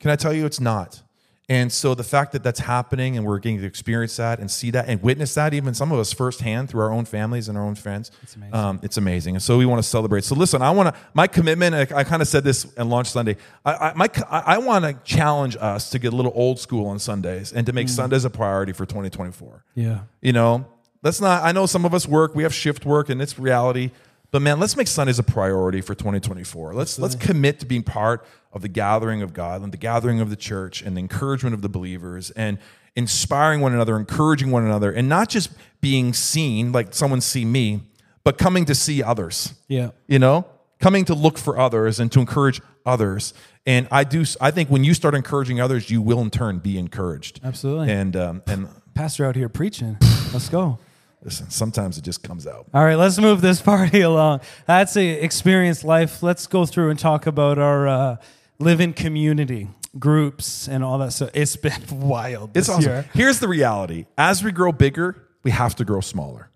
Can 0.00 0.10
I 0.10 0.16
tell 0.16 0.32
you 0.32 0.46
it's 0.46 0.60
not? 0.60 1.02
And 1.50 1.72
so 1.72 1.96
the 1.96 2.04
fact 2.04 2.30
that 2.30 2.44
that's 2.44 2.60
happening 2.60 3.16
and 3.16 3.26
we're 3.26 3.40
getting 3.40 3.58
to 3.58 3.66
experience 3.66 4.16
that 4.18 4.38
and 4.38 4.48
see 4.48 4.70
that 4.70 4.88
and 4.88 5.02
witness 5.02 5.34
that, 5.34 5.52
even 5.52 5.74
some 5.74 5.90
of 5.90 5.98
us 5.98 6.12
firsthand 6.12 6.70
through 6.70 6.82
our 6.82 6.92
own 6.92 7.04
families 7.04 7.48
and 7.48 7.58
our 7.58 7.64
own 7.64 7.74
friends, 7.74 8.12
it's 8.22 8.36
amazing. 8.36 8.54
Um, 8.54 8.80
it's 8.84 8.96
amazing. 8.98 9.34
And 9.34 9.42
so 9.42 9.58
we 9.58 9.66
want 9.66 9.82
to 9.82 9.88
celebrate. 9.88 10.22
So 10.22 10.36
listen, 10.36 10.62
I 10.62 10.70
want 10.70 10.94
to, 10.94 11.00
my 11.12 11.26
commitment, 11.26 11.74
I, 11.74 11.98
I 11.98 12.04
kind 12.04 12.22
of 12.22 12.28
said 12.28 12.44
this 12.44 12.72
on 12.78 12.88
launch 12.88 13.08
Sunday, 13.08 13.36
I, 13.64 13.74
I, 13.74 13.92
my, 13.96 14.08
I, 14.30 14.42
I 14.46 14.58
want 14.58 14.84
to 14.84 14.92
challenge 15.02 15.56
us 15.56 15.90
to 15.90 15.98
get 15.98 16.12
a 16.12 16.16
little 16.16 16.30
old 16.36 16.60
school 16.60 16.86
on 16.86 17.00
Sundays 17.00 17.52
and 17.52 17.66
to 17.66 17.72
make 17.72 17.88
Sundays 17.88 18.24
a 18.24 18.30
priority 18.30 18.72
for 18.72 18.86
2024. 18.86 19.64
Yeah. 19.74 20.02
You 20.20 20.32
know, 20.32 20.66
let's 21.02 21.20
not, 21.20 21.42
I 21.42 21.50
know 21.50 21.66
some 21.66 21.84
of 21.84 21.94
us 21.94 22.06
work, 22.06 22.36
we 22.36 22.44
have 22.44 22.54
shift 22.54 22.86
work 22.86 23.08
and 23.08 23.20
it's 23.20 23.40
reality, 23.40 23.90
but 24.30 24.40
man, 24.40 24.60
let's 24.60 24.76
make 24.76 24.86
Sundays 24.86 25.18
a 25.18 25.24
priority 25.24 25.80
for 25.80 25.96
2024. 25.96 26.74
Let's, 26.74 26.96
let's 26.96 27.16
commit 27.16 27.58
to 27.58 27.66
being 27.66 27.82
part 27.82 28.24
of 28.52 28.62
the 28.62 28.68
gathering 28.68 29.22
of 29.22 29.32
God 29.32 29.62
and 29.62 29.72
the 29.72 29.76
gathering 29.76 30.20
of 30.20 30.30
the 30.30 30.36
church 30.36 30.82
and 30.82 30.96
the 30.96 31.00
encouragement 31.00 31.54
of 31.54 31.62
the 31.62 31.68
believers 31.68 32.30
and 32.32 32.58
inspiring 32.96 33.60
one 33.60 33.72
another, 33.72 33.96
encouraging 33.96 34.50
one 34.50 34.64
another, 34.64 34.90
and 34.90 35.08
not 35.08 35.28
just 35.28 35.50
being 35.80 36.12
seen 36.12 36.72
like 36.72 36.92
someone 36.92 37.20
see 37.20 37.44
me, 37.44 37.82
but 38.24 38.36
coming 38.38 38.64
to 38.66 38.74
see 38.74 39.02
others 39.02 39.54
Yeah. 39.68 39.90
you 40.08 40.18
know 40.18 40.44
coming 40.80 41.04
to 41.06 41.14
look 41.14 41.36
for 41.38 41.58
others 41.58 42.00
and 42.00 42.10
to 42.12 42.20
encourage 42.20 42.60
others 42.86 43.32
and 43.66 43.86
i 43.90 44.02
do 44.04 44.24
i 44.40 44.50
think 44.50 44.68
when 44.70 44.82
you 44.84 44.92
start 44.94 45.14
encouraging 45.14 45.60
others 45.60 45.90
you 45.90 46.00
will 46.02 46.20
in 46.20 46.30
turn 46.30 46.58
be 46.58 46.78
encouraged 46.78 47.40
Absolutely. 47.44 47.90
and 47.90 48.16
um, 48.16 48.42
and 48.46 48.68
Pastor 48.94 49.24
out 49.26 49.36
here 49.36 49.48
preaching. 49.48 49.96
Let's 50.32 50.48
go. 50.50 50.78
listen 51.22 51.48
sometimes 51.50 51.96
it 51.98 52.02
just 52.04 52.22
comes 52.22 52.46
out 52.46 52.66
All 52.74 52.84
right, 52.84 52.96
let's 52.96 53.18
move 53.18 53.40
this 53.40 53.60
party 53.72 54.00
along. 54.02 54.40
That's 54.66 54.96
a 54.96 55.08
experienced 55.22 55.84
life. 55.84 56.22
Let's 56.22 56.46
go 56.46 56.66
through 56.66 56.90
and 56.90 56.98
talk 56.98 57.26
about 57.26 57.58
our 57.58 57.88
uh, 57.88 58.16
live 58.60 58.80
in 58.80 58.92
community 58.92 59.68
groups 59.98 60.68
and 60.68 60.84
all 60.84 60.98
that. 60.98 61.12
So 61.12 61.28
it's 61.34 61.56
been 61.56 61.82
wild. 61.90 62.56
it's 62.56 62.68
awesome 62.68 62.82
year. 62.84 63.06
here's 63.12 63.40
the 63.40 63.48
reality 63.48 64.06
as 64.16 64.44
we 64.44 64.52
grow 64.52 64.70
bigger 64.70 65.16
we 65.42 65.50
have 65.50 65.74
to 65.76 65.84
grow 65.84 66.00
smaller 66.00 66.50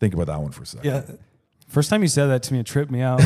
think 0.00 0.12
about 0.12 0.26
that 0.26 0.40
one 0.40 0.50
for 0.52 0.62
a 0.62 0.66
second 0.66 0.84
Yeah. 0.90 1.02
First 1.68 1.88
time 1.88 2.02
you 2.02 2.08
said 2.08 2.26
that 2.26 2.42
to 2.42 2.52
me, 2.52 2.58
it 2.60 2.66
tripped 2.66 2.90
me 2.90 3.00
out. 3.00 3.22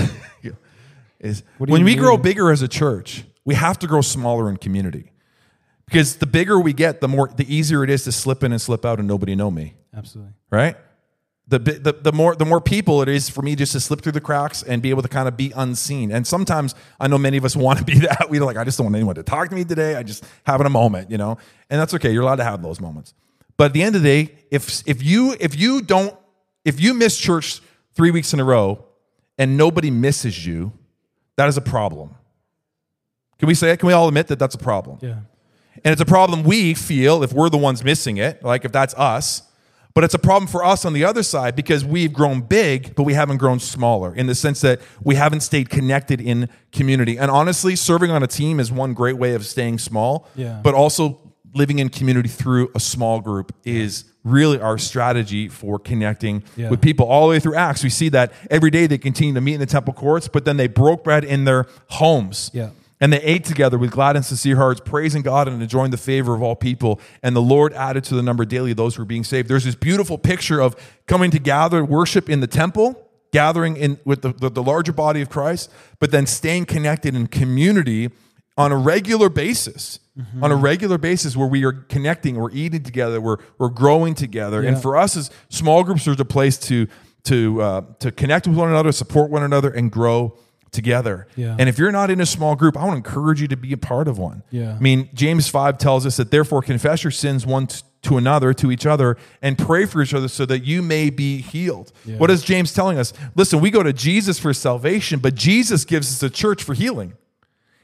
is 1.19 1.43
What 1.59 1.67
do 1.67 1.73
when 1.73 1.83
we 1.83 1.97
grow 1.97 2.17
bigger 2.17 2.53
as 2.53 2.63
a 2.63 2.69
church, 2.69 3.25
we 3.45 3.55
have 3.57 3.77
to 3.81 3.89
grow 3.89 4.03
smaller 4.03 4.49
in 4.49 4.57
community. 4.57 5.11
Because 5.87 6.17
the 6.17 6.27
bigger 6.27 6.61
we 6.61 6.73
get, 6.73 7.01
the 7.01 7.09
more 7.09 7.29
the 7.35 7.53
easier 7.53 7.83
it 7.83 7.91
is 7.91 8.05
to 8.05 8.13
slip 8.13 8.45
in 8.45 8.53
and 8.53 8.61
slip 8.61 8.85
out 8.85 8.99
and 9.01 9.09
nobody 9.09 9.35
know 9.35 9.51
me, 9.51 9.75
Absolutely. 9.97 10.33
right? 10.51 10.77
The, 11.49 11.61
the, 11.61 11.93
the 11.93 12.13
more 12.13 12.35
the 12.35 12.45
more 12.45 12.61
people 12.61 13.03
it 13.03 13.09
is 13.09 13.29
for 13.29 13.41
me 13.41 13.55
just 13.55 13.71
to 13.73 13.81
slip 13.81 14.01
through 14.01 14.13
the 14.13 14.21
cracks 14.21 14.65
and 14.65 14.83
be 14.83 14.91
able 14.91 15.03
to 15.03 15.09
kind 15.09 15.29
of 15.29 15.37
be 15.37 15.53
unseen. 15.55 16.11
And 16.11 16.27
sometimes 16.27 16.75
I 16.99 17.07
know 17.07 17.19
many 17.19 17.37
of 17.37 17.45
us 17.45 17.55
want 17.67 17.79
to 17.79 17.85
be 17.85 18.01
that. 18.01 18.27
We're 18.29 18.45
like, 18.45 18.57
I 18.57 18.65
just 18.65 18.79
don't 18.79 18.87
want 18.87 18.97
anyone 18.97 19.15
to 19.15 19.23
talk 19.23 19.49
to 19.51 19.55
me 19.55 19.65
today. 19.65 19.95
I 19.95 20.03
just 20.03 20.25
having 20.45 20.67
a 20.67 20.71
moment, 20.71 21.11
you 21.11 21.19
know, 21.19 21.39
and 21.71 21.81
that's 21.81 21.95
okay. 21.95 22.13
You're 22.13 22.23
allowed 22.23 22.37
to 22.37 22.45
have 22.45 22.63
those 22.63 22.81
moments. 22.81 23.15
But 23.57 23.67
at 23.67 23.73
the 23.75 23.83
end 23.83 23.95
of 23.95 24.03
the 24.03 24.09
day, 24.09 24.35
if 24.51 24.83
if 24.89 25.05
you 25.05 25.37
if 25.39 25.57
you 25.57 25.83
don't 25.83 26.17
if 26.65 26.81
you 26.81 26.95
miss 26.95 27.17
church 27.17 27.61
three 27.95 28.11
weeks 28.11 28.33
in 28.33 28.41
a 28.41 28.45
row 28.45 28.85
and 29.39 29.57
nobody 29.57 29.91
misses 29.91 30.45
you, 30.45 30.73
that 31.37 31.49
is 31.49 31.57
a 31.57 31.63
problem. 31.63 32.15
Can 33.39 33.47
we 33.47 33.55
say 33.55 33.71
it? 33.71 33.79
Can 33.79 33.87
we 33.87 33.93
all 33.93 34.09
admit 34.09 34.29
that 34.29 34.39
that's 34.39 34.55
a 34.55 34.59
problem? 34.59 34.99
Yeah. 35.01 35.21
And 35.85 35.93
it's 35.93 36.01
a 36.01 36.07
problem 36.07 36.43
we 36.43 36.75
feel 36.75 37.23
if 37.23 37.33
we're 37.33 37.51
the 37.51 37.59
ones 37.59 37.85
missing 37.85 38.17
it, 38.17 38.43
like 38.43 38.65
if 38.65 38.73
that's 38.73 38.95
us. 38.95 39.43
But 39.97 40.05
it's 40.05 40.13
a 40.13 40.19
problem 40.19 40.47
for 40.47 40.63
us 40.63 40.85
on 40.85 40.93
the 40.93 41.05
other 41.07 41.23
side 41.23 41.57
because 41.57 41.83
we've 41.83 42.13
grown 42.13 42.43
big, 42.43 42.95
but 42.95 43.05
we 43.05 43.15
haven't 43.15 43.39
grown 43.39 43.59
smaller 43.59 44.15
in 44.15 44.27
the 44.27 44.35
sense 44.35 44.61
that 44.61 44.83
we 45.03 45.15
haven't 45.15 45.41
stayed 45.41 45.71
connected 45.71 46.21
in 46.21 46.51
community. 46.71 47.19
And 47.19 47.31
honestly, 47.31 47.75
serving 47.77 48.11
on 48.11 48.23
a 48.23 48.27
team 48.27 48.61
is 48.61 48.71
one 48.71 48.93
great 48.93 49.17
way 49.17 49.35
of 49.35 49.47
staying 49.47 49.79
small. 49.79 50.29
Yeah. 50.37 50.61
But 50.63 50.75
also 50.75 51.19
living 51.55 51.79
in 51.79 51.89
community 51.89 52.29
through 52.29 52.71
a 52.75 52.79
small 52.81 53.23
group 53.23 53.55
is 53.65 54.05
really 54.23 54.61
our 54.61 54.77
strategy 54.77 55.49
for 55.49 55.79
connecting 55.79 56.43
Yeah. 56.57 56.69
with 56.69 56.83
people 56.83 57.07
all 57.07 57.23
the 57.27 57.31
way 57.31 57.41
through 57.41 57.55
Acts. 57.55 57.83
We 57.83 57.89
see 57.89 58.11
that 58.11 58.35
every 58.51 58.71
day 58.71 58.87
they 58.87 58.99
continue 58.99 59.33
to 59.33 59.41
meet 59.41 59.55
in 59.55 59.61
the 59.61 59.65
temple 59.67 59.95
courts, 59.95 60.29
but 60.29 60.45
then 60.45 60.59
they 60.59 60.67
broke 60.67 61.05
bread 61.05 61.25
in 61.25 61.45
their 61.47 61.65
homes. 61.89 62.51
Yeah. 62.53 62.69
And 63.01 63.13
they 63.13 63.21
ate 63.21 63.45
together 63.45 63.77
with 63.77 63.91
glad 63.91 64.17
and 64.17 64.25
sincere 64.25 64.57
hearts, 64.57 64.81
praising 64.85 65.23
God 65.23 65.49
and 65.49 65.61
enjoying 65.61 65.91
the 65.91 65.99
favor 65.99 66.35
of 66.35 66.43
all 66.43 66.57
people. 66.57 66.99
And 67.23 67.37
the 67.37 67.43
Lord 67.43 67.75
added 67.75 68.05
to 68.05 68.15
the 68.15 68.23
number 68.23 68.45
daily 68.47 68.73
those 68.73 68.95
who 68.97 69.03
were 69.03 69.07
being 69.07 69.25
saved. 69.25 69.49
There's 69.49 69.65
this 69.65 69.75
beautiful 69.75 70.17
picture 70.17 70.61
of 70.61 70.75
coming 71.07 71.31
to 71.33 71.39
gather 71.39 71.85
worship 71.85 72.31
in 72.31 72.41
the 72.41 72.47
temple, 72.47 73.09
gathering 73.33 73.77
in 73.77 73.99
with 74.07 74.23
the, 74.23 74.33
the, 74.33 74.49
the 74.49 74.63
larger 74.63 74.93
body 74.93 75.21
of 75.21 75.29
Christ, 75.29 75.71
but 75.99 76.11
then 76.11 76.25
staying 76.27 76.65
connected 76.65 77.15
in 77.15 77.27
community 77.27 78.11
on 78.57 78.73
a 78.73 78.77
regular 78.77 79.29
basis. 79.29 80.01
On 80.41 80.51
a 80.51 80.57
regular 80.57 80.97
basis 80.97 81.37
where 81.37 81.47
we 81.47 81.63
are 81.67 81.73
connecting, 81.73 82.37
we're 82.37 82.51
eating 82.53 82.83
together, 82.83 83.21
we're, 83.21 83.37
we're 83.59 83.69
growing 83.69 84.15
together. 84.15 84.63
And 84.63 84.81
for 84.81 84.97
us 84.97 85.15
as 85.15 85.31
small 85.51 85.85
groups, 85.85 86.07
there's 86.07 86.19
a 86.19 86.25
place 86.25 86.57
to 86.61 86.87
to 87.25 87.61
uh, 87.61 87.83
to 87.99 88.11
connect 88.11 88.47
with 88.47 88.57
one 88.57 88.71
another, 88.71 88.93
support 88.93 89.31
one 89.31 89.43
another, 89.43 89.69
and 89.69 89.93
grow 89.93 90.39
together. 90.71 91.27
Yeah. 91.37 91.57
And 91.59 91.69
if 91.69 91.79
you're 91.79 91.93
not 91.93 92.11
in 92.11 92.21
a 92.21 92.27
small 92.27 92.57
group, 92.57 92.77
I 92.77 92.85
want 92.85 92.93
to 92.93 93.09
encourage 93.09 93.41
you 93.41 93.49
to 93.49 93.57
be 93.57 93.73
a 93.73 93.77
part 93.77 94.09
of 94.09 94.19
one. 94.19 94.43
Yeah. 94.51 94.75
I 94.75 94.79
mean, 94.79 95.09
James 95.15 95.49
5 95.49 95.79
tells 95.79 96.07
us 96.07 96.17
that 96.19 96.31
therefore 96.31 96.63
confess 96.63 97.05
your 97.05 97.11
sins 97.11 97.47
one 97.47 97.69
to 98.03 98.17
another, 98.17 98.53
to 98.55 98.71
each 98.71 98.87
other, 98.87 99.17
and 99.43 99.59
pray 99.59 99.87
for 99.87 100.03
each 100.03 100.15
other 100.15 100.29
so 100.29 100.47
that 100.47 100.65
you 100.65 100.83
may 100.83 101.11
be 101.11 101.39
healed. 101.39 101.93
Yeah. 102.05 102.19
What 102.19 102.31
is 102.31 102.43
James 102.43 102.73
telling 102.73 102.99
us? 102.99 103.13
Listen, 103.35 103.61
we 103.61 103.71
go 103.71 103.83
to 103.83 103.93
Jesus 103.93 104.39
for 104.39 104.53
salvation, 104.53 105.19
but 105.19 105.35
Jesus 105.35 105.85
gives 105.85 106.09
us 106.09 106.23
a 106.23 106.31
church 106.31 106.63
for 106.63 106.75
healing. 106.75 107.15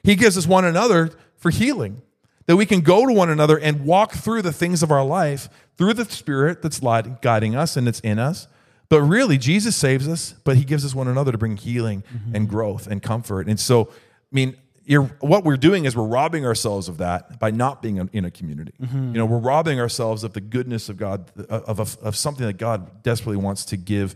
He 0.05 0.15
gives 0.15 0.37
us 0.37 0.47
one 0.47 0.65
another 0.65 1.11
for 1.37 1.51
healing. 1.51 2.03
That 2.47 2.57
we 2.57 2.67
can 2.67 2.81
go 2.81 3.07
to 3.07 3.13
one 3.13 3.31
another 3.31 3.57
and 3.57 3.85
walk 3.85 4.13
through 4.13 4.43
the 4.43 4.53
things 4.53 4.83
of 4.83 4.91
our 4.91 5.05
life 5.05 5.49
through 5.77 5.95
the 5.95 6.05
Spirit 6.05 6.61
that's 6.61 6.81
guiding 7.21 7.55
us 7.55 7.77
and 7.77 7.87
it's 7.87 8.01
in 8.01 8.19
us. 8.19 8.49
But 8.93 9.01
really, 9.05 9.39
Jesus 9.39 9.75
saves 9.75 10.07
us, 10.07 10.35
but 10.45 10.59
He 10.59 10.65
gives 10.65 10.85
us 10.85 10.95
one 10.95 11.09
another 11.09 11.33
to 11.33 11.39
bring 11.39 11.57
healing 11.57 12.05
mm-hmm. 12.15 12.37
and 12.37 12.47
growth 12.47 12.87
and 12.87 13.03
comfort. 13.03 13.49
And 13.49 13.59
so, 13.59 13.89
I 13.89 13.95
mean, 14.33 14.55
you're, 14.85 15.05
what 15.21 15.45
we're 15.45 15.57
doing 15.57 15.87
is 15.87 15.97
we're 15.97 16.07
robbing 16.07 16.45
ourselves 16.45 16.91
of 16.91 16.99
that 16.99 17.39
by 17.39 17.51
not 17.51 17.81
being 17.81 18.07
in- 18.13 18.25
a 18.27 18.31
community. 18.31 18.75
Mm-hmm. 18.83 19.15
You 19.15 19.19
know, 19.19 19.25
we're 19.25 19.39
robbing 19.39 19.81
ourselves 19.81 20.25
of 20.25 20.35
the 20.35 20.43
goodness 20.43 20.91
of 20.91 20.99
God, 20.99 21.31
uh, 21.39 21.61
of, 21.67 21.81
of, 21.81 21.97
of 22.03 22.17
something 22.17 22.45
that 22.45 22.59
God 22.59 23.03
desperately 23.03 23.39
wants 23.39 23.65
to 23.65 23.79
give 23.79 24.15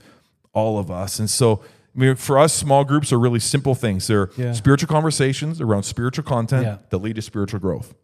all 0.52 0.78
of 0.78 0.90
us. 0.90 1.20
And 1.20 1.30
so, 1.30 1.62
I 1.94 1.98
mean, 1.98 2.14
for 2.14 2.38
us, 2.38 2.52
small 2.52 2.84
groups 2.84 3.14
are 3.14 3.18
really 3.18 3.40
simple 3.40 3.74
things. 3.74 4.06
They're 4.08 4.28
Yeah. 4.36 4.52
spiritual 4.52 4.88
conversations 4.88 5.58
around 5.58 5.84
spiritual 5.84 6.24
content 6.24 6.64
Yeah. 6.66 6.76
that 6.90 6.98
lead 6.98 7.16
to 7.16 7.22
spiritual 7.22 7.60
growth. 7.60 7.94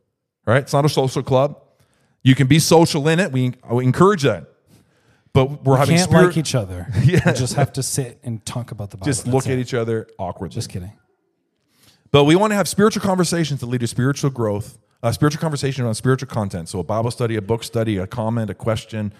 Right? 0.47 0.63
It's 0.63 0.73
not 0.73 0.87
a 0.87 0.89
social 0.89 1.23
club. 1.23 1.61
You 2.23 2.35
can 2.35 2.47
be 2.47 2.59
social 2.59 3.07
in 3.09 3.21
it. 3.21 3.31
We, 3.31 3.53
we 3.71 3.85
encourage 3.85 4.23
that. 4.23 4.47
But 5.35 5.65
we're 5.65 5.77
having 5.79 5.97
Can't 5.97 6.11
spirit. 6.11 6.27
like 6.27 6.37
each 6.37 6.55
other. 6.55 6.87
Yeah. 7.05 7.31
You 7.31 7.35
just 7.35 7.55
have 7.55 7.73
to 7.75 7.83
sit 7.83 8.19
and 8.23 8.45
talk 8.45 8.71
about 8.71 8.91
the 8.91 8.97
Bible. 8.99 9.07
just 9.07 9.25
That's 9.25 9.35
look 9.35 9.47
it. 9.47 9.53
at 9.53 9.59
each 9.59 9.73
other 9.75 10.07
awkwardly. 10.19 10.55
Just 10.55 10.69
kidding. 10.69 10.93
But 12.11 12.25
we 12.25 12.37
want 12.37 12.51
to 12.51 12.57
have 12.57 12.69
spiritual 12.69 13.03
conversations 13.03 13.61
that 13.61 13.67
lead 13.67 13.81
to 13.81 13.87
spiritual 13.87 14.29
growth, 14.31 14.79
a 15.03 15.13
spiritual 15.15 15.41
conversation 15.41 15.85
around 15.85 15.95
spiritual 15.95 16.29
content. 16.29 16.69
So 16.69 16.79
a 16.81 16.85
Bible 16.85 17.11
study, 17.11 17.37
a 17.37 17.43
book 17.43 17.65
study, 17.65 17.97
a 17.97 18.07
comment, 18.07 18.51
a 18.51 18.55
question, 18.55 19.13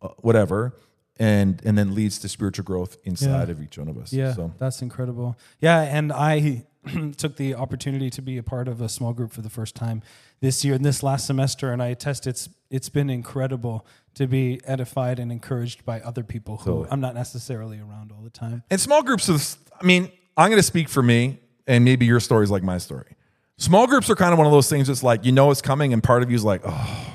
uh, 0.00 0.08
whatever, 0.20 0.72
and 1.18 1.60
and 1.66 1.76
then 1.76 1.94
leads 1.94 2.18
to 2.20 2.28
spiritual 2.30 2.64
growth 2.64 2.96
inside 3.04 3.48
Yeah. 3.48 3.52
of 3.52 3.62
each 3.62 3.76
one 3.76 3.88
of 3.88 3.98
us. 3.98 4.12
Yeah, 4.12 4.32
So 4.32 4.52
that's 4.58 4.80
incredible. 4.80 5.36
Yeah, 5.60 5.82
and 5.82 6.10
I 6.12 6.64
took 7.18 7.36
the 7.36 7.54
opportunity 7.56 8.08
to 8.08 8.22
be 8.22 8.38
a 8.38 8.42
part 8.42 8.66
of 8.68 8.80
a 8.80 8.88
small 8.88 9.12
group 9.12 9.32
for 9.32 9.42
the 9.42 9.50
first 9.50 9.74
time 9.76 10.02
this 10.40 10.64
year, 10.64 10.74
in 10.74 10.82
this 10.82 11.02
last 11.02 11.26
semester, 11.26 11.70
and 11.70 11.82
I 11.82 11.88
attest 11.88 12.26
it's 12.26 12.48
it's 12.70 12.88
been 12.88 13.10
incredible 13.10 13.86
to 14.14 14.26
be 14.26 14.60
edified 14.64 15.18
and 15.18 15.30
encouraged 15.30 15.84
by 15.84 16.00
other 16.00 16.22
people 16.22 16.58
who 16.58 16.70
Totally. 16.70 16.88
I'm 16.90 17.00
not 17.00 17.14
necessarily 17.14 17.78
around 17.78 18.12
all 18.12 18.22
the 18.22 18.30
time. 18.30 18.62
and 18.70 18.80
small 18.80 19.02
groups 19.02 19.28
is 19.28 19.58
I 19.80 19.84
mean, 19.84 20.10
I'm 20.36 20.50
going 20.50 20.58
to 20.58 20.62
speak 20.62 20.88
for 20.88 21.02
me, 21.02 21.40
and 21.66 21.84
maybe 21.84 22.06
your 22.06 22.20
story 22.20 22.44
is 22.44 22.50
like 22.50 22.62
my 22.62 22.78
story. 22.78 23.16
Small 23.56 23.86
groups 23.86 24.08
are 24.10 24.14
kind 24.14 24.32
of 24.32 24.38
one 24.38 24.46
of 24.46 24.52
those 24.52 24.68
things 24.68 24.88
that's 24.88 25.02
like 25.02 25.24
you 25.24 25.32
know 25.32 25.50
it's 25.50 25.62
coming, 25.62 25.92
and 25.92 26.02
part 26.02 26.22
of 26.22 26.30
you 26.30 26.36
is 26.36 26.44
like, 26.44 26.62
oh, 26.64 27.14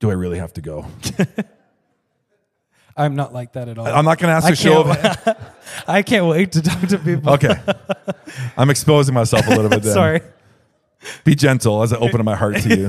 do 0.00 0.10
I 0.10 0.14
really 0.14 0.38
have 0.38 0.52
to 0.54 0.60
go? 0.60 0.86
I'm 2.96 3.14
not 3.14 3.34
like 3.34 3.52
that 3.52 3.68
at 3.68 3.78
all. 3.78 3.86
I'm 3.86 4.06
not 4.06 4.18
going 4.18 4.30
to 4.30 4.34
ask 4.34 4.46
I 4.46 4.52
a 4.52 4.56
show. 4.56 4.80
Of, 4.80 5.36
I 5.86 6.02
can't 6.02 6.26
wait 6.26 6.52
to 6.52 6.62
talk 6.62 6.80
to 6.88 6.98
people. 6.98 7.34
okay, 7.34 7.54
I'm 8.56 8.70
exposing 8.70 9.14
myself 9.14 9.46
a 9.46 9.50
little 9.50 9.68
bit. 9.68 9.82
Then. 9.82 9.92
Sorry. 9.92 10.20
Be 11.24 11.34
gentle 11.34 11.82
as 11.82 11.92
I 11.92 11.98
open 11.98 12.24
my 12.24 12.34
heart 12.34 12.56
to 12.56 12.76
you. 12.76 12.88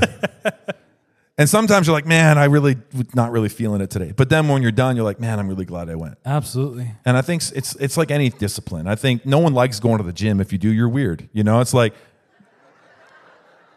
And 1.38 1.48
sometimes 1.48 1.86
you're 1.86 1.96
like, 1.96 2.08
man, 2.08 2.38
I 2.38 2.46
really 2.46 2.78
not 3.14 3.32
really 3.32 3.50
feeling 3.50 3.80
it 3.82 3.92
today. 3.92 4.12
But 4.16 4.30
then 4.30 4.48
when 4.48 4.64
you're 4.64 4.72
done, 4.72 4.96
you're 4.96 5.06
like, 5.06 5.20
man, 5.20 5.38
I'm 5.40 5.48
really 5.48 5.66
glad 5.66 5.88
I 5.90 5.96
went. 5.96 6.18
Absolutely. 6.26 6.92
And 7.06 7.16
I 7.16 7.22
think 7.22 7.44
it's 7.54 7.76
it's 7.76 7.96
like 7.96 8.10
any 8.10 8.30
discipline. 8.30 8.88
I 8.88 8.96
think 8.96 9.26
no 9.26 9.38
one 9.38 9.54
likes 9.54 9.80
going 9.80 10.00
to 10.00 10.04
the 10.04 10.14
gym. 10.14 10.42
If 10.42 10.52
you 10.52 10.58
do, 10.58 10.70
you're 10.70 10.90
weird. 10.90 11.30
You 11.34 11.44
know, 11.44 11.60
it's 11.60 11.74
like, 11.74 11.94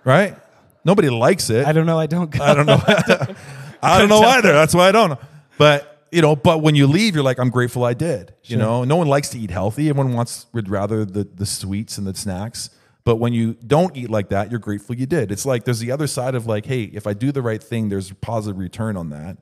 right? 0.04 0.36
Nobody 0.84 1.10
likes 1.10 1.50
it. 1.50 1.66
I 1.66 1.72
don't 1.72 1.84
know. 1.84 1.98
I 1.98 2.06
don't. 2.06 2.30
Go. 2.30 2.42
I 2.42 2.54
don't 2.54 2.66
know. 2.66 2.82
I 3.82 3.98
don't 3.98 4.08
know 4.08 4.22
either. 4.22 4.52
That's 4.52 4.74
why 4.74 4.88
I 4.88 4.92
don't 4.92 5.10
know. 5.10 5.18
But 5.58 6.06
you 6.10 6.22
know, 6.22 6.34
but 6.34 6.62
when 6.62 6.74
you 6.74 6.86
leave, 6.86 7.14
you're 7.14 7.24
like, 7.24 7.38
I'm 7.38 7.50
grateful 7.50 7.84
I 7.84 7.92
did. 7.94 8.34
You 8.44 8.56
know, 8.56 8.84
no 8.84 8.96
one 8.96 9.06
likes 9.06 9.28
to 9.30 9.38
eat 9.38 9.50
healthy. 9.50 9.90
Everyone 9.90 10.14
wants 10.14 10.46
would 10.54 10.68
rather 10.70 11.04
the 11.04 11.24
the 11.24 11.46
sweets 11.46 11.98
and 11.98 12.06
the 12.06 12.14
snacks. 12.14 12.70
But 13.04 13.16
when 13.16 13.32
you 13.32 13.54
don't 13.66 13.96
eat 13.96 14.10
like 14.10 14.28
that, 14.28 14.50
you're 14.50 14.60
grateful 14.60 14.94
you 14.94 15.06
did. 15.06 15.32
It's 15.32 15.46
like 15.46 15.64
there's 15.64 15.78
the 15.80 15.90
other 15.90 16.06
side 16.06 16.34
of 16.34 16.46
like, 16.46 16.66
hey, 16.66 16.82
if 16.84 17.06
I 17.06 17.14
do 17.14 17.32
the 17.32 17.42
right 17.42 17.62
thing, 17.62 17.88
there's 17.88 18.10
a 18.10 18.14
positive 18.14 18.58
return 18.58 18.96
on 18.96 19.10
that. 19.10 19.38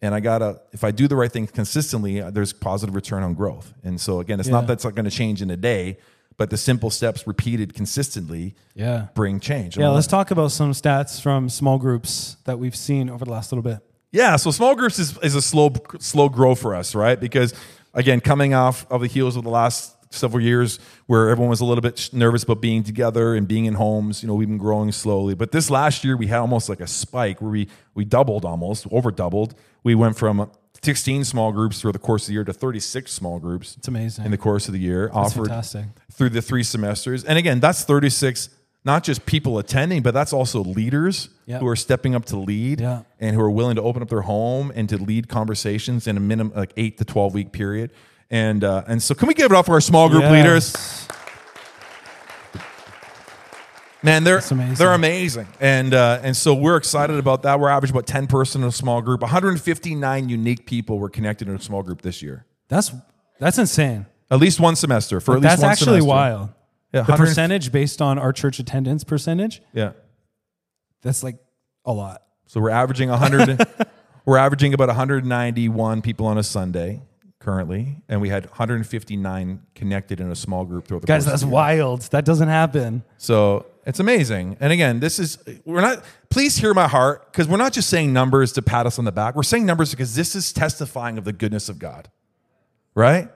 And 0.00 0.14
I 0.14 0.20
gotta, 0.20 0.60
if 0.72 0.82
I 0.84 0.90
do 0.90 1.06
the 1.08 1.16
right 1.16 1.30
thing 1.30 1.46
consistently, 1.46 2.20
uh, 2.20 2.30
there's 2.30 2.52
positive 2.52 2.94
return 2.94 3.22
on 3.22 3.34
growth. 3.34 3.72
And 3.84 4.00
so 4.00 4.20
again, 4.20 4.40
it's 4.40 4.48
Yeah. 4.48 4.54
not 4.56 4.66
that's 4.66 4.84
not 4.84 4.94
going 4.94 5.04
to 5.04 5.10
change 5.10 5.42
in 5.42 5.50
a 5.50 5.56
day, 5.56 5.98
but 6.36 6.50
the 6.50 6.56
simple 6.56 6.90
steps 6.90 7.26
repeated 7.26 7.74
consistently 7.74 8.54
Yeah. 8.74 9.06
bring 9.14 9.38
change. 9.40 9.76
Yeah. 9.76 9.90
Let's 9.90 10.06
talk 10.08 10.30
about 10.30 10.50
some 10.52 10.72
stats 10.72 11.20
from 11.20 11.48
small 11.48 11.78
groups 11.78 12.36
that 12.44 12.58
we've 12.58 12.74
seen 12.76 13.10
over 13.10 13.24
the 13.24 13.30
last 13.30 13.52
little 13.52 13.62
bit. 13.62 13.78
Yeah, 14.10 14.36
so 14.36 14.50
small 14.50 14.74
groups 14.74 14.98
is, 14.98 15.16
is 15.22 15.34
a 15.34 15.42
slow 15.42 15.72
slow 15.98 16.28
grow 16.28 16.54
for 16.54 16.74
us, 16.74 16.94
right? 16.94 17.18
Because 17.18 17.54
again, 17.94 18.20
coming 18.20 18.54
off 18.54 18.86
of 18.90 19.00
the 19.02 19.06
heels 19.06 19.36
of 19.36 19.44
the 19.44 19.50
last 19.50 19.94
several 20.14 20.42
years 20.42 20.78
where 21.06 21.28
everyone 21.28 21.50
was 21.50 21.60
a 21.60 21.64
little 21.64 21.82
bit 21.82 22.10
nervous 22.12 22.42
about 22.42 22.60
being 22.60 22.82
together 22.82 23.34
and 23.34 23.46
being 23.48 23.64
in 23.64 23.74
homes, 23.74 24.22
you 24.22 24.28
know, 24.28 24.34
we've 24.34 24.48
been 24.48 24.58
growing 24.58 24.92
slowly. 24.92 25.34
But 25.34 25.52
this 25.52 25.70
last 25.70 26.04
year 26.04 26.16
we 26.16 26.26
had 26.28 26.38
almost 26.38 26.68
like 26.68 26.80
a 26.80 26.86
spike 26.86 27.40
where 27.40 27.50
we 27.50 27.68
we 27.94 28.04
doubled 28.04 28.44
almost, 28.44 28.86
over 28.90 29.10
doubled. 29.10 29.54
We 29.84 29.94
went 29.94 30.16
from 30.16 30.50
16 30.82 31.24
small 31.24 31.52
groups 31.52 31.80
through 31.80 31.92
the 31.92 31.98
course 31.98 32.24
of 32.24 32.28
the 32.28 32.32
year 32.34 32.44
to 32.44 32.52
36 32.52 33.10
small 33.12 33.38
groups 33.38 33.76
It's 33.76 33.88
amazing. 33.88 34.24
in 34.24 34.30
the 34.30 34.38
course 34.38 34.66
of 34.68 34.72
the 34.72 34.80
year 34.80 35.06
That's 35.14 35.16
offered 35.16 35.48
fantastic. 35.48 35.84
through 36.12 36.30
the 36.30 36.42
three 36.42 36.62
semesters. 36.64 37.24
And 37.24 37.38
again, 37.38 37.60
that's 37.60 37.84
36 37.84 38.48
not 38.84 39.04
just 39.04 39.24
people 39.26 39.58
attending, 39.58 40.02
but 40.02 40.12
that's 40.12 40.32
also 40.32 40.60
leaders 40.64 41.28
Yeah. 41.46 41.60
who 41.60 41.68
are 41.68 41.76
stepping 41.76 42.16
up 42.16 42.24
to 42.26 42.36
lead 42.36 42.80
Yeah. 42.80 43.02
and 43.20 43.36
who 43.36 43.40
are 43.40 43.50
willing 43.50 43.76
to 43.76 43.82
open 43.82 44.02
up 44.02 44.08
their 44.08 44.22
home 44.22 44.72
and 44.74 44.88
to 44.88 44.96
lead 44.98 45.28
conversations 45.28 46.08
in 46.08 46.16
a 46.16 46.20
minimum 46.20 46.52
like 46.56 46.72
8 46.76 46.98
to 46.98 47.04
12 47.04 47.32
week 47.32 47.52
period. 47.52 47.92
And 48.32 48.64
uh, 48.64 48.82
and 48.88 49.00
so 49.02 49.14
can 49.14 49.28
we 49.28 49.34
give 49.34 49.52
it 49.52 49.56
up 49.56 49.66
for 49.66 49.72
our 49.72 49.80
small 49.80 50.08
group 50.08 50.22
Yes. 50.22 50.32
leaders? 50.32 51.08
Man, 54.04 54.24
they're 54.24 54.38
amazing. 54.50 54.74
they're 54.74 54.94
amazing, 54.94 55.46
and 55.60 55.94
uh, 55.94 56.18
and 56.24 56.36
so 56.36 56.54
we're 56.54 56.76
excited 56.76 57.16
about 57.18 57.42
that. 57.44 57.60
We're 57.60 57.68
average 57.68 57.92
about 57.92 58.06
ten 58.06 58.26
person 58.26 58.62
in 58.62 58.68
a 58.68 58.72
small 58.72 59.00
group. 59.00 59.20
159 59.20 60.28
unique 60.28 60.66
people 60.66 60.98
were 60.98 61.08
connected 61.08 61.46
in 61.48 61.54
a 61.54 61.60
small 61.60 61.84
group 61.84 62.02
this 62.02 62.20
year. 62.20 62.44
That's 62.68 62.90
that's 63.38 63.58
insane. 63.58 64.06
At 64.28 64.40
least 64.40 64.58
one 64.58 64.74
semester 64.74 65.20
for 65.20 65.32
at 65.36 65.40
least 65.42 65.50
That's 65.50 65.62
one 65.62 65.70
actually 65.70 66.00
semester. 66.00 66.08
wild. 66.08 66.48
Yeah, 66.92 67.02
The 67.02 67.16
percentage 67.16 67.70
based 67.70 68.02
on 68.02 68.18
our 68.18 68.32
church 68.32 68.58
attendance 68.58 69.04
percentage, 69.04 69.62
Yeah. 69.72 69.92
that's 71.02 71.22
like 71.22 71.36
a 71.84 71.92
lot. 71.92 72.22
So 72.46 72.60
we're 72.60 72.70
averaging 72.70 73.08
100. 73.10 73.64
we're 74.24 74.36
averaging 74.38 74.74
about 74.74 74.88
191 74.88 76.02
people 76.02 76.26
on 76.26 76.38
a 76.38 76.42
Sunday 76.42 77.02
currently, 77.42 77.98
and 78.08 78.20
we 78.20 78.28
had 78.28 78.46
159 78.46 79.62
connected 79.74 80.20
in 80.20 80.30
a 80.30 80.36
small 80.36 80.64
group 80.64 80.86
throughout 80.86 81.02
the 81.02 81.06
Guys, 81.06 81.26
that's 81.26 81.44
wild. 81.44 82.02
That 82.12 82.24
doesn't 82.24 82.48
happen. 82.48 83.02
So 83.18 83.66
it's 83.84 84.00
amazing. 84.00 84.56
And 84.60 84.72
again, 84.72 85.00
this 85.00 85.18
is 85.18 85.38
we're 85.64 85.80
not. 85.80 86.04
Please 86.30 86.56
hear 86.56 86.72
my 86.72 86.88
heart 86.88 87.30
because 87.32 87.48
we're 87.48 87.56
not 87.56 87.72
just 87.72 87.90
saying 87.90 88.12
numbers 88.12 88.52
to 88.52 88.62
pat 88.62 88.86
us 88.86 88.98
on 88.98 89.04
the 89.04 89.12
back. 89.12 89.34
We're 89.34 89.42
saying 89.42 89.66
numbers 89.66 89.90
because 89.90 90.14
this 90.14 90.34
is 90.34 90.52
testifying 90.52 91.18
of 91.18 91.24
the 91.24 91.32
goodness 91.32 91.68
of 91.68 91.78
God, 91.78 92.08
right? 92.94 93.28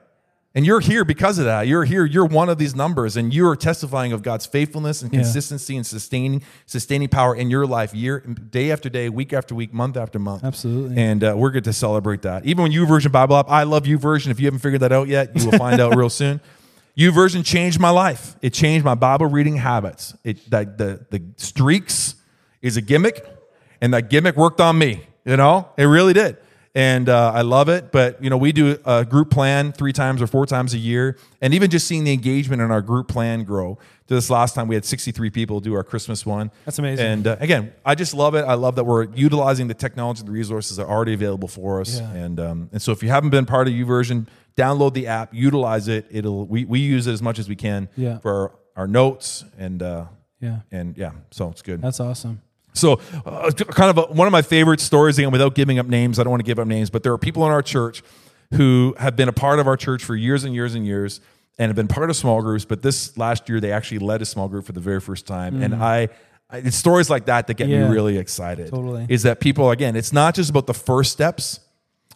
And 0.57 0.65
you're 0.65 0.79
here 0.79 1.05
because 1.05 1.37
of 1.37 1.45
that. 1.45 1.67
You're 1.67 1.83
here. 1.85 2.03
You're 2.03 2.25
one 2.25 2.49
of 2.49 2.57
these 2.57 2.73
numbers, 2.75 3.15
and 3.15 3.31
you 3.31 3.47
are 3.47 3.55
testifying 3.55 4.11
of 4.11 4.23
God's 4.23 4.47
faithfulness 4.47 5.03
and 5.03 5.13
Yeah. 5.13 5.19
consistency 5.21 5.77
and 5.77 5.85
sustaining 5.85 6.41
sustaining 6.65 7.09
power 7.09 7.35
in 7.35 7.51
your 7.51 7.67
life, 7.67 7.93
year 7.93 8.21
day 8.21 8.71
after 8.71 8.89
day, 8.89 9.07
week 9.07 9.33
after 9.33 9.53
week, 9.53 9.71
month 9.71 9.95
after 9.97 10.17
month. 10.17 10.43
Absolutely. 10.43 10.97
And 10.97 11.23
uh, 11.23 11.35
we're 11.37 11.51
good 11.51 11.63
to 11.65 11.73
celebrate 11.73 12.23
that. 12.23 12.43
Even 12.47 12.63
when 12.63 12.71
YouVersion 12.71 13.11
Bible 13.11 13.35
app, 13.37 13.51
I 13.51 13.63
love 13.63 13.83
YouVersion. 13.83 14.31
If 14.31 14.39
you 14.39 14.47
haven't 14.47 14.61
figured 14.61 14.81
that 14.81 14.91
out 14.91 15.07
yet, 15.07 15.35
you 15.39 15.45
will 15.47 15.59
find 15.59 15.79
out 15.79 15.95
real 15.95 16.09
soon. 16.09 16.41
YouVersion 16.97 17.45
changed 17.45 17.79
my 17.79 17.91
life. 17.91 18.35
It 18.41 18.51
changed 18.51 18.83
my 18.83 18.95
Bible 18.95 19.27
reading 19.27 19.57
habits. 19.57 20.15
It 20.23 20.49
that 20.49 20.79
the 20.79 21.05
the 21.11 21.21
streaks 21.35 22.15
is 22.63 22.77
a 22.77 22.81
gimmick, 22.81 23.23
and 23.79 23.93
that 23.93 24.09
gimmick 24.09 24.35
worked 24.35 24.59
on 24.59 24.79
me. 24.79 25.05
You 25.23 25.37
know, 25.37 25.69
it 25.77 25.83
really 25.85 26.13
did. 26.13 26.37
And 26.75 27.09
uh, 27.09 27.31
I 27.33 27.41
love 27.41 27.69
it. 27.69 27.91
But 27.91 28.23
you 28.23 28.29
know, 28.29 28.37
we 28.37 28.51
do 28.51 28.77
a 28.85 29.03
group 29.03 29.31
plan 29.31 29.71
three 29.71 29.93
times 29.93 30.21
or 30.21 30.27
four 30.27 30.45
times 30.45 30.73
a 30.73 30.77
year, 30.77 31.17
and 31.41 31.53
even 31.53 31.69
just 31.71 31.87
seeing 31.87 32.03
the 32.03 32.13
engagement 32.13 32.61
in 32.61 32.69
our 32.71 32.81
group 32.81 33.07
plan 33.07 33.43
grow. 33.43 33.77
This 34.07 34.29
last 34.29 34.55
time 34.55 34.67
we 34.69 34.75
had 34.75 34.85
63 34.85 35.29
people 35.31 35.59
do 35.59 35.73
our 35.73 35.83
Christmas 35.83 36.25
one. 36.25 36.49
That's 36.65 36.79
amazing. 36.79 37.05
And 37.05 37.27
uh, 37.27 37.35
again, 37.41 37.73
I 37.83 37.93
just 37.95 38.13
love 38.13 38.35
it. 38.35 38.45
I 38.45 38.53
love 38.53 38.75
that 38.75 38.85
we're 38.85 39.05
utilizing 39.13 39.67
the 39.67 39.73
technology, 39.73 40.23
the 40.23 40.31
resources 40.31 40.77
that 40.77 40.83
are 40.83 40.89
already 40.89 41.13
available 41.13 41.47
for 41.49 41.81
us. 41.81 41.99
Yeah. 41.99 42.11
And 42.13 42.39
um, 42.39 42.69
and 42.71 42.81
so 42.81 42.91
if 42.91 43.03
you 43.03 43.09
haven't 43.09 43.31
been 43.31 43.45
part 43.45 43.67
of 43.67 43.73
YouVersion, 43.73 44.27
download 44.55 44.93
the 44.93 45.07
app, 45.07 45.33
utilize 45.33 45.87
it. 45.89 46.05
It'll 46.09 46.45
we, 46.45 46.63
we 46.65 46.79
use 46.79 47.07
it 47.07 47.11
as 47.13 47.21
much 47.21 47.37
as 47.39 47.49
we 47.49 47.55
can 47.55 47.89
Yeah. 47.97 48.19
for 48.19 48.31
our, 48.33 48.51
our 48.83 48.87
notes 48.87 49.43
and 49.57 49.81
uh, 49.83 50.05
Yeah. 50.39 50.59
and 50.71 50.97
yeah, 50.97 51.11
so 51.31 51.49
it's 51.49 51.61
good. 51.61 51.81
That's 51.81 51.99
awesome. 51.99 52.41
So, 52.77 52.99
uh, 53.25 53.51
kind 53.51 53.89
of 53.97 54.09
a, 54.09 54.13
one 54.13 54.27
of 54.27 54.31
my 54.31 54.41
favorite 54.41 54.79
stories, 54.79 55.17
again, 55.17 55.31
without 55.31 55.55
giving 55.55 55.79
up 55.79 55.87
names, 55.87 56.19
I 56.19 56.23
don't 56.23 56.31
want 56.31 56.41
to 56.41 56.45
give 56.45 56.59
up 56.59 56.67
names, 56.67 56.89
but 56.89 57.03
there 57.03 57.11
are 57.13 57.17
people 57.17 57.45
in 57.45 57.51
our 57.51 57.61
church 57.61 58.03
who 58.53 58.95
have 58.97 59.15
been 59.15 59.27
a 59.27 59.33
part 59.33 59.59
of 59.59 59.67
our 59.67 59.75
church 59.77 60.03
for 60.03 60.15
years 60.15 60.43
and 60.43 60.53
years 60.53 60.73
and 60.75 60.85
years 60.85 61.19
and 61.59 61.69
have 61.69 61.75
been 61.75 61.87
part 61.87 62.09
of 62.09 62.15
small 62.15 62.41
groups. 62.41 62.65
But 62.65 62.81
this 62.81 63.17
last 63.17 63.49
year, 63.49 63.59
they 63.59 63.71
actually 63.71 63.99
led 63.99 64.21
a 64.21 64.25
small 64.25 64.47
group 64.47 64.65
for 64.65 64.71
the 64.73 64.79
very 64.79 65.01
first 65.01 65.25
time. 65.27 65.61
And 65.61 65.75
I, 65.75 66.09
I, 66.49 66.57
it's 66.59 66.77
stories 66.77 67.09
like 67.09 67.25
that 67.25 67.47
that 67.47 67.55
get 67.55 67.67
Yeah. 67.67 67.87
me 67.87 67.93
really 67.93 68.17
excited. 68.17 68.69
Totally. 68.69 69.05
Is 69.09 69.23
that 69.23 69.39
people, 69.39 69.71
again, 69.71 69.95
it's 69.95 70.13
not 70.13 70.35
just 70.35 70.49
about 70.49 70.67
the 70.67 70.73
first 70.73 71.11
steps. 71.11 71.59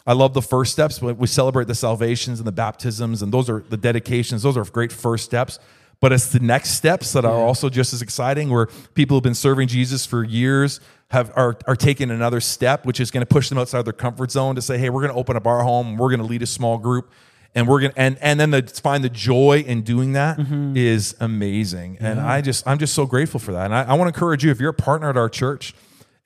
I 0.06 0.14
love 0.14 0.32
the 0.32 0.42
first 0.42 0.72
steps. 0.72 0.98
but 1.00 1.18
We 1.18 1.26
celebrate 1.26 1.66
the 1.68 1.74
salvations 1.74 2.40
and 2.40 2.46
the 2.46 2.52
baptisms, 2.52 3.20
and 3.22 3.32
those 3.32 3.50
are 3.50 3.62
the 3.68 3.76
dedications. 3.76 4.42
Those 4.42 4.56
are 4.56 4.64
great 4.64 4.90
first 4.92 5.24
steps. 5.24 5.58
But 6.02 6.12
it's 6.12 6.26
the 6.26 6.40
next 6.40 6.70
steps 6.70 7.12
that 7.12 7.24
are 7.24 7.30
also 7.30 7.68
just 7.68 7.92
as 7.92 8.02
exciting, 8.02 8.50
where 8.50 8.66
people 8.94 9.16
who've 9.16 9.22
been 9.22 9.36
serving 9.36 9.68
Jesus 9.68 10.04
for 10.04 10.24
years 10.24 10.80
have 11.12 11.30
are, 11.36 11.56
are 11.68 11.76
taking 11.76 12.10
another 12.10 12.40
step, 12.40 12.84
which 12.84 12.98
is 12.98 13.12
going 13.12 13.22
to 13.22 13.26
push 13.26 13.48
them 13.48 13.56
outside 13.56 13.82
their 13.84 13.92
comfort 13.92 14.32
zone 14.32 14.56
to 14.56 14.62
say, 14.62 14.78
"Hey, 14.78 14.90
we're 14.90 15.00
going 15.00 15.12
to 15.12 15.18
open 15.18 15.36
up 15.36 15.46
our 15.46 15.62
home. 15.62 15.96
We're 15.96 16.08
going 16.08 16.18
to 16.18 16.26
lead 16.26 16.42
a 16.42 16.46
small 16.46 16.76
group." 16.76 17.12
And 17.54 17.68
we're 17.68 17.82
gonna 17.82 17.92
and 17.96 18.18
and 18.20 18.40
then 18.40 18.50
to 18.50 18.62
find 18.82 19.04
the 19.04 19.10
joy 19.10 19.62
in 19.64 19.82
doing 19.82 20.14
that 20.14 20.38
mm-hmm. 20.38 20.74
is 20.74 21.14
amazing, 21.20 21.98
and 22.00 22.18
I 22.18 22.40
just 22.40 22.66
I'm 22.66 22.78
just 22.78 22.94
so 22.94 23.06
grateful 23.06 23.38
for 23.38 23.52
that. 23.52 23.66
And 23.66 23.74
I, 23.74 23.82
I 23.82 23.94
want 23.94 24.12
to 24.12 24.14
encourage 24.16 24.42
you 24.42 24.50
if 24.50 24.58
you're 24.58 24.70
a 24.70 24.74
partner 24.74 25.10
at 25.10 25.18
our 25.18 25.28
church, 25.28 25.74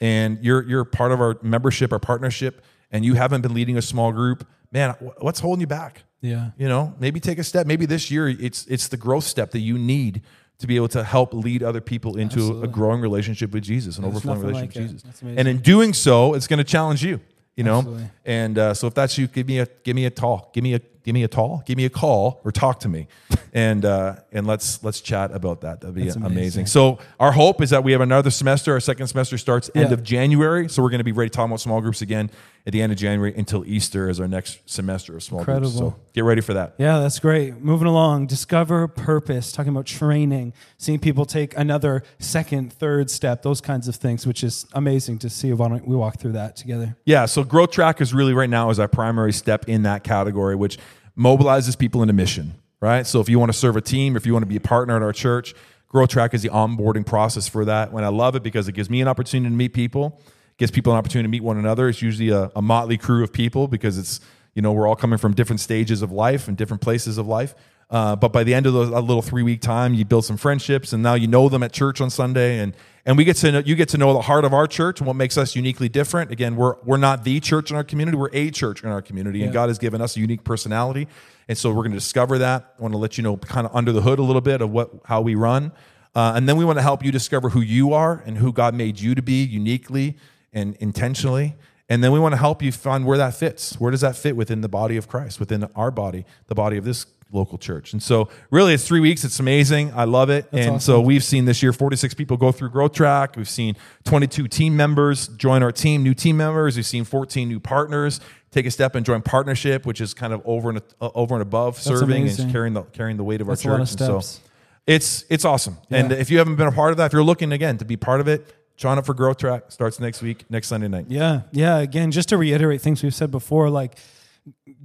and 0.00 0.38
you're 0.40 0.62
you're 0.62 0.84
part 0.84 1.12
of 1.12 1.20
our 1.20 1.36
membership, 1.42 1.92
our 1.92 1.98
partnership, 1.98 2.62
and 2.92 3.04
you 3.04 3.14
haven't 3.14 3.42
been 3.42 3.54
leading 3.54 3.76
a 3.76 3.82
small 3.82 4.12
group, 4.12 4.46
man, 4.70 4.92
what's 5.18 5.40
holding 5.40 5.60
you 5.60 5.66
back? 5.66 6.04
Yeah. 6.20 6.50
You 6.59 6.68
know, 6.68 6.94
maybe 6.98 7.20
take 7.20 7.38
a 7.38 7.44
step. 7.44 7.66
Maybe 7.66 7.87
this 7.87 8.11
year 8.11 8.29
it's 8.29 8.66
it's 8.66 8.88
the 8.88 8.96
growth 8.96 9.24
step 9.24 9.50
that 9.52 9.61
you 9.61 9.79
need 9.79 10.22
to 10.59 10.66
be 10.66 10.76
able 10.76 10.88
to 10.88 11.05
help 11.05 11.35
lead 11.35 11.62
other 11.62 11.81
people 11.81 12.16
into 12.16 12.62
a 12.62 12.66
growing 12.66 13.00
relationship 13.00 13.52
with 13.52 13.62
Jesus, 13.62 13.98
an 13.98 14.02
There's 14.05 14.16
overflowing 14.16 14.40
relationship 14.40 14.83
like 14.83 14.92
with. 14.92 15.05
Jesus. 15.05 15.38
And 15.38 15.46
in 15.46 15.59
doing 15.59 15.92
so, 15.92 16.33
it's 16.35 16.46
going 16.46 16.59
to 16.59 16.64
challenge 16.64 17.05
you. 17.05 17.20
You 17.57 17.64
know, 17.64 17.79
Absolutely. 17.79 18.11
and 18.26 18.59
uh, 18.59 18.74
so 18.74 18.87
if 18.87 18.92
that's 18.92 19.16
you, 19.16 19.29
give 19.29 19.46
me 19.46 19.61
a 19.61 19.66
give 19.83 19.96
me 19.96 20.05
a 20.05 20.11
talk, 20.11 20.52
give 20.52 20.62
me 20.62 20.74
a 20.74 20.81
give 21.06 21.14
me 21.14 21.22
a 21.22 21.28
call, 21.28 21.62
give 21.64 21.76
me 21.78 21.84
a 21.84 21.90
call, 21.90 22.40
or 22.44 22.50
talk 22.50 22.80
to 22.80 22.88
me, 22.88 23.06
and 23.54 23.84
uh, 23.84 24.16
and 24.32 24.46
let's 24.46 24.82
let's 24.82 25.00
chat 25.00 25.30
about 25.32 25.60
that. 25.62 25.80
That'd 25.80 25.94
be 25.94 26.02
amazing. 26.02 26.24
amazing. 26.24 26.66
So 26.66 26.98
our 27.20 27.32
hope 27.32 27.62
is 27.62 27.70
that 27.70 27.84
we 27.84 27.92
have 27.92 28.00
another 28.02 28.30
semester. 28.30 28.72
Our 28.72 28.80
second 28.80 29.06
semester 29.06 29.38
starts 29.38 29.70
end 29.74 29.88
Yeah. 29.88 29.94
of 29.94 30.02
January, 30.02 30.68
so 30.68 30.82
we're 30.82 30.90
going 30.90 30.98
to 30.98 31.04
be 31.04 31.12
ready 31.12 31.30
to 31.30 31.36
talk 31.36 31.46
about 31.46 31.60
small 31.60 31.80
groups 31.80 32.02
again 32.02 32.28
at 32.66 32.72
the 32.72 32.82
end 32.82 32.90
of 32.90 32.98
January 32.98 33.32
until 33.36 33.64
Easter 33.64 34.10
is 34.10 34.18
our 34.18 34.26
next 34.26 34.58
semester 34.68 35.14
of 35.16 35.22
small 35.22 35.44
groups. 35.44 35.74
So 35.78 35.94
get 36.12 36.24
ready 36.24 36.40
for 36.40 36.54
that. 36.54 36.74
Yeah, 36.78 36.98
that's 36.98 37.20
great. 37.20 37.60
Moving 37.60 37.86
along, 37.86 38.26
discover 38.26 38.88
purpose, 38.88 39.52
talking 39.52 39.70
about 39.70 39.86
training, 39.86 40.52
seeing 40.76 40.98
people 40.98 41.24
take 41.24 41.56
another 41.56 42.02
second, 42.18 42.72
third 42.72 43.08
step, 43.08 43.42
those 43.42 43.60
kinds 43.60 43.86
of 43.86 43.94
things, 43.94 44.26
which 44.26 44.42
is 44.42 44.66
amazing 44.72 45.20
to 45.20 45.30
see. 45.30 45.52
Why 45.52 45.68
don't 45.68 45.86
we 45.86 45.94
walk 45.94 46.18
through 46.18 46.32
that 46.32 46.56
together? 46.56 46.96
Yeah, 47.04 47.26
so 47.26 47.44
growth 47.44 47.70
track 47.70 48.00
is 48.00 48.12
really 48.12 48.34
right 48.34 48.50
now 48.50 48.70
is 48.70 48.80
our 48.80 48.88
primary 48.88 49.32
step 49.32 49.68
in 49.68 49.84
that 49.84 50.02
category, 50.02 50.56
which 50.56 50.76
mobilizes 51.18 51.79
people 51.79 52.02
into 52.02 52.14
mission, 52.14 52.55
right? 52.81 53.07
So 53.07 53.20
if 53.20 53.29
you 53.29 53.38
want 53.38 53.52
to 53.52 53.59
serve 53.59 53.76
a 53.76 53.81
team, 53.81 54.16
if 54.16 54.26
you 54.26 54.33
want 54.33 54.42
to 54.42 54.48
be 54.48 54.57
a 54.57 54.61
partner 54.61 54.96
at 54.96 55.02
our 55.02 55.12
church, 55.12 55.55
growth 55.88 56.11
track 56.11 56.35
is 56.35 56.42
the 56.42 56.50
onboarding 56.50 57.07
process 57.07 57.48
for 57.48 57.64
that. 57.64 57.90
And 57.90 58.05
I 58.05 58.09
love 58.09 58.37
it 58.37 58.42
because 58.42 58.68
it 58.68 58.72
gives 58.72 58.90
me 58.90 59.00
an 59.00 59.09
opportunity 59.09 59.50
to 59.50 59.57
meet 59.57 59.72
people, 59.72 60.20
gives 60.59 60.70
people 60.70 60.92
an 60.92 60.98
opportunity 60.98 61.26
to 61.26 61.31
meet 61.31 61.42
one 61.42 61.57
another. 61.57 61.88
It's 61.88 62.02
usually 62.02 62.31
a, 62.31 62.50
a 62.55 62.62
motley 62.62 62.98
crew 62.98 63.24
of 63.24 63.33
people 63.33 63.68
because 63.68 63.98
it's 63.98 64.20
you 64.55 64.62
know 64.62 64.72
we're 64.72 64.87
all 64.87 64.96
coming 64.96 65.18
from 65.18 65.35
different 65.35 65.61
stages 65.61 66.02
of 66.02 66.12
life 66.12 66.48
and 66.48 66.57
different 66.57 66.83
places 66.83 67.18
of 67.18 67.26
life. 67.26 67.55
Uh, 67.88 68.16
but 68.16 68.33
by 68.33 68.42
the 68.42 68.53
end 68.53 68.66
of 68.66 68.72
those, 68.72 68.88
a 68.88 69.01
little 69.01 69.22
three 69.22 69.44
week 69.44 69.61
time, 69.61 69.94
you 69.94 70.05
build 70.05 70.25
some 70.25 70.37
friendships, 70.37 70.92
and 70.92 71.03
now 71.03 71.14
you 71.14 71.29
know 71.29 71.49
them 71.49 71.62
at 71.62 71.72
church 71.72 72.01
on 72.01 72.11
Sunday, 72.11 72.59
and 72.59 72.75
and 73.05 73.16
we 73.16 73.22
get 73.22 73.37
to 73.37 73.53
know, 73.53 73.59
you 73.61 73.77
get 73.77 73.88
to 73.90 73.99
know 73.99 74.12
the 74.12 74.22
heart 74.22 74.44
of 74.44 74.53
our 74.53 74.66
church 74.66 74.99
and 74.99 75.07
what 75.07 75.14
makes 75.14 75.38
us 75.38 75.55
uniquely 75.55 75.88
different. 75.88 76.33
Again, 76.33 76.57
we're 76.57 76.75
we're 76.83 76.96
not 76.96 77.22
the 77.22 77.38
church 77.38 77.70
in 77.70 77.77
our 77.77 77.85
community; 77.85 78.16
we're 78.16 78.31
a 78.33 78.51
church 78.51 78.83
in 78.83 78.90
our 78.90 79.01
community, 79.01 79.44
and 79.44 79.53
God 79.53 79.68
has 79.68 79.79
given 79.79 80.01
us 80.01 80.16
a 80.16 80.20
unique 80.20 80.42
personality, 80.42 81.07
and 81.46 81.57
so 81.57 81.70
we're 81.70 81.83
going 81.83 81.92
to 81.92 81.96
discover 81.96 82.38
that. 82.38 82.75
I 82.77 82.83
want 82.83 82.92
to 82.92 82.99
let 82.99 83.16
you 83.16 83.22
know 83.22 83.37
kind 83.37 83.68
of 83.68 83.75
under 83.75 83.92
the 83.92 84.03
hood 84.03 84.18
a 84.18 84.22
little 84.22 84.40
bit 84.40 84.62
of 84.62 84.70
what 84.70 84.90
how 85.05 85.20
we 85.20 85.37
run, 85.37 85.70
uh, 86.16 86.33
and 86.35 86.49
then 86.49 86.57
we 86.57 86.64
want 86.64 86.79
to 86.79 86.83
help 86.83 87.05
you 87.05 87.12
discover 87.12 87.51
who 87.51 87.61
you 87.61 87.92
are 87.92 88.20
and 88.27 88.38
who 88.38 88.53
God 88.53 88.75
made 88.75 88.99
you 88.99 89.14
to 89.14 89.22
be 89.22 89.44
uniquely 89.44 90.16
and 90.53 90.75
intentionally. 90.81 91.55
And 91.88 92.03
then 92.03 92.11
we 92.11 92.18
want 92.18 92.33
to 92.33 92.37
help 92.37 92.62
you 92.62 92.72
find 92.72 93.07
where 93.07 93.18
that 93.18 93.35
fits. 93.35 93.79
Where 93.79 93.92
does 93.92 94.01
that 94.01 94.16
fit 94.16 94.35
within 94.35 94.61
the 94.61 94.68
body 94.68 94.96
of 94.96 95.07
Christ, 95.07 95.38
within 95.38 95.68
our 95.77 95.92
body, 95.92 96.25
the 96.49 96.55
body 96.57 96.77
of 96.79 96.85
this 96.85 97.07
local 97.32 97.58
church? 97.58 97.92
And 97.92 98.02
so, 98.02 98.28
really, 98.50 98.74
it's 98.74 98.86
three 98.86 99.00
weeks. 99.00 99.24
It's 99.24 99.40
amazing. 99.40 99.92
I 99.94 100.04
love 100.04 100.30
it. 100.30 100.50
That's 100.50 100.66
and 100.66 100.82
so, 100.82 101.00
we've 101.00 101.24
seen 101.24 101.44
this 101.44 101.62
year 101.62 101.72
46 101.72 102.14
people 102.14 102.36
go 102.36 102.52
through 102.52 102.70
Growth 102.70 102.92
Track. 102.92 103.36
We've 103.36 103.48
seen 103.48 103.76
22 104.04 104.48
team 104.48 104.76
members 104.76 105.28
join 105.28 105.62
our 105.62 105.72
team, 105.72 106.02
new 106.02 106.14
team 106.14 106.36
members. 106.36 106.76
We've 106.76 106.86
seen 106.86 107.04
14 107.04 107.48
new 107.48 107.60
partners 107.60 108.20
take 108.50 108.66
a 108.66 108.70
step 108.70 108.94
and 108.94 109.04
join 109.04 109.22
partnership, 109.22 109.84
which 109.84 110.00
is 110.00 110.14
kind 110.14 110.32
of 110.32 110.40
over 110.44 110.70
and 110.70 110.82
uh, 111.00 111.10
over 111.14 111.34
and 111.34 111.42
above 111.42 111.78
serving 111.80 112.22
amazing. 112.22 112.44
and 112.44 112.52
carrying 112.52 112.74
the 112.74 112.82
carrying 112.82 113.16
the 113.16 113.24
weight 113.24 113.40
of 113.40 113.46
That's 113.46 113.64
our 113.66 113.78
church. 113.78 113.94
of 113.94 114.00
And 114.00 114.24
so, 114.24 114.40
it's 114.86 115.24
it's 115.28 115.44
awesome. 115.44 115.76
And 115.90 116.12
if 116.12 116.30
you 116.30 116.38
haven't 116.38 116.56
been 116.56 116.68
a 116.68 116.72
part 116.72 116.92
of 116.92 116.96
that, 116.98 117.06
if 117.06 117.12
you're 117.12 117.22
looking 117.22 117.52
again 117.52 117.78
to 117.78 117.84
be 117.84 117.96
part 117.96 118.20
of 118.20 118.28
it, 118.28 118.54
join 118.76 118.98
up 118.98 119.06
for 119.06 119.14
Growth 119.14 119.38
Track. 119.38 119.64
Starts 119.72 120.00
next 120.00 120.22
week, 120.22 120.44
next 120.50 120.68
Sunday 120.68 120.88
night. 120.88 121.06
Yeah, 121.08 121.42
yeah. 121.52 121.78
Again, 121.78 122.10
just 122.10 122.28
to 122.30 122.36
reiterate 122.36 122.80
things 122.80 123.02
we've 123.02 123.14
said 123.14 123.30
before, 123.30 123.68
like 123.68 123.98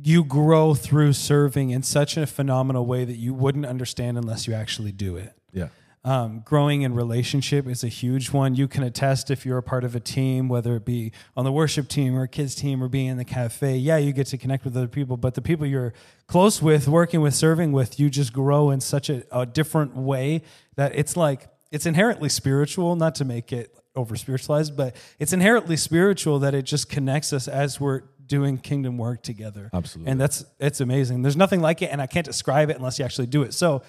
you 0.04 0.24
grow 0.24 0.74
through 0.74 1.14
serving 1.14 1.70
in 1.70 1.84
such 1.84 2.18
a 2.18 2.26
phenomenal 2.26 2.86
way 2.86 3.06
that 3.06 3.18
you 3.18 3.34
wouldn't 3.34 3.66
understand 3.66 4.18
unless 4.18 4.48
you 4.48 4.54
actually 4.54 4.92
do 4.92 5.16
it. 5.16 5.34
Yeah. 5.54 5.68
Um, 6.04 6.42
growing 6.44 6.82
in 6.82 6.96
relationship 6.96 7.68
is 7.68 7.84
a 7.84 7.88
huge 7.88 8.32
one. 8.32 8.56
You 8.56 8.68
can 8.68 8.82
attest 8.82 9.30
if 9.30 9.46
you're 9.46 9.60
a 9.60 9.64
part 9.64 9.84
of 9.84 9.96
a 9.96 10.00
team, 10.00 10.50
whether 10.50 10.76
it 10.76 10.84
be 10.84 11.12
on 11.38 11.46
the 11.46 11.52
worship 11.52 11.88
team 11.88 12.18
or 12.18 12.24
a 12.24 12.28
kids 12.28 12.56
team 12.56 12.84
or 12.84 12.88
being 12.88 13.08
in 13.08 13.18
the 13.18 13.26
cafe. 13.26 13.78
Yeah, 13.78 13.98
you 13.98 14.12
get 14.12 14.26
to 14.28 14.38
connect 14.38 14.66
with 14.66 14.76
other 14.76 14.88
people, 14.88 15.16
but 15.16 15.36
the 15.36 15.44
people 15.44 15.68
you're 15.68 15.94
close 16.26 16.60
with, 16.60 16.88
working 16.88 17.22
with, 17.22 17.36
serving 17.36 17.72
with, 17.72 18.00
you 18.00 18.10
just 18.10 18.34
grow 18.34 18.72
in 18.72 18.82
such 18.82 19.12
a, 19.12 19.24
a 19.32 19.46
different 19.46 19.96
way 19.96 20.42
that 20.76 20.96
it's 20.96 21.16
like 21.16 21.48
it's 21.70 21.86
inherently 21.86 22.30
spiritual. 22.30 22.96
Not 22.96 23.14
to 23.16 23.26
make 23.26 23.54
it 23.54 23.76
over 23.96 24.16
spiritualized, 24.16 24.76
but 24.76 24.96
it's 25.20 25.34
inherently 25.34 25.78
spiritual 25.78 26.40
that 26.40 26.56
it 26.56 26.64
just 26.64 26.90
connects 26.90 27.34
us 27.34 27.48
as 27.48 27.80
we're 27.80 28.04
doing 28.32 28.58
kingdom 28.58 28.98
work 28.98 29.22
together. 29.22 29.70
Absolutely. 29.74 30.10
and 30.10 30.20
that's 30.22 30.46
it's 30.58 30.80
amazing. 30.80 31.22
There's 31.22 31.36
nothing 31.36 31.60
like 31.62 31.82
it, 31.82 31.90
and 31.92 32.02
I 32.02 32.08
can't 32.08 32.26
describe 32.26 32.70
it 32.70 32.78
unless 32.78 32.98
you 32.98 33.04
actually 33.04 33.28
do 33.28 33.44
it. 33.44 33.54
So 33.54 33.84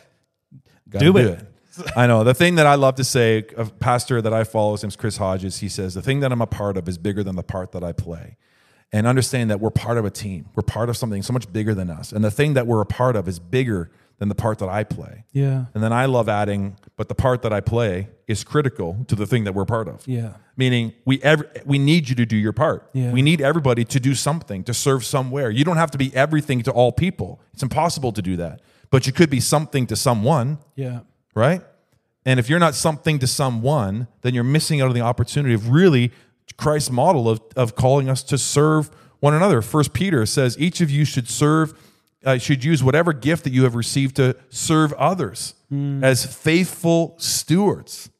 Gotta 0.88 1.04
Do 1.04 1.16
it. 1.16 1.40
I 1.96 2.06
know. 2.06 2.22
The 2.22 2.34
thing 2.34 2.56
that 2.56 2.66
I 2.66 2.74
love 2.74 2.96
to 2.96 3.04
say, 3.04 3.46
a 3.56 3.64
pastor 3.64 4.20
that 4.20 4.34
I 4.34 4.44
follow, 4.44 4.72
his 4.72 4.82
name's 4.82 4.96
Chris 4.96 5.16
Hodges, 5.16 5.60
he 5.60 5.70
says, 5.70 5.94
the 5.94 6.02
thing 6.02 6.20
that 6.20 6.30
I'm 6.30 6.42
a 6.42 6.46
part 6.46 6.76
of 6.76 6.86
is 6.86 6.98
bigger 6.98 7.22
than 7.24 7.36
the 7.36 7.42
part 7.42 7.72
that 7.72 7.82
I 7.82 7.92
play. 7.92 8.36
And 8.92 9.06
understand 9.06 9.50
that 9.50 9.58
we're 9.58 9.70
part 9.70 9.96
of 9.96 10.04
a 10.04 10.10
team. 10.10 10.50
We're 10.54 10.64
part 10.64 10.90
of 10.90 10.98
something 10.98 11.22
so 11.22 11.32
much 11.32 11.50
bigger 11.50 11.74
than 11.74 11.88
us. 11.88 12.12
And 12.12 12.22
the 12.22 12.30
thing 12.30 12.52
that 12.54 12.66
we're 12.66 12.82
a 12.82 12.86
part 12.86 13.16
of 13.16 13.26
is 13.26 13.38
bigger 13.38 13.90
than 14.22 14.28
the 14.28 14.36
part 14.36 14.60
that 14.60 14.68
I 14.68 14.84
play. 14.84 15.24
yeah, 15.32 15.64
And 15.74 15.82
then 15.82 15.92
I 15.92 16.04
love 16.06 16.28
adding, 16.28 16.76
but 16.96 17.08
the 17.08 17.14
part 17.16 17.42
that 17.42 17.52
I 17.52 17.60
play 17.60 18.08
is 18.28 18.44
critical 18.44 19.04
to 19.08 19.16
the 19.16 19.26
thing 19.26 19.42
that 19.42 19.52
we're 19.52 19.64
part 19.64 19.88
of. 19.88 20.06
yeah. 20.06 20.34
Meaning 20.56 20.92
we 21.04 21.20
ever 21.22 21.50
we 21.64 21.78
need 21.78 22.08
you 22.08 22.14
to 22.14 22.24
do 22.26 22.36
your 22.36 22.52
part. 22.52 22.88
Yeah. 22.92 23.10
We 23.10 23.20
need 23.20 23.40
everybody 23.40 23.84
to 23.86 23.98
do 23.98 24.14
something, 24.14 24.62
to 24.64 24.72
serve 24.74 25.04
somewhere. 25.04 25.50
You 25.50 25.64
don't 25.64 25.78
have 25.78 25.90
to 25.90 25.98
be 25.98 26.14
everything 26.14 26.62
to 26.62 26.70
all 26.70 26.92
people. 26.92 27.40
It's 27.52 27.64
impossible 27.64 28.12
to 28.12 28.22
do 28.22 28.36
that. 28.36 28.60
But 28.90 29.06
you 29.08 29.12
could 29.12 29.28
be 29.30 29.40
something 29.40 29.88
to 29.88 29.96
someone 29.96 30.58
Yeah. 30.76 31.00
right? 31.34 31.62
And 32.24 32.38
if 32.38 32.48
you're 32.48 32.60
not 32.60 32.74
something 32.76 33.18
to 33.18 33.26
someone, 33.26 34.06
then 34.20 34.34
you're 34.34 34.44
missing 34.44 34.80
out 34.80 34.88
on 34.88 34.94
the 34.94 35.00
opportunity 35.00 35.52
of 35.54 35.70
really 35.70 36.12
Christ's 36.56 36.90
model 36.92 37.28
of, 37.28 37.40
of 37.56 37.74
calling 37.74 38.08
us 38.08 38.22
to 38.24 38.38
serve 38.38 38.88
one 39.18 39.34
another. 39.34 39.62
First 39.62 39.92
Peter 39.92 40.26
says 40.26 40.56
each 40.60 40.80
of 40.80 40.90
you 40.92 41.04
should 41.04 41.28
serve 41.28 41.72
uh, 42.24 42.38
should 42.38 42.64
use 42.64 42.82
whatever 42.82 43.12
gift 43.12 43.44
that 43.44 43.52
you 43.52 43.64
have 43.64 43.74
received 43.74 44.16
to 44.16 44.36
serve 44.48 44.92
others 44.94 45.54
as 46.02 46.26
faithful 46.26 47.14
stewards. 47.18 48.10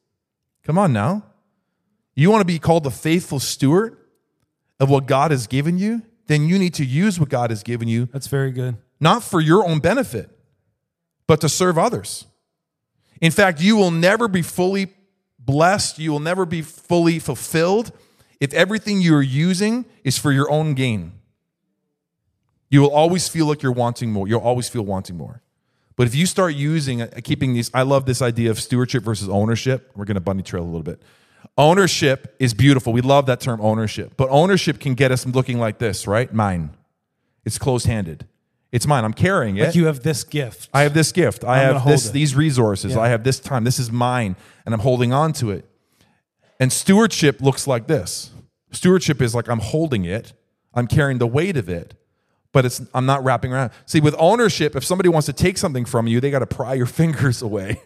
Come 0.63 0.77
on 0.79 0.91
now. 0.91 1.23
You 2.15 2.31
want 2.31 2.41
to 2.41 2.45
be 2.45 2.57
called 2.57 2.83
the 2.83 2.91
faithful 2.91 3.39
steward 3.39 3.97
of 4.79 4.89
what 4.89 5.05
God 5.05 5.29
has 5.31 5.45
given 5.45 5.77
you? 5.77 6.01
Then 6.27 6.47
you 6.47 6.57
need 6.57 6.73
to 6.75 6.85
use 6.85 7.19
what 7.19 7.29
God 7.29 7.49
has 7.51 7.61
given 7.63 7.87
you, 7.87 8.07
That's 8.11 8.27
very 8.27 8.51
good. 8.51 8.77
not 8.99 9.23
for 9.23 9.39
your 9.39 9.67
own 9.67 9.79
benefit, 9.79 10.29
but 11.27 11.41
to 11.41 11.49
serve 11.49 11.77
others. 11.77 12.25
In 13.21 13.31
fact, 13.31 13.61
you 13.61 13.75
will 13.75 13.91
never 13.91 14.27
be 14.27 14.41
fully 14.41 14.93
blessed, 15.37 15.99
you 15.99 16.11
will 16.11 16.19
never 16.19 16.45
be 16.45 16.61
fully 16.61 17.19
fulfilled 17.19 17.91
if 18.39 18.53
everything 18.53 18.99
you're 19.01 19.21
using 19.21 19.85
is 20.03 20.17
for 20.17 20.31
your 20.31 20.49
own 20.49 20.73
gain. 20.73 21.13
You 22.73 22.81
will 22.81 22.89
always 22.89 23.27
feel 23.27 23.45
like 23.45 23.61
you're 23.61 23.71
wanting 23.71 24.11
more. 24.11 24.27
You'll 24.27 24.41
always 24.41 24.67
feel 24.67 24.81
wanting 24.81 25.15
more. 25.15 25.43
But 25.95 26.07
if 26.07 26.15
you 26.15 26.25
start 26.25 26.55
using, 26.55 27.03
uh, 27.03 27.07
keeping 27.23 27.53
these, 27.53 27.69
I 27.71 27.83
love 27.83 28.07
this 28.07 28.19
idea 28.19 28.49
of 28.49 28.59
stewardship 28.59 29.03
versus 29.03 29.29
ownership. 29.29 29.91
We're 29.95 30.05
going 30.05 30.15
to 30.15 30.21
bunny 30.21 30.41
trail 30.41 30.63
a 30.63 30.65
little 30.65 30.81
bit. 30.81 30.99
Ownership 31.55 32.35
is 32.39 32.55
beautiful. 32.55 32.91
We 32.91 33.01
love 33.01 33.27
that 33.27 33.41
term 33.41 33.61
ownership. 33.61 34.13
But 34.17 34.29
ownership 34.31 34.79
can 34.79 34.95
get 34.95 35.11
us 35.11 35.23
looking 35.23 35.59
like 35.59 35.77
this, 35.77 36.07
right? 36.07 36.33
Mine. 36.33 36.71
It's 37.45 37.59
closed 37.59 37.85
handed. 37.85 38.25
It's 38.71 38.87
mine. 38.87 39.05
I'm 39.05 39.13
carrying 39.13 39.57
it. 39.57 39.65
Like 39.65 39.75
you 39.75 39.85
have 39.85 40.01
this 40.01 40.23
gift. 40.23 40.71
I 40.73 40.81
have 40.81 40.95
this 40.95 41.11
gift. 41.11 41.43
I 41.43 41.63
I'm 41.63 41.75
have 41.75 41.85
this, 41.85 42.09
these 42.09 42.35
resources. 42.35 42.93
Yeah. 42.93 43.01
I 43.01 43.09
have 43.09 43.23
this 43.23 43.39
time. 43.39 43.65
This 43.65 43.77
is 43.77 43.91
mine, 43.91 44.35
and 44.65 44.73
I'm 44.73 44.81
holding 44.81 45.13
on 45.13 45.31
to 45.33 45.51
it. 45.51 45.69
And 46.59 46.73
stewardship 46.73 47.39
looks 47.39 47.67
like 47.67 47.85
this. 47.85 48.31
Stewardship 48.71 49.21
is 49.21 49.35
like 49.35 49.47
I'm 49.47 49.59
holding 49.59 50.05
it, 50.05 50.33
I'm 50.73 50.87
carrying 50.87 51.19
the 51.19 51.27
weight 51.27 51.55
of 51.55 51.69
it, 51.69 51.93
but 52.53 52.63
it's 52.63 52.81
I'm 52.93 53.05
not 53.05 53.23
wrapping 53.25 53.51
around. 53.51 53.71
See, 53.85 53.99
with 53.99 54.15
ownership, 54.17 54.75
if 54.77 54.85
somebody 54.85 55.09
wants 55.09 55.25
to 55.25 55.33
take 55.33 55.57
something 55.57 55.83
from 55.83 56.07
you, 56.07 56.21
they 56.21 56.31
got 56.31 56.39
to 56.39 56.47
pry 56.47 56.75
your 56.75 56.85
fingers 57.01 57.41
away 57.41 57.81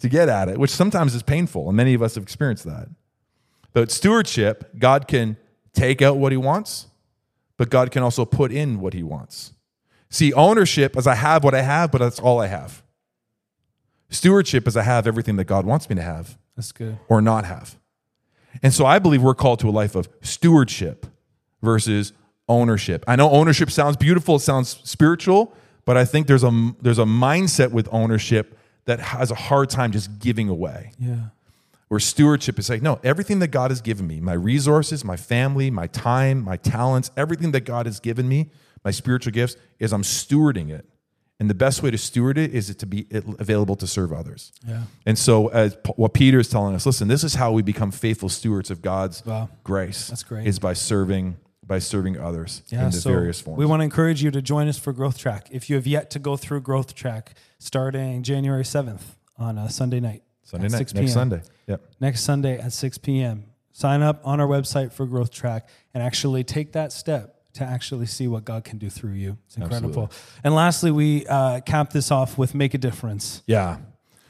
to 0.00 0.08
get 0.10 0.28
at 0.28 0.48
it, 0.48 0.58
which 0.58 0.70
sometimes 0.70 1.14
is 1.14 1.22
painful, 1.22 1.68
and 1.68 1.76
many 1.76 1.94
of 1.94 2.02
us 2.02 2.16
have 2.16 2.22
experienced 2.22 2.64
that. 2.64 2.88
But 3.72 3.90
stewardship, 3.90 4.78
God 4.78 5.08
can 5.08 5.38
take 5.72 6.02
out 6.02 6.18
what 6.18 6.32
He 6.32 6.38
wants, 6.38 6.88
but 7.56 7.70
God 7.70 7.90
can 7.90 8.02
also 8.02 8.24
put 8.24 8.52
in 8.52 8.80
what 8.80 8.92
He 8.92 9.02
wants. 9.02 9.54
See, 10.10 10.32
ownership 10.32 10.96
is 10.96 11.06
I 11.06 11.14
have 11.14 11.44
what 11.44 11.54
I 11.54 11.62
have, 11.62 11.90
but 11.90 11.98
that's 11.98 12.18
all 12.20 12.40
I 12.40 12.46
have. 12.46 12.82
Stewardship 14.10 14.66
is 14.66 14.76
I 14.76 14.82
have 14.82 15.06
everything 15.06 15.36
that 15.36 15.44
God 15.44 15.66
wants 15.66 15.88
me 15.90 15.96
to 15.96 16.02
have 16.02 16.38
That's 16.56 16.72
good. 16.72 16.98
or 17.08 17.20
not 17.20 17.44
have. 17.44 17.78
And 18.62 18.72
so 18.72 18.86
I 18.86 18.98
believe 18.98 19.22
we're 19.22 19.34
called 19.34 19.60
to 19.60 19.68
a 19.68 19.70
life 19.70 19.94
of 19.94 20.08
stewardship 20.22 21.06
versus 21.60 22.14
ownership. 22.48 23.04
I 23.06 23.16
know 23.16 23.30
ownership 23.30 23.70
sounds 23.70 23.96
beautiful, 23.96 24.36
it 24.36 24.40
sounds 24.40 24.80
spiritual, 24.84 25.54
but 25.84 25.96
I 25.96 26.04
think 26.04 26.26
there's 26.26 26.44
a 26.44 26.72
there's 26.80 26.98
a 26.98 27.04
mindset 27.04 27.70
with 27.72 27.88
ownership 27.92 28.58
that 28.86 29.00
has 29.00 29.30
a 29.30 29.34
hard 29.34 29.68
time 29.70 29.92
just 29.92 30.18
giving 30.18 30.48
away. 30.48 30.92
Yeah. 30.98 31.16
Where 31.88 32.00
stewardship 32.00 32.58
is 32.58 32.68
like, 32.68 32.82
no, 32.82 33.00
everything 33.02 33.38
that 33.38 33.48
God 33.48 33.70
has 33.70 33.80
given 33.80 34.06
me, 34.06 34.20
my 34.20 34.34
resources, 34.34 35.04
my 35.04 35.16
family, 35.16 35.70
my 35.70 35.86
time, 35.86 36.42
my 36.42 36.56
talents, 36.58 37.10
everything 37.16 37.52
that 37.52 37.62
God 37.62 37.86
has 37.86 37.98
given 37.98 38.28
me, 38.28 38.50
my 38.84 38.90
spiritual 38.90 39.32
gifts, 39.32 39.56
is 39.78 39.92
I'm 39.92 40.02
stewarding 40.02 40.68
it. 40.70 40.84
And 41.40 41.48
the 41.48 41.54
best 41.54 41.82
way 41.82 41.90
to 41.90 41.96
steward 41.96 42.36
it 42.36 42.52
is 42.52 42.68
it 42.68 42.78
to 42.80 42.86
be 42.86 43.06
available 43.10 43.76
to 43.76 43.86
serve 43.86 44.12
others. 44.12 44.52
Yeah. 44.66 44.82
And 45.06 45.16
so, 45.16 45.48
as 45.48 45.76
what 45.96 46.12
Peter 46.12 46.40
is 46.40 46.48
telling 46.48 46.74
us, 46.74 46.84
listen, 46.84 47.08
this 47.08 47.22
is 47.24 47.36
how 47.36 47.52
we 47.52 47.62
become 47.62 47.90
faithful 47.92 48.28
stewards 48.28 48.70
of 48.70 48.82
God's 48.82 49.24
Wow. 49.24 49.48
grace. 49.64 50.08
That's 50.08 50.24
great. 50.24 50.46
Is 50.46 50.58
by 50.58 50.72
serving 50.74 51.36
by 51.68 51.78
serving 51.78 52.18
others 52.18 52.62
Yeah, 52.68 52.86
in 52.86 52.90
the 52.90 52.96
so 52.96 53.10
various 53.10 53.40
forms. 53.40 53.58
we 53.58 53.66
want 53.66 53.80
to 53.80 53.84
encourage 53.84 54.22
you 54.22 54.30
to 54.32 54.42
join 54.42 54.66
us 54.66 54.78
for 54.78 54.92
Growth 54.92 55.18
Track. 55.18 55.48
If 55.52 55.68
you 55.70 55.76
have 55.76 55.86
yet 55.86 56.10
to 56.10 56.18
go 56.18 56.36
through 56.36 56.62
Growth 56.62 56.94
Track, 56.94 57.34
starting 57.58 58.22
January 58.24 58.64
7th 58.64 59.02
on 59.36 59.58
a 59.58 59.68
Sunday 59.70 60.00
night. 60.00 60.22
Sunday 60.42 60.68
night, 60.68 60.78
6 60.78 60.94
next 60.94 61.06
p.m. 61.06 61.08
Sunday. 61.08 61.42
Yep. 61.66 61.82
Next 62.00 62.22
Sunday 62.22 62.58
at 62.58 62.72
6 62.72 62.98
p.m. 62.98 63.44
Sign 63.72 64.02
up 64.02 64.20
on 64.24 64.40
our 64.40 64.48
website 64.48 64.92
for 64.92 65.06
Growth 65.06 65.30
Track 65.30 65.68
and 65.94 66.02
actually 66.02 66.42
take 66.42 66.72
that 66.72 66.90
step 66.90 67.36
to 67.52 67.64
actually 67.64 68.06
see 68.06 68.26
what 68.26 68.44
God 68.44 68.64
can 68.64 68.78
do 68.78 68.88
through 68.88 69.12
you. 69.12 69.36
It's 69.46 69.56
incredible. 69.56 70.04
Absolutely. 70.04 70.40
And 70.44 70.54
lastly, 70.54 70.90
we 70.90 71.26
uh, 71.26 71.60
cap 71.60 71.90
this 71.92 72.10
off 72.10 72.38
with 72.38 72.54
Make 72.54 72.72
a 72.74 72.78
Difference. 72.78 73.42
Yeah. 73.46 73.78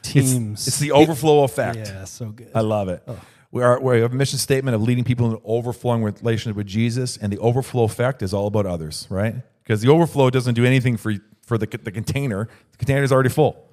Teams. 0.01 0.67
it's 0.67 0.79
the 0.79 0.91
overflow 0.91 1.43
effect. 1.43 1.77
yeah, 1.77 2.03
so 2.05 2.29
good. 2.29 2.51
I 2.55 2.61
love 2.61 2.89
it. 2.89 3.07
We, 3.51 3.63
are, 3.63 3.79
we 3.81 3.99
have 4.01 4.11
a 4.13 4.15
mission 4.15 4.37
statement 4.37 4.75
of 4.75 4.81
leading 4.81 5.03
people 5.03 5.25
in 5.25 5.33
an 5.33 5.41
overflowing 5.43 6.03
relationship 6.03 6.55
with 6.55 6.67
Jesus, 6.67 7.17
and 7.17 7.33
the 7.33 7.39
overflow 7.39 7.83
effect 7.83 8.21
is 8.21 8.33
all 8.33 8.47
about 8.47 8.65
others, 8.65 9.07
right? 9.09 9.35
Because 9.63 9.81
the 9.81 9.89
overflow 9.89 10.29
doesn't 10.29 10.53
do 10.53 10.65
anything 10.65 10.97
for, 10.97 11.15
for 11.41 11.57
the, 11.57 11.65
the 11.65 11.91
container. 11.91 12.47
The 12.71 12.77
container 12.77 13.03
is 13.03 13.11
already 13.11 13.29
full. 13.29 13.65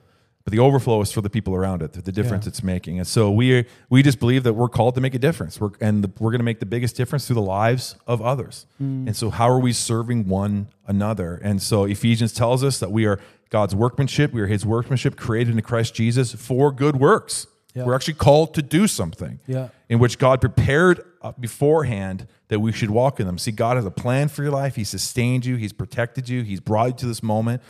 But 0.44 0.52
the 0.52 0.60
overflow 0.60 1.00
is 1.00 1.10
for 1.10 1.20
the 1.22 1.28
people 1.28 1.56
around 1.56 1.82
it, 1.82 1.92
the 1.92 2.12
difference 2.12 2.44
Yeah. 2.44 2.50
it's 2.50 2.62
making. 2.62 2.98
And 2.98 3.06
so 3.06 3.32
we, 3.32 3.64
we 3.90 4.04
just 4.04 4.20
believe 4.20 4.44
that 4.44 4.52
we're 4.52 4.68
called 4.68 4.94
to 4.94 5.00
make 5.00 5.12
a 5.12 5.18
difference. 5.18 5.60
We're, 5.60 5.70
and 5.80 6.04
the, 6.04 6.10
we're 6.20 6.30
going 6.30 6.38
to 6.38 6.44
make 6.44 6.60
the 6.60 6.66
biggest 6.66 6.94
difference 6.94 7.26
through 7.26 7.34
the 7.34 7.42
lives 7.42 7.96
of 8.06 8.22
others. 8.22 8.66
Mm. 8.80 9.08
And 9.08 9.16
so, 9.16 9.30
how 9.30 9.50
are 9.50 9.58
we 9.58 9.72
serving 9.72 10.28
one 10.28 10.68
another? 10.86 11.34
And 11.42 11.60
so, 11.60 11.82
Ephesians 11.82 12.32
tells 12.32 12.62
us 12.62 12.78
that 12.78 12.92
we 12.92 13.06
are 13.06 13.18
God's 13.50 13.74
workmanship, 13.74 14.32
we 14.32 14.40
are 14.40 14.46
his 14.46 14.64
workmanship 14.64 15.16
created 15.16 15.52
in 15.52 15.60
Christ 15.62 15.94
Jesus 15.94 16.32
for 16.32 16.70
good 16.70 16.94
works. 16.94 17.48
Yeah. 17.76 17.84
We're 17.84 17.94
actually 17.94 18.14
called 18.14 18.54
to 18.54 18.62
do 18.62 18.86
something 18.88 19.38
Yeah. 19.46 19.68
in 19.88 19.98
which 19.98 20.18
God 20.18 20.40
prepared 20.40 21.04
uh, 21.22 21.32
beforehand 21.38 22.26
that 22.48 22.60
we 22.60 22.72
should 22.72 22.90
walk 22.90 23.20
in 23.20 23.26
them. 23.26 23.38
See, 23.38 23.52
God 23.52 23.76
has 23.76 23.84
a 23.84 23.90
plan 23.90 24.28
for 24.28 24.42
your 24.42 24.52
life. 24.52 24.76
He 24.76 24.84
sustained 24.84 25.44
you, 25.44 25.56
He's 25.56 25.72
protected 25.72 26.28
you, 26.28 26.42
He's 26.42 26.60
brought 26.60 26.86
you 26.86 26.92
to 26.94 27.06
this 27.06 27.22
moment 27.22 27.62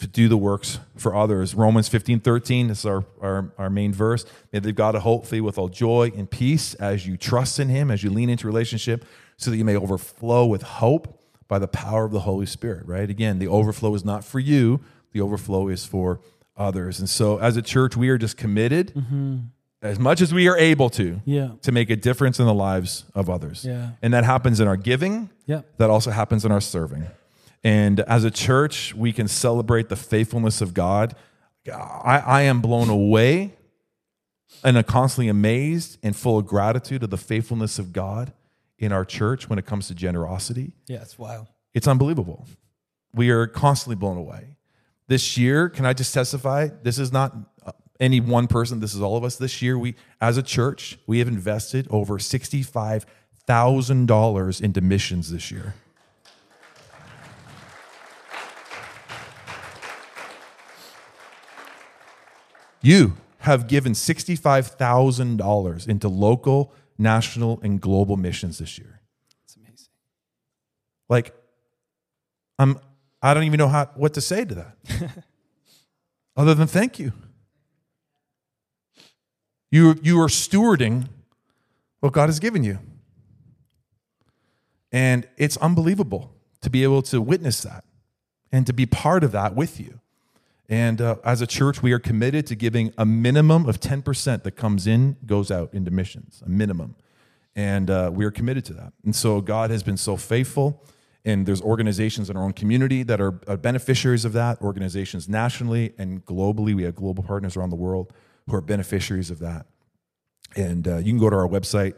to 0.00 0.06
do 0.08 0.28
the 0.28 0.36
works 0.36 0.80
for 0.96 1.14
others. 1.14 1.54
Romans 1.54 1.88
15 1.88 2.20
13, 2.20 2.68
this 2.68 2.80
is 2.80 2.86
our, 2.86 3.04
our, 3.22 3.52
our 3.56 3.70
main 3.70 3.92
verse. 3.92 4.26
May 4.52 4.58
the 4.58 4.72
God 4.72 4.94
of 4.96 5.02
hope 5.02 5.24
fill 5.24 5.36
you 5.36 5.44
with 5.44 5.56
all 5.56 5.68
joy 5.68 6.10
and 6.16 6.28
peace 6.30 6.74
as 6.74 7.06
you 7.06 7.16
trust 7.16 7.58
in 7.60 7.68
Him, 7.68 7.90
as 7.90 8.02
you 8.02 8.10
lean 8.10 8.28
into 8.28 8.46
relationship, 8.46 9.04
so 9.36 9.50
that 9.50 9.56
you 9.56 9.64
may 9.64 9.76
overflow 9.76 10.44
with 10.46 10.62
hope 10.62 11.20
by 11.48 11.58
the 11.58 11.68
power 11.68 12.04
of 12.04 12.10
the 12.12 12.20
Holy 12.20 12.46
Spirit, 12.46 12.86
right? 12.86 13.08
Again, 13.08 13.38
the 13.38 13.46
overflow 13.48 13.94
is 13.94 14.04
not 14.04 14.24
for 14.24 14.40
you, 14.40 14.80
the 15.12 15.20
overflow 15.20 15.68
is 15.68 15.84
for 15.84 16.20
others. 16.56 16.98
And 16.98 17.08
so, 17.08 17.38
as 17.38 17.56
a 17.56 17.62
church, 17.62 17.96
we 17.96 18.08
are 18.08 18.18
just 18.18 18.36
committed 18.36 18.92
as 19.84 19.98
much 19.98 20.20
as 20.20 20.32
we 20.32 20.48
are 20.48 20.56
able 20.56 20.88
to 20.90 21.20
Yeah. 21.24 21.50
to 21.62 21.70
make 21.70 21.90
a 21.90 21.96
difference 21.96 22.40
in 22.40 22.46
the 22.46 22.54
lives 22.54 23.04
of 23.14 23.28
others. 23.28 23.64
Yeah. 23.64 23.90
And 24.02 24.12
that 24.14 24.24
happens 24.24 24.58
in 24.58 24.66
our 24.66 24.76
giving. 24.76 25.30
Yeah. 25.46 25.62
That 25.78 25.90
also 25.90 26.10
happens 26.10 26.44
in 26.44 26.50
our 26.50 26.60
serving. 26.60 27.06
And 27.62 28.00
as 28.00 28.24
a 28.24 28.30
church, 28.30 28.94
we 28.94 29.12
can 29.12 29.28
celebrate 29.28 29.88
the 29.88 29.96
faithfulness 29.96 30.60
of 30.60 30.74
God. 30.74 31.14
I, 31.72 32.18
I 32.26 32.42
am 32.42 32.60
blown 32.60 32.88
away 32.90 33.54
and 34.62 34.76
I'm 34.76 34.84
constantly 34.84 35.28
amazed 35.28 35.98
and 36.02 36.14
full 36.14 36.38
of 36.38 36.46
gratitude 36.46 37.02
of 37.02 37.10
the 37.10 37.16
faithfulness 37.16 37.78
of 37.78 37.92
God 37.92 38.32
in 38.78 38.92
our 38.92 39.04
church 39.04 39.48
when 39.48 39.58
it 39.58 39.66
comes 39.66 39.88
to 39.88 39.94
generosity. 39.94 40.72
Yeah, 40.86 41.02
it's 41.02 41.18
wild. 41.18 41.46
It's 41.72 41.88
unbelievable. 41.88 42.46
We 43.14 43.30
are 43.30 43.46
constantly 43.46 43.96
blown 43.96 44.16
away. 44.16 44.56
This 45.08 45.36
year, 45.38 45.68
can 45.68 45.84
I 45.86 45.92
just 45.92 46.12
testify? 46.14 46.68
This 46.82 46.98
is 46.98 47.12
not 47.12 47.34
any 48.00 48.18
one 48.20 48.48
person, 48.48 48.80
this 48.80 48.94
is 48.94 49.00
all 49.00 49.16
of 49.16 49.24
us. 49.24 49.36
This 49.36 49.62
year, 49.62 49.78
we, 49.78 49.94
as 50.20 50.36
a 50.36 50.42
church, 50.42 50.98
we 51.06 51.20
have 51.20 51.28
invested 51.28 51.86
over 51.90 52.18
$65,000 52.18 54.60
into 54.60 54.80
missions 54.80 55.30
this 55.30 55.48
year. 55.50 55.74
You 62.82 63.16
have 63.38 63.66
given 63.66 63.92
$65,000 63.92 65.88
into 65.88 66.08
local, 66.08 66.74
national, 66.98 67.58
and 67.62 67.80
global 67.80 68.18
missions 68.18 68.58
this 68.58 68.78
year. 68.78 69.00
It's 69.44 69.56
amazing. 69.56 69.88
Like, 71.08 71.34
I'm 72.58 72.78
I 73.22 73.32
don't 73.32 73.44
even 73.44 73.56
know 73.56 73.68
how 73.68 73.86
what 73.94 74.12
to 74.14 74.20
say 74.20 74.44
to 74.44 74.54
that. 74.54 74.76
Other 76.36 76.54
than 76.54 76.66
thank 76.66 76.98
you. 76.98 77.12
You 79.74 79.98
you 80.04 80.20
are 80.20 80.28
stewarding 80.28 81.08
what 81.98 82.12
God 82.12 82.28
has 82.28 82.38
given 82.38 82.62
you. 82.62 82.78
And 84.92 85.26
it's 85.36 85.56
unbelievable 85.56 86.32
to 86.60 86.70
be 86.70 86.84
able 86.84 87.02
to 87.02 87.20
witness 87.20 87.62
that 87.62 87.82
and 88.52 88.68
to 88.68 88.72
be 88.72 88.86
part 88.86 89.24
of 89.24 89.32
that 89.32 89.56
with 89.56 89.80
you. 89.80 89.98
And 90.68 91.00
uh, 91.00 91.16
as 91.24 91.40
a 91.40 91.46
church, 91.48 91.82
we 91.82 91.90
are 91.90 91.98
committed 91.98 92.46
to 92.46 92.54
giving 92.54 92.94
a 92.96 93.04
minimum 93.04 93.68
of 93.68 93.80
10% 93.80 94.44
that 94.44 94.52
comes 94.52 94.86
in, 94.86 95.16
goes 95.26 95.50
out 95.50 95.74
into 95.74 95.90
missions, 95.90 96.40
a 96.46 96.48
minimum. 96.48 96.94
And 97.56 97.90
uh, 97.90 98.12
we 98.14 98.24
are 98.24 98.30
committed 98.30 98.64
to 98.66 98.74
that. 98.74 98.92
And 99.04 99.16
so 99.16 99.40
God 99.40 99.72
has 99.72 99.82
been 99.82 99.96
so 99.96 100.16
faithful. 100.16 100.84
And 101.24 101.46
there's 101.46 101.62
organizations 101.62 102.30
in 102.30 102.36
our 102.36 102.44
own 102.44 102.52
community 102.52 103.02
that 103.02 103.20
are 103.20 103.32
beneficiaries 103.32 104.24
of 104.24 104.34
that, 104.34 104.62
organizations 104.62 105.28
nationally 105.28 105.94
and 105.98 106.24
globally. 106.24 106.76
We 106.76 106.84
have 106.84 106.94
global 106.94 107.24
partners 107.24 107.56
around 107.56 107.70
the 107.70 107.76
world 107.76 108.12
who 108.46 108.54
are 108.54 108.60
beneficiaries 108.60 109.30
of 109.30 109.38
that. 109.40 109.66
And 110.56 110.86
uh, 110.86 110.96
you 110.98 111.12
can 111.12 111.18
go 111.18 111.30
to 111.30 111.36
our 111.36 111.48
website, 111.48 111.94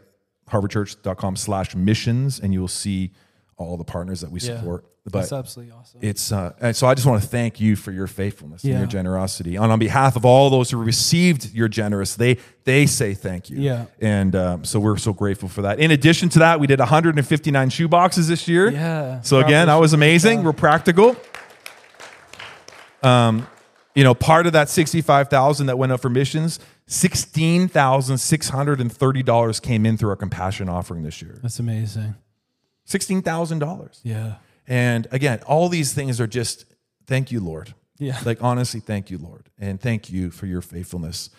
harbourchurch.com 0.49 1.35
slash 1.35 1.75
missions, 1.75 2.39
and 2.39 2.53
you 2.53 2.59
will 2.61 2.67
see 2.67 3.11
all 3.57 3.77
the 3.77 3.83
partners 3.83 4.21
that 4.21 4.31
we 4.31 4.39
Yeah. 4.39 4.57
support. 4.59 4.85
That's 5.09 5.29
But 5.29 5.39
absolutely 5.39 5.71
awesome. 5.73 5.99
it's 6.03 6.33
uh, 6.33 6.51
and 6.59 6.75
so 6.75 6.85
I 6.85 6.93
just 6.93 7.07
want 7.07 7.21
to 7.23 7.27
thank 7.29 7.61
you 7.61 7.77
for 7.77 7.93
your 7.93 8.07
faithfulness 8.07 8.65
and 8.65 8.73
your 8.77 8.85
generosity. 8.87 9.55
And 9.55 9.71
on 9.71 9.79
behalf 9.79 10.17
of 10.17 10.25
all 10.25 10.49
those 10.49 10.69
who 10.69 10.77
received 10.83 11.53
your 11.53 11.69
generous, 11.69 12.15
they 12.15 12.39
they 12.65 12.85
say 12.87 13.13
thank 13.13 13.49
you. 13.49 13.57
Yeah. 13.57 13.85
And 14.01 14.35
um, 14.35 14.65
so 14.65 14.81
we're 14.81 14.97
so 14.97 15.13
grateful 15.13 15.47
for 15.47 15.61
that. 15.61 15.79
In 15.79 15.91
addition 15.91 16.27
to 16.29 16.39
that, 16.39 16.59
we 16.59 16.67
did 16.67 16.79
159 16.79 17.69
shoe 17.69 17.87
boxes 17.87 18.27
this 18.27 18.49
year. 18.49 18.69
Yeah. 18.69 19.21
So 19.21 19.39
again, 19.39 19.67
that 19.67 19.75
was 19.75 19.93
amazing. 19.93 20.43
We're 20.43 20.51
practical. 20.51 21.15
Um, 23.01 23.47
you 23.95 24.03
know, 24.03 24.13
part 24.13 24.45
of 24.45 24.53
that 24.53 24.69
65,000 24.69 25.67
that 25.67 25.77
went 25.77 25.91
up 25.93 26.01
for 26.01 26.09
missions, 26.09 26.59
$16,630 26.87 29.61
came 29.61 29.85
in 29.85 29.97
through 29.97 30.09
our 30.09 30.15
compassion 30.15 30.69
offering 30.69 31.03
this 31.03 31.21
year. 31.21 31.37
That's 31.41 31.59
amazing. 31.59 32.15
$16,000. 32.87 33.99
Yeah. 34.03 34.35
And 34.67 35.07
again, 35.11 35.41
all 35.45 35.67
these 35.69 35.93
things 35.93 36.19
are 36.21 36.27
just 36.27 36.65
thank 37.05 37.31
you, 37.31 37.39
Lord. 37.39 37.73
Yeah. 37.99 38.19
Like 38.25 38.41
honestly, 38.41 38.79
thank 38.79 39.11
you, 39.11 39.17
Lord. 39.17 39.49
And 39.59 39.81
thank 39.81 40.09
you 40.09 40.31
for 40.31 40.45
your 40.45 40.61
faithfulness 40.61 41.29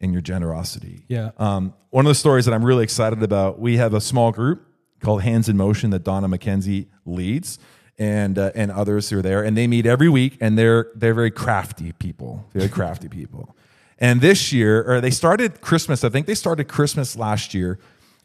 and 0.00 0.12
your 0.12 0.22
generosity. 0.22 1.04
Yeah. 1.08 1.30
Um, 1.38 1.74
one 1.90 2.06
of 2.06 2.10
the 2.10 2.14
stories 2.14 2.44
that 2.46 2.54
I'm 2.54 2.64
really 2.64 2.84
excited 2.84 3.22
about, 3.22 3.60
we 3.60 3.76
have 3.76 3.94
a 3.94 4.00
small 4.00 4.32
group 4.32 4.66
called 5.00 5.22
Hands 5.22 5.48
in 5.48 5.56
Motion 5.56 5.90
that 5.90 6.02
Donna 6.04 6.28
McKenzie 6.28 6.86
leads. 7.04 7.58
And, 7.98 8.38
uh, 8.38 8.50
and 8.54 8.70
others 8.70 9.08
who 9.08 9.20
are 9.20 9.22
there, 9.22 9.42
and 9.42 9.56
they 9.56 9.66
meet 9.66 9.86
every 9.86 10.10
week, 10.10 10.36
and 10.42 10.58
they're 10.58 10.88
they're 10.94 11.14
very 11.14 11.30
crafty 11.30 11.92
people, 11.92 12.44
very 12.52 12.68
crafty 12.68 13.08
people. 13.08 13.56
And 13.98 14.20
this 14.20 14.52
year, 14.52 14.84
or 14.86 15.00
they 15.00 15.10
started 15.10 15.60
Christmas. 15.60 16.04
I 16.04 16.08
think 16.10 16.26
they 16.26 16.34
started 16.34 16.68
Christmas 16.68 17.16
last 17.16 17.54
year. 17.54 17.78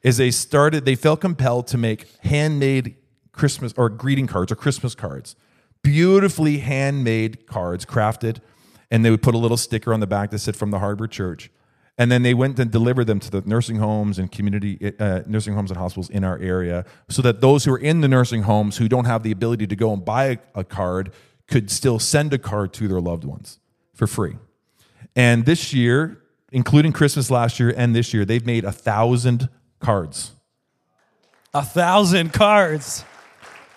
Is 0.04 0.18
they 0.18 0.32
started, 0.32 0.86
they 0.86 0.96
felt 0.96 1.22
compelled 1.22 1.68
to 1.68 1.78
make 1.78 2.08
handmade 2.22 2.96
Christmas 3.32 3.72
or 3.78 3.88
greeting 3.88 4.28
cards 4.28 4.52
or 4.52 4.56
Christmas 4.56 4.96
cards, 4.96 5.36
beautifully 5.84 6.58
handmade 6.58 7.46
cards, 7.46 7.86
crafted, 7.86 8.40
and 8.90 9.06
they 9.06 9.12
would 9.12 9.22
put 9.22 9.36
a 9.36 9.38
little 9.38 9.58
sticker 9.58 9.94
on 9.94 10.00
the 10.00 10.08
back 10.08 10.32
that 10.32 10.40
said 10.40 10.56
"From 10.56 10.72
the 10.72 10.80
Harbour 10.80 11.08
Church." 11.08 11.52
And 11.98 12.12
then 12.12 12.24
they 12.24 12.34
went 12.34 12.58
and 12.58 12.72
delivered 12.72 13.06
them 13.06 13.20
to 13.20 13.30
the 13.30 13.44
nursing 13.46 13.78
homes 13.78 14.18
and 14.18 14.32
community 14.32 14.94
uh, 15.00 15.22
nursing 15.28 15.54
homes 15.54 15.70
and 15.70 15.78
hospitals 15.78 16.10
in 16.10 16.24
our 16.24 16.40
area, 16.40 16.84
so 17.10 17.22
that 17.22 17.42
those 17.42 17.66
who 17.66 17.74
are 17.74 17.78
in 17.78 18.02
the 18.02 18.08
nursing 18.08 18.42
homes 18.44 18.78
who 18.78 18.90
don't 18.90 19.06
have 19.06 19.22
the 19.22 19.32
ability 19.32 19.68
to 19.68 19.76
go 19.76 19.94
and 19.94 20.04
buy 20.04 20.26
a, 20.26 20.38
a 20.56 20.64
card 20.64 21.14
could 21.48 21.70
still 21.70 22.00
send 22.00 22.34
a 22.34 22.40
card 22.40 22.74
to 22.74 22.88
their 22.88 23.02
loved 23.02 23.24
ones 23.24 23.60
for 23.94 24.08
free. 24.08 24.36
And 25.16 25.46
this 25.46 25.74
year, 25.74 26.22
including 26.52 26.94
Christmas 26.94 27.32
last 27.32 27.60
year 27.60 27.74
and 27.76 27.96
this 27.96 28.14
year, 28.14 28.26
they've 28.26 28.46
made 28.46 28.66
a 28.66 28.72
thousand 28.72 29.50
cards. 29.80 30.32
A 31.54 31.64
thousand 31.64 32.34
cards. 32.34 33.04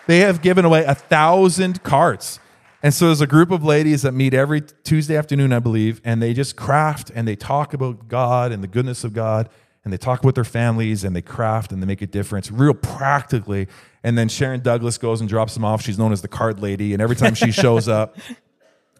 They 0.07 0.19
have 0.19 0.41
given 0.41 0.65
away 0.65 0.83
a 0.85 0.95
thousand 0.95 1.83
cards. 1.83 2.39
And 2.83 2.93
so 2.93 3.07
there's 3.07 3.21
a 3.21 3.27
group 3.27 3.49
of 3.49 3.63
ladies 3.63 4.03
that 4.03 4.11
meet 4.11 4.33
every 4.33 4.61
Tuesday 4.61 5.17
afternoon, 5.17 5.51
I 5.51 5.59
believe, 5.59 5.99
and 6.05 6.21
they 6.21 6.33
just 6.33 6.55
craft 6.55 7.11
and 7.15 7.27
they 7.27 7.35
talk 7.35 7.73
about 7.73 8.07
God 8.07 8.51
and 8.51 8.63
the 8.63 8.67
goodness 8.67 9.03
of 9.03 9.11
God, 9.11 9.49
and 9.83 9.91
they 9.91 9.97
talk 9.97 10.23
with 10.23 10.35
their 10.35 10.43
families 10.43 11.03
and 11.03 11.15
they 11.15 11.21
craft 11.21 11.71
and 11.71 11.81
they 11.81 11.87
make 11.87 12.03
a 12.03 12.07
difference 12.07 12.51
real 12.51 12.75
practically. 12.75 13.67
And 14.03 14.15
then 14.15 14.29
Sharon 14.29 14.61
Douglas 14.61 14.99
goes 14.99 15.19
and 15.19 15.27
drops 15.27 15.55
them 15.55 15.65
off. 15.65 15.81
She's 15.81 15.97
known 15.97 16.11
as 16.11 16.21
the 16.21 16.27
card 16.27 16.59
lady, 16.59 16.93
and 16.93 17.01
every 17.01 17.15
time 17.15 17.33
she 17.33 17.51
shows 17.63 17.87
up, 17.87 18.17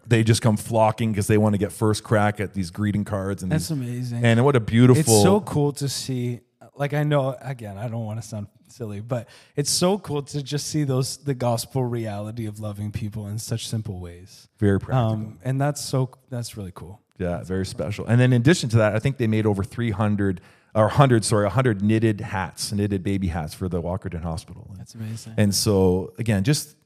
they 0.08 0.22
just 0.22 0.42
come 0.42 0.56
flocking 0.56 1.12
because 1.12 1.26
they 1.26 1.38
want 1.38 1.54
to 1.54 1.58
get 1.58 1.72
first 1.72 2.04
crack 2.04 2.40
at 2.40 2.54
these 2.54 2.70
greeting 2.70 3.04
cards. 3.04 3.42
And 3.42 3.50
That's 3.50 3.68
these- 3.68 3.78
amazing. 3.78 4.24
And 4.24 4.44
what 4.44 4.56
a 4.56 4.60
beautiful. 4.60 5.00
It's 5.00 5.22
so 5.22 5.40
cool 5.40 5.72
to 5.72 5.88
see. 5.88 6.40
Like 6.74 6.92
I 6.92 7.04
know, 7.04 7.36
again, 7.40 7.78
I 7.78 7.88
don't 7.88 8.04
want 8.04 8.20
to 8.20 8.26
sound 8.28 8.48
silly, 8.68 9.00
but 9.00 9.28
it's 9.54 9.70
so 9.70 9.98
cool 9.98 10.22
to 10.22 10.42
just 10.42 10.66
see 10.66 10.84
those 10.84 11.16
the 11.16 11.32
gospel 11.34 11.84
reality 11.84 12.46
of 12.46 12.60
loving 12.60 12.92
people 12.92 13.28
in 13.28 13.38
such 13.38 13.66
simple 13.66 13.98
ways. 14.00 14.48
very 14.58 14.78
practical. 14.78 15.12
Um, 15.12 15.38
and 15.42 15.58
that's 15.60 15.82
so 15.82 16.10
that's 16.28 16.56
really 16.56 16.72
cool. 16.74 17.00
Yeah, 17.18 17.42
very 17.44 17.64
special. 17.64 18.04
And 18.06 18.20
then 18.20 18.32
in 18.34 18.42
addition 18.42 18.68
to 18.70 18.76
that, 18.76 18.94
I 18.94 18.98
think 18.98 19.16
they 19.16 19.26
made 19.26 19.46
over 19.46 19.64
300 19.64 20.42
or 20.74 20.82
100, 20.82 21.24
sorry, 21.24 21.44
100 21.44 21.80
knitted 21.80 22.20
hats, 22.20 22.70
knitted 22.72 23.02
baby 23.02 23.28
hats 23.28 23.54
for 23.54 23.66
the 23.70 23.80
Walkerton 23.80 24.22
Hospital. 24.22 24.70
That's 24.76 24.94
amazing. 24.94 25.32
And 25.38 25.54
so 25.54 26.12
again, 26.18 26.44
just 26.44 26.76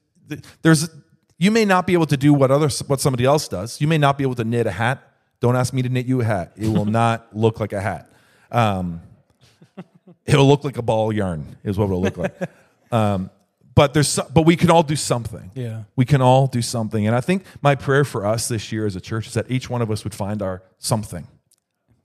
there's 0.62 0.89
you 1.41 1.51
may 1.51 1.64
not 1.64 1.86
be 1.86 1.95
able 1.95 2.07
to 2.07 2.18
do 2.18 2.34
what 2.34 2.51
other 2.51 2.68
what 2.86 3.01
somebody 3.01 3.24
else 3.24 3.49
does. 3.49 3.80
You 3.80 3.88
may 3.88 3.97
not 3.99 4.18
be 4.18 4.24
able 4.24 4.34
to 4.36 4.45
knit 4.45 4.66
a 4.66 4.70
hat. 4.70 5.03
Don't 5.41 5.57
ask 5.57 5.72
me 5.72 5.80
to 5.80 5.88
knit 5.88 6.05
you 6.05 6.20
a 6.20 6.24
hat. 6.24 6.53
It 6.55 6.68
will 6.68 6.84
not 7.01 7.34
look 7.34 7.59
like 7.59 7.72
a 7.72 7.80
hat. 7.80 8.12
Um, 8.53 9.01
it'll 10.26 10.47
look 10.47 10.64
like 10.64 10.76
a 10.76 10.82
ball 10.82 11.11
of 11.11 11.16
yarn 11.16 11.57
is 11.64 11.78
what 11.78 11.86
it'll 11.86 12.01
look 12.01 12.16
like. 12.16 12.38
Um, 12.93 13.30
but 13.76 13.95
there's 13.95 14.09
so- 14.09 14.26
but 14.34 14.43
we 14.43 14.57
can 14.57 14.68
all 14.68 14.82
do 14.82 14.97
something. 14.97 15.53
Yeah. 15.55 15.84
We 15.95 16.05
can 16.05 16.20
all 16.20 16.49
do 16.49 16.61
something. 16.61 17.07
And 17.07 17.14
I 17.14 17.20
think 17.20 17.45
my 17.62 17.76
prayer 17.76 18.05
for 18.05 18.26
us 18.26 18.49
this 18.49 18.72
year 18.72 18.84
as 18.84 18.97
a 18.97 19.01
church 19.01 19.28
is 19.28 19.34
that 19.34 19.49
each 19.49 19.70
one 19.70 19.80
of 19.80 19.93
us 19.93 20.03
would 20.03 20.12
find 20.12 20.43
our 20.43 20.64
something. 20.78 21.28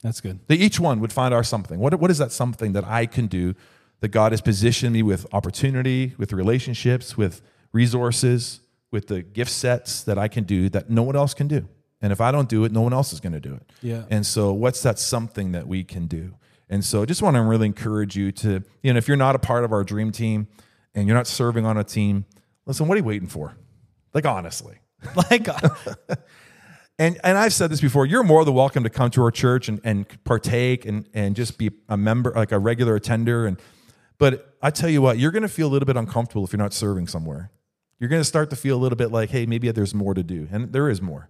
That's 0.04 0.22
good. 0.22 0.42
That 0.48 0.60
each 0.60 0.80
one 0.80 1.00
would 1.00 1.12
find 1.12 1.34
our 1.34 1.44
something. 1.44 1.80
What, 1.80 2.00
what 2.00 2.12
is 2.12 2.20
that 2.20 2.32
something 2.32 2.74
that 2.74 2.84
I 2.84 3.08
can 3.08 3.26
do 3.26 3.56
that 4.02 4.10
God 4.10 4.32
has 4.32 4.42
positioned 4.42 4.94
me 4.94 5.02
with 5.02 5.26
opportunity, 5.34 6.14
with 6.20 6.32
relationships, 6.34 7.18
with 7.18 7.42
resources, 7.74 8.60
with 8.96 9.08
the 9.08 9.22
gift 9.22 9.52
sets 9.52 10.04
that 10.04 10.18
I 10.18 10.28
can 10.28 10.46
do 10.46 10.70
that 10.70 10.90
no 10.90 11.04
one 11.04 11.16
else 11.16 11.34
can 11.34 11.48
do? 11.48 11.68
And 12.02 12.12
if 12.12 12.22
I 12.22 12.32
don't 12.32 12.48
do 12.48 12.64
it, 12.64 12.72
no 12.72 12.82
one 12.82 12.94
else 12.94 13.14
is 13.14 13.20
going 13.20 13.34
to 13.34 13.40
do 13.40 13.54
it. 13.54 13.72
Yeah. 13.82 14.04
And 14.10 14.26
so, 14.26 14.54
what's 14.54 14.82
that 14.84 14.98
something 14.98 15.52
that 15.52 15.68
we 15.68 15.84
can 15.84 16.08
do? 16.08 16.36
And 16.70 16.84
so, 16.84 17.02
I 17.02 17.06
just 17.06 17.22
want 17.22 17.36
to 17.36 17.42
really 17.42 17.66
encourage 17.66 18.16
you 18.16 18.32
to, 18.32 18.64
you 18.82 18.94
know, 18.94 18.98
if 18.98 19.08
you're 19.08 19.18
not 19.18 19.36
a 19.36 19.40
part 19.40 19.64
of 19.64 19.74
our 19.74 19.84
dream 19.84 20.12
team 20.12 20.48
and 20.94 21.08
you're 21.08 21.18
not 21.18 21.28
serving 21.28 21.66
on 21.66 21.78
a 21.78 21.84
team, 21.84 22.26
listen, 22.66 22.88
what 22.88 22.96
are 22.96 23.00
you 23.00 23.04
waiting 23.04 23.28
for? 23.28 23.58
Like, 24.14 24.26
honestly. 24.26 24.78
Like 25.30 25.48
uh, 25.48 25.70
And 26.98 27.20
and 27.24 27.38
I've 27.38 27.54
said 27.54 27.70
this 27.70 27.82
before, 27.82 28.06
you're 28.06 28.24
more 28.24 28.46
than 28.46 28.54
welcome 28.54 28.84
to 28.84 28.90
come 28.90 29.12
to 29.12 29.24
our 29.24 29.32
church 29.32 29.68
and, 29.68 29.82
and 29.84 30.06
partake 30.24 30.86
and, 30.86 31.10
and 31.14 31.36
just 31.36 31.58
be 31.58 31.72
a 31.90 31.98
member, 31.98 32.32
like 32.34 32.54
a 32.54 32.60
regular 32.60 32.96
attender. 32.96 33.46
And 33.46 33.60
but 34.18 34.56
I 34.62 34.70
tell 34.70 34.90
you 34.90 35.02
what, 35.02 35.20
you're 35.20 35.32
gonna 35.32 35.50
feel 35.50 35.68
a 35.68 35.74
little 35.74 35.86
bit 35.86 35.98
uncomfortable 35.98 36.46
if 36.46 36.54
you're 36.54 36.62
not 36.62 36.74
serving 36.74 37.08
somewhere. 37.08 37.52
You're 38.06 38.12
gonna 38.12 38.24
start 38.24 38.52
to 38.52 38.56
feel 38.56 38.78
a 38.78 38.78
little 38.78 38.96
bit 38.96 39.12
like, 39.12 39.32
hey, 39.32 39.48
maybe 39.48 39.72
there's 39.72 39.96
more 39.96 40.14
to 40.14 40.22
do. 40.22 40.48
And 40.52 40.72
there 40.72 40.92
is 40.92 41.02
more. 41.02 41.28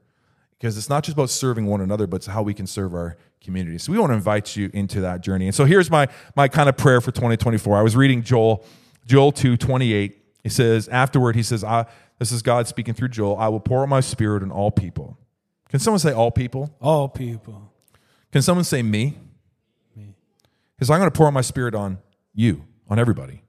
Because 0.60 0.78
it's 0.78 0.90
not 0.90 1.06
just 1.06 1.16
about 1.16 1.30
serving 1.30 1.68
one 1.68 1.80
another, 1.80 2.06
but 2.06 2.18
it's 2.18 2.26
how 2.26 2.44
we 2.44 2.54
can 2.54 2.68
serve 2.68 2.94
our 2.94 3.16
community. 3.42 3.78
So 3.78 3.94
we 3.94 3.98
want 3.98 4.10
to 4.10 4.16
invite 4.16 4.58
you 4.58 4.70
into 4.74 5.00
that 5.00 5.22
journey. 5.22 5.46
And 5.46 5.56
so 5.56 5.64
here's 5.64 5.90
my 5.90 6.10
my 6.36 6.50
kind 6.50 6.68
of 6.68 6.76
prayer 6.76 7.00
for 7.00 7.14
2024. 7.14 7.78
I 7.78 7.82
was 7.82 7.96
reading 7.96 8.24
Joel, 8.24 8.66
Joel 9.06 9.32
2, 9.32 9.56
28. 9.56 10.22
He 10.44 10.50
says, 10.50 10.90
afterward, 10.90 11.38
he 11.38 11.44
says, 11.44 11.64
I, 11.64 11.86
this 12.20 12.34
is 12.34 12.42
God 12.42 12.68
speaking 12.68 12.94
through 12.94 13.08
Joel, 13.08 13.38
I 13.38 13.48
will 13.48 13.62
pour 13.62 13.84
out 13.84 13.88
my 13.88 14.02
spirit 14.02 14.44
on 14.44 14.52
all 14.52 14.70
people. 14.70 15.18
Can 15.70 15.80
someone 15.80 16.00
say 16.00 16.12
all 16.12 16.30
people? 16.30 16.76
all 16.82 17.08
people. 17.08 17.72
Can 18.34 18.42
someone 18.42 18.66
say 18.66 18.84
me? 18.84 19.18
Me. 19.96 20.14
Because 20.76 20.90
I'm 20.90 21.00
going 21.00 21.10
to 21.10 21.18
pour 21.18 21.28
out 21.28 21.34
my 21.34 21.40
spirit 21.40 21.74
on 21.74 22.00
you, 22.34 22.66
on 22.90 23.00
everybody. 23.00 23.45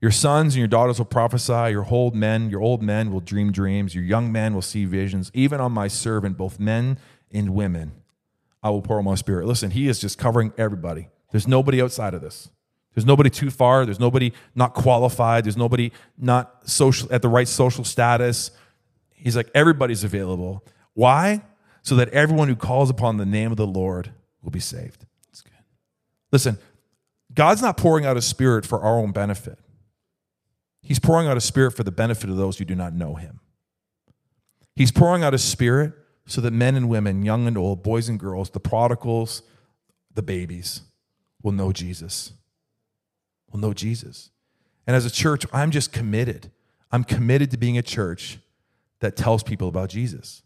Your 0.00 0.10
sons 0.10 0.54
and 0.54 0.58
your 0.58 0.68
daughters 0.68 0.98
will 0.98 1.06
prophesy. 1.06 1.70
Your 1.70 1.86
old 1.90 2.14
men, 2.14 2.50
your 2.50 2.60
old 2.60 2.82
men 2.82 3.12
will 3.12 3.20
dream 3.20 3.50
dreams. 3.50 3.94
Your 3.94 4.04
young 4.04 4.30
men 4.30 4.54
will 4.54 4.62
see 4.62 4.84
visions. 4.84 5.30
Even 5.34 5.60
on 5.60 5.72
my 5.72 5.88
servant, 5.88 6.36
both 6.36 6.60
men 6.60 6.98
and 7.32 7.54
women, 7.54 7.92
I 8.62 8.70
will 8.70 8.82
pour 8.82 8.98
out 8.98 9.04
my 9.04 9.14
spirit. 9.14 9.46
Listen, 9.46 9.70
he 9.70 9.88
is 9.88 9.98
just 9.98 10.18
covering 10.18 10.52
everybody. 10.58 11.08
There's 11.30 11.48
nobody 11.48 11.80
outside 11.80 12.14
of 12.14 12.20
this. 12.20 12.50
There's 12.94 13.06
nobody 13.06 13.30
too 13.30 13.50
far. 13.50 13.84
There's 13.84 14.00
nobody 14.00 14.32
not 14.54 14.74
qualified. 14.74 15.44
There's 15.44 15.56
nobody 15.56 15.92
not 16.18 16.68
social 16.68 17.12
at 17.12 17.20
the 17.20 17.28
right 17.28 17.46
social 17.46 17.84
status. 17.84 18.50
He's 19.10 19.36
like 19.36 19.50
everybody's 19.54 20.02
available. 20.02 20.64
Why? 20.94 21.42
So 21.82 21.94
that 21.96 22.08
everyone 22.10 22.48
who 22.48 22.56
calls 22.56 22.88
upon 22.90 23.18
the 23.18 23.26
name 23.26 23.50
of 23.50 23.56
the 23.56 23.66
Lord 23.66 24.12
will 24.42 24.50
be 24.50 24.60
saved. 24.60 25.04
That's 25.28 25.42
good. 25.42 25.52
Listen, 26.32 26.58
God's 27.34 27.60
not 27.60 27.76
pouring 27.76 28.06
out 28.06 28.16
a 28.16 28.22
spirit 28.22 28.64
for 28.64 28.80
our 28.80 28.98
own 28.98 29.12
benefit. 29.12 29.58
He's 30.86 31.00
pouring 31.00 31.26
out 31.26 31.36
a 31.36 31.40
spirit 31.40 31.72
for 31.72 31.82
the 31.82 31.90
benefit 31.90 32.30
of 32.30 32.36
those 32.36 32.58
who 32.58 32.64
do 32.64 32.76
not 32.76 32.94
know 32.94 33.16
him. 33.16 33.40
He's 34.76 34.92
pouring 34.92 35.24
out 35.24 35.34
a 35.34 35.38
spirit 35.38 35.92
so 36.26 36.40
that 36.40 36.52
men 36.52 36.76
and 36.76 36.88
women, 36.88 37.24
young 37.24 37.48
and 37.48 37.58
old, 37.58 37.82
boys 37.82 38.08
and 38.08 38.20
girls, 38.20 38.50
the 38.50 38.60
prodigals, 38.60 39.42
the 40.14 40.22
babies, 40.22 40.82
will 41.42 41.50
know 41.50 41.72
Jesus. 41.72 42.34
Will 43.50 43.58
know 43.58 43.74
Jesus. 43.74 44.30
And 44.86 44.94
as 44.94 45.04
a 45.04 45.10
church, 45.10 45.44
I'm 45.52 45.72
just 45.72 45.92
committed. 45.92 46.52
I'm 46.92 47.02
committed 47.02 47.50
to 47.50 47.56
being 47.56 47.76
a 47.76 47.82
church 47.82 48.38
that 49.00 49.16
tells 49.16 49.42
people 49.42 49.66
about 49.66 49.88
Jesus. 49.88 50.42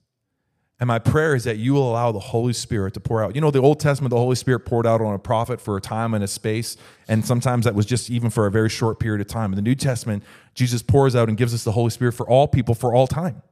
And 0.80 0.88
my 0.88 0.98
prayer 0.98 1.34
is 1.34 1.44
that 1.44 1.58
you 1.58 1.74
will 1.74 1.90
allow 1.90 2.10
the 2.10 2.18
Holy 2.18 2.54
Spirit 2.54 2.94
to 2.94 3.00
pour 3.00 3.22
out. 3.22 3.34
You 3.34 3.42
know, 3.42 3.50
the 3.50 3.60
Old 3.60 3.78
Testament, 3.80 4.10
the 4.10 4.16
Holy 4.16 4.34
Spirit 4.34 4.60
poured 4.60 4.86
out 4.86 5.02
on 5.02 5.14
a 5.14 5.18
prophet 5.18 5.60
for 5.60 5.76
a 5.76 5.80
time 5.80 6.14
and 6.14 6.24
a 6.24 6.26
space, 6.26 6.78
and 7.06 7.22
sometimes 7.24 7.66
that 7.66 7.74
was 7.74 7.84
just 7.84 8.08
even 8.08 8.30
for 8.30 8.46
a 8.46 8.50
very 8.50 8.70
short 8.70 8.98
period 8.98 9.20
of 9.20 9.26
time. 9.26 9.52
In 9.52 9.56
the 9.56 9.62
New 9.62 9.74
Testament, 9.74 10.24
Jesus 10.54 10.82
pours 10.82 11.14
out 11.14 11.28
and 11.28 11.36
gives 11.36 11.52
us 11.52 11.64
the 11.64 11.72
Holy 11.72 11.90
Spirit 11.90 12.12
for 12.12 12.26
all 12.26 12.48
people 12.48 12.74
for 12.74 12.94
all 12.94 13.06
time. 13.06 13.42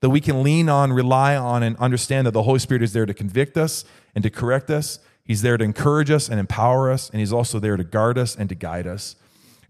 That 0.00 0.10
we 0.10 0.20
can 0.20 0.42
lean 0.42 0.68
on, 0.68 0.92
rely 0.92 1.34
on, 1.34 1.62
and 1.62 1.78
understand 1.78 2.26
that 2.26 2.32
the 2.32 2.42
Holy 2.42 2.58
Spirit 2.58 2.82
is 2.82 2.92
there 2.92 3.06
to 3.06 3.14
convict 3.14 3.56
us 3.56 3.86
and 4.14 4.22
to 4.22 4.28
correct 4.28 4.68
us. 4.68 4.98
He's 5.24 5.40
there 5.40 5.56
to 5.56 5.64
encourage 5.64 6.10
us 6.10 6.28
and 6.28 6.38
empower 6.38 6.90
us, 6.90 7.08
and 7.08 7.20
He's 7.20 7.32
also 7.32 7.58
there 7.58 7.78
to 7.78 7.84
guard 7.84 8.18
us 8.18 8.36
and 8.36 8.50
to 8.50 8.54
guide 8.54 8.86
us. 8.86 9.16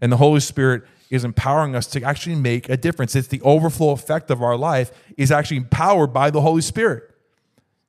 And 0.01 0.11
the 0.11 0.17
Holy 0.17 0.41
Spirit 0.41 0.83
is 1.09 1.23
empowering 1.23 1.75
us 1.75 1.87
to 1.87 2.01
actually 2.03 2.35
make 2.35 2.69
a 2.69 2.77
difference. 2.77 3.15
It's 3.15 3.27
the 3.27 3.41
overflow 3.41 3.91
effect 3.91 4.31
of 4.31 4.41
our 4.41 4.57
life 4.57 4.91
is 5.17 5.31
actually 5.31 5.57
empowered 5.57 6.13
by 6.13 6.29
the 6.29 6.41
Holy 6.41 6.61
Spirit. 6.61 7.11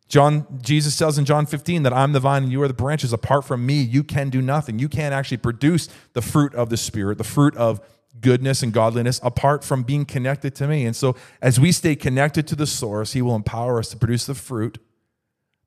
John 0.09 0.47
Jesus 0.63 0.95
says 0.95 1.19
in 1.19 1.25
John 1.25 1.47
15 1.47 1.83
that 1.83 1.93
I'm 1.93 2.13
the 2.13 2.21
vine 2.21 2.45
and 2.45 2.53
you 2.53 2.63
are 2.63 2.69
the 2.69 2.75
branches. 2.75 3.13
Apart 3.13 3.45
from 3.45 3.67
me, 3.67 3.83
you 3.83 4.05
can 4.05 4.31
do 4.31 4.41
nothing. 4.41 4.79
You 4.79 4.89
can't 4.89 5.13
actually 5.13 5.39
produce 5.39 5.89
the 6.13 6.23
fruit 6.23 6.55
of 6.55 6.71
the 6.71 6.77
Spirit, 6.77 7.19
the 7.19 7.25
fruit 7.25 7.57
of 7.57 7.81
goodness 8.21 8.63
and 8.63 8.73
godliness 8.73 9.21
apart 9.23 9.65
from 9.65 9.83
being 9.83 10.05
connected 10.05 10.55
to 10.57 10.69
me. 10.69 10.87
And 10.87 10.95
so 10.95 11.17
as 11.43 11.61
we 11.61 11.73
stay 11.73 11.97
connected 11.97 12.47
to 12.49 12.57
the 12.57 12.67
source, 12.67 13.13
he 13.13 13.23
will 13.23 13.35
empower 13.35 13.79
us 13.79 13.89
to 13.91 13.97
produce 13.97 14.27
the 14.27 14.35
fruit 14.35 14.79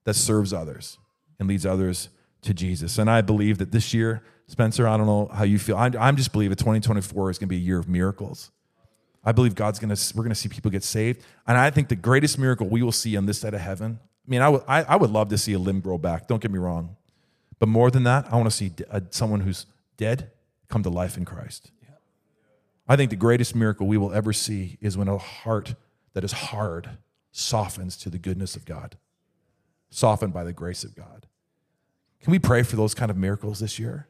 that 0.05 0.15
serves 0.15 0.53
others 0.53 0.97
and 1.39 1.47
leads 1.47 1.65
others 1.65 2.09
to 2.41 2.53
Jesus. 2.53 2.97
And 2.97 3.09
I 3.09 3.21
believe 3.21 3.57
that 3.57 3.71
this 3.71 3.93
year, 3.93 4.23
Spencer, 4.49 4.87
I 4.87 4.97
don't 4.97 5.07
know 5.07 5.29
how 5.33 5.43
you 5.43 5.57
feel. 5.57 5.77
I'm, 5.77 5.95
I'm 5.97 6.15
just 6.17 6.31
believe 6.31 6.49
that 6.49 6.59
2024 6.59 7.29
is 7.29 7.37
going 7.37 7.47
to 7.47 7.49
be 7.49 7.57
a 7.57 7.59
year 7.59 7.79
of 7.79 7.87
miracles. 7.87 8.51
I 9.23 9.31
believe 9.31 9.55
God's 9.55 9.79
going 9.79 9.95
to, 9.95 10.13
we're 10.15 10.23
going 10.23 10.31
to 10.33 10.35
see 10.35 10.49
people 10.49 10.71
get 10.71 10.83
saved. 10.83 11.23
And 11.47 11.57
I 11.57 11.69
think 11.69 11.89
the 11.89 11.95
greatest 11.95 12.37
miracle 12.37 12.67
we 12.67 12.81
will 12.81 12.91
see 12.91 13.15
on 13.15 13.25
this 13.25 13.39
side 13.39 13.53
of 13.53 13.61
heaven 13.61 13.99
I 14.29 14.31
mean, 14.31 14.41
I 14.43 14.49
would 14.49 14.61
I, 14.67 14.83
I 14.83 14.95
would 14.95 15.09
love 15.09 15.29
to 15.29 15.39
see 15.39 15.53
a 15.53 15.59
limb 15.59 15.79
grow 15.79 15.97
back. 15.97 16.27
Don't 16.27 16.39
get 16.39 16.51
me 16.51 16.59
wrong, 16.59 16.95
but 17.57 17.67
more 17.67 17.89
than 17.89 18.03
that, 18.03 18.31
I 18.31 18.35
want 18.35 18.45
to 18.45 18.55
see 18.55 18.71
a, 18.91 18.97
uh, 18.97 18.99
someone 19.09 19.39
who's 19.39 19.65
dead 19.97 20.29
come 20.67 20.83
to 20.83 20.89
life 20.89 21.17
in 21.17 21.25
Christ. 21.25 21.71
I 22.87 22.95
think 22.95 23.09
the 23.09 23.15
greatest 23.15 23.55
miracle 23.55 23.87
we 23.87 23.97
will 23.97 24.13
ever 24.13 24.31
see 24.31 24.77
is 24.81 24.95
when 24.95 25.07
a 25.07 25.17
heart 25.17 25.73
that 26.13 26.23
is 26.23 26.31
hard 26.31 26.91
softens 27.31 27.97
to 27.97 28.09
the 28.09 28.19
goodness 28.19 28.55
of 28.55 28.65
God, 28.65 28.97
softened 29.89 30.33
by 30.33 30.43
the 30.43 30.53
grace 30.53 30.83
of 30.83 30.95
God. 30.95 31.25
Can 32.21 32.31
we 32.31 32.37
pray 32.39 32.61
for 32.61 32.75
those 32.75 32.93
kind 32.93 33.09
of 33.09 33.17
miracles 33.17 33.59
this 33.59 33.79
year? 33.79 34.07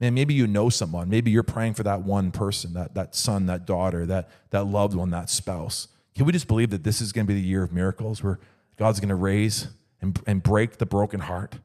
Man, 0.00 0.14
maybe 0.14 0.34
you 0.34 0.46
know 0.46 0.68
someone. 0.68 1.08
Maybe 1.08 1.30
you're 1.30 1.42
praying 1.42 1.74
for 1.74 1.82
that 1.82 2.02
one 2.02 2.30
person, 2.30 2.74
that, 2.74 2.94
that 2.94 3.14
son, 3.14 3.46
that 3.46 3.66
daughter, 3.66 4.06
that, 4.06 4.30
that 4.50 4.64
loved 4.64 4.94
one, 4.94 5.10
that 5.10 5.28
spouse. 5.28 5.88
Can 6.14 6.24
we 6.24 6.32
just 6.32 6.46
believe 6.46 6.70
that 6.70 6.84
this 6.84 7.00
is 7.00 7.12
going 7.12 7.26
to 7.26 7.32
be 7.32 7.40
the 7.40 7.46
year 7.46 7.62
of 7.62 7.72
miracles 7.72 8.22
where 8.22 8.38
God's 8.76 9.00
going 9.00 9.08
to 9.08 9.16
raise 9.16 9.68
and, 10.00 10.18
and 10.26 10.42
break 10.42 10.78
the 10.78 10.86
broken 10.86 11.20
heart, 11.20 11.56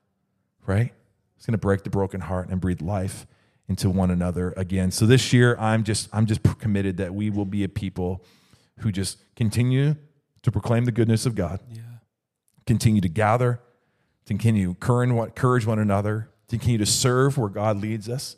right? 0.65 0.91
He's 1.35 1.45
going 1.45 1.53
to 1.53 1.57
break 1.59 1.83
the 1.83 1.89
broken 1.89 2.21
heart 2.21 2.49
and 2.49 2.59
breathe 2.59 2.81
life 2.81 3.27
into 3.67 3.89
one 3.89 4.11
another 4.11 4.53
again. 4.57 4.91
So 4.91 5.05
this 5.05 5.33
year, 5.33 5.55
I'm 5.59 5.83
just 5.83 6.09
I'm 6.13 6.25
just 6.25 6.41
committed 6.59 6.97
that 6.97 7.13
we 7.13 7.29
will 7.29 7.45
be 7.45 7.63
a 7.63 7.69
people 7.69 8.23
who 8.79 8.91
just 8.91 9.17
continue 9.35 9.95
to 10.41 10.51
proclaim 10.51 10.85
the 10.85 10.91
goodness 10.91 11.25
of 11.25 11.35
God. 11.35 11.59
Yeah. 11.71 11.81
Continue 12.65 13.01
to 13.01 13.09
gather, 13.09 13.59
continue 14.25 14.73
to 14.73 15.21
encourage 15.23 15.65
one 15.65 15.79
another, 15.79 16.29
continue 16.59 16.77
to 16.79 16.85
serve 16.85 17.37
where 17.37 17.49
God 17.49 17.81
leads 17.81 18.09
us, 18.09 18.35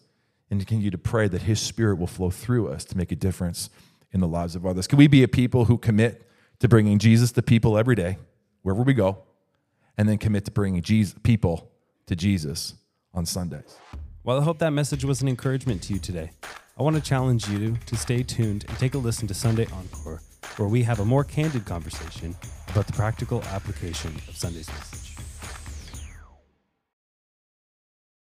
and 0.49 0.59
continue 0.59 0.91
to 0.91 0.97
pray 0.97 1.27
that 1.27 1.43
His 1.43 1.59
Spirit 1.59 1.97
will 1.97 2.07
flow 2.07 2.29
through 2.29 2.69
us 2.69 2.85
to 2.85 2.97
make 2.97 3.11
a 3.11 3.15
difference 3.15 3.69
in 4.11 4.19
the 4.19 4.27
lives 4.27 4.55
of 4.55 4.65
others. 4.65 4.87
Can 4.87 4.97
we 4.97 5.07
be 5.07 5.23
a 5.23 5.27
people 5.27 5.65
who 5.65 5.77
commit 5.77 6.29
to 6.59 6.67
bringing 6.67 6.99
Jesus 6.99 7.31
to 7.33 7.41
people 7.41 7.77
every 7.77 7.95
day? 7.95 8.17
wherever 8.65 8.81
we 8.81 8.95
go, 8.95 9.19
and 9.95 10.09
then 10.09 10.17
commit 10.17 10.43
to 10.43 10.49
bringing 10.49 10.81
Jesus, 10.81 11.15
people 11.21 11.71
to 12.07 12.15
Jesus 12.15 12.73
on 13.13 13.23
Sundays. 13.23 13.77
Well, 14.23 14.41
I 14.41 14.43
hope 14.43 14.57
that 14.57 14.71
message 14.71 15.05
was 15.05 15.21
an 15.21 15.27
encouragement 15.27 15.83
to 15.83 15.93
you 15.93 15.99
today. 15.99 16.31
I 16.75 16.81
want 16.81 16.95
to 16.95 17.01
challenge 17.01 17.47
you 17.47 17.77
to 17.85 17.95
stay 17.95 18.23
tuned 18.23 18.65
and 18.67 18.77
take 18.79 18.95
a 18.95 18.97
listen 18.97 19.27
to 19.27 19.35
Sunday 19.35 19.67
Encore, 19.71 20.23
where 20.57 20.67
we 20.67 20.81
have 20.81 20.99
a 20.99 21.05
more 21.05 21.23
candid 21.23 21.65
conversation 21.65 22.35
about 22.69 22.87
the 22.87 22.93
practical 22.93 23.43
application 23.43 24.11
of 24.27 24.35
Sunday's 24.35 24.67
message. 24.67 25.14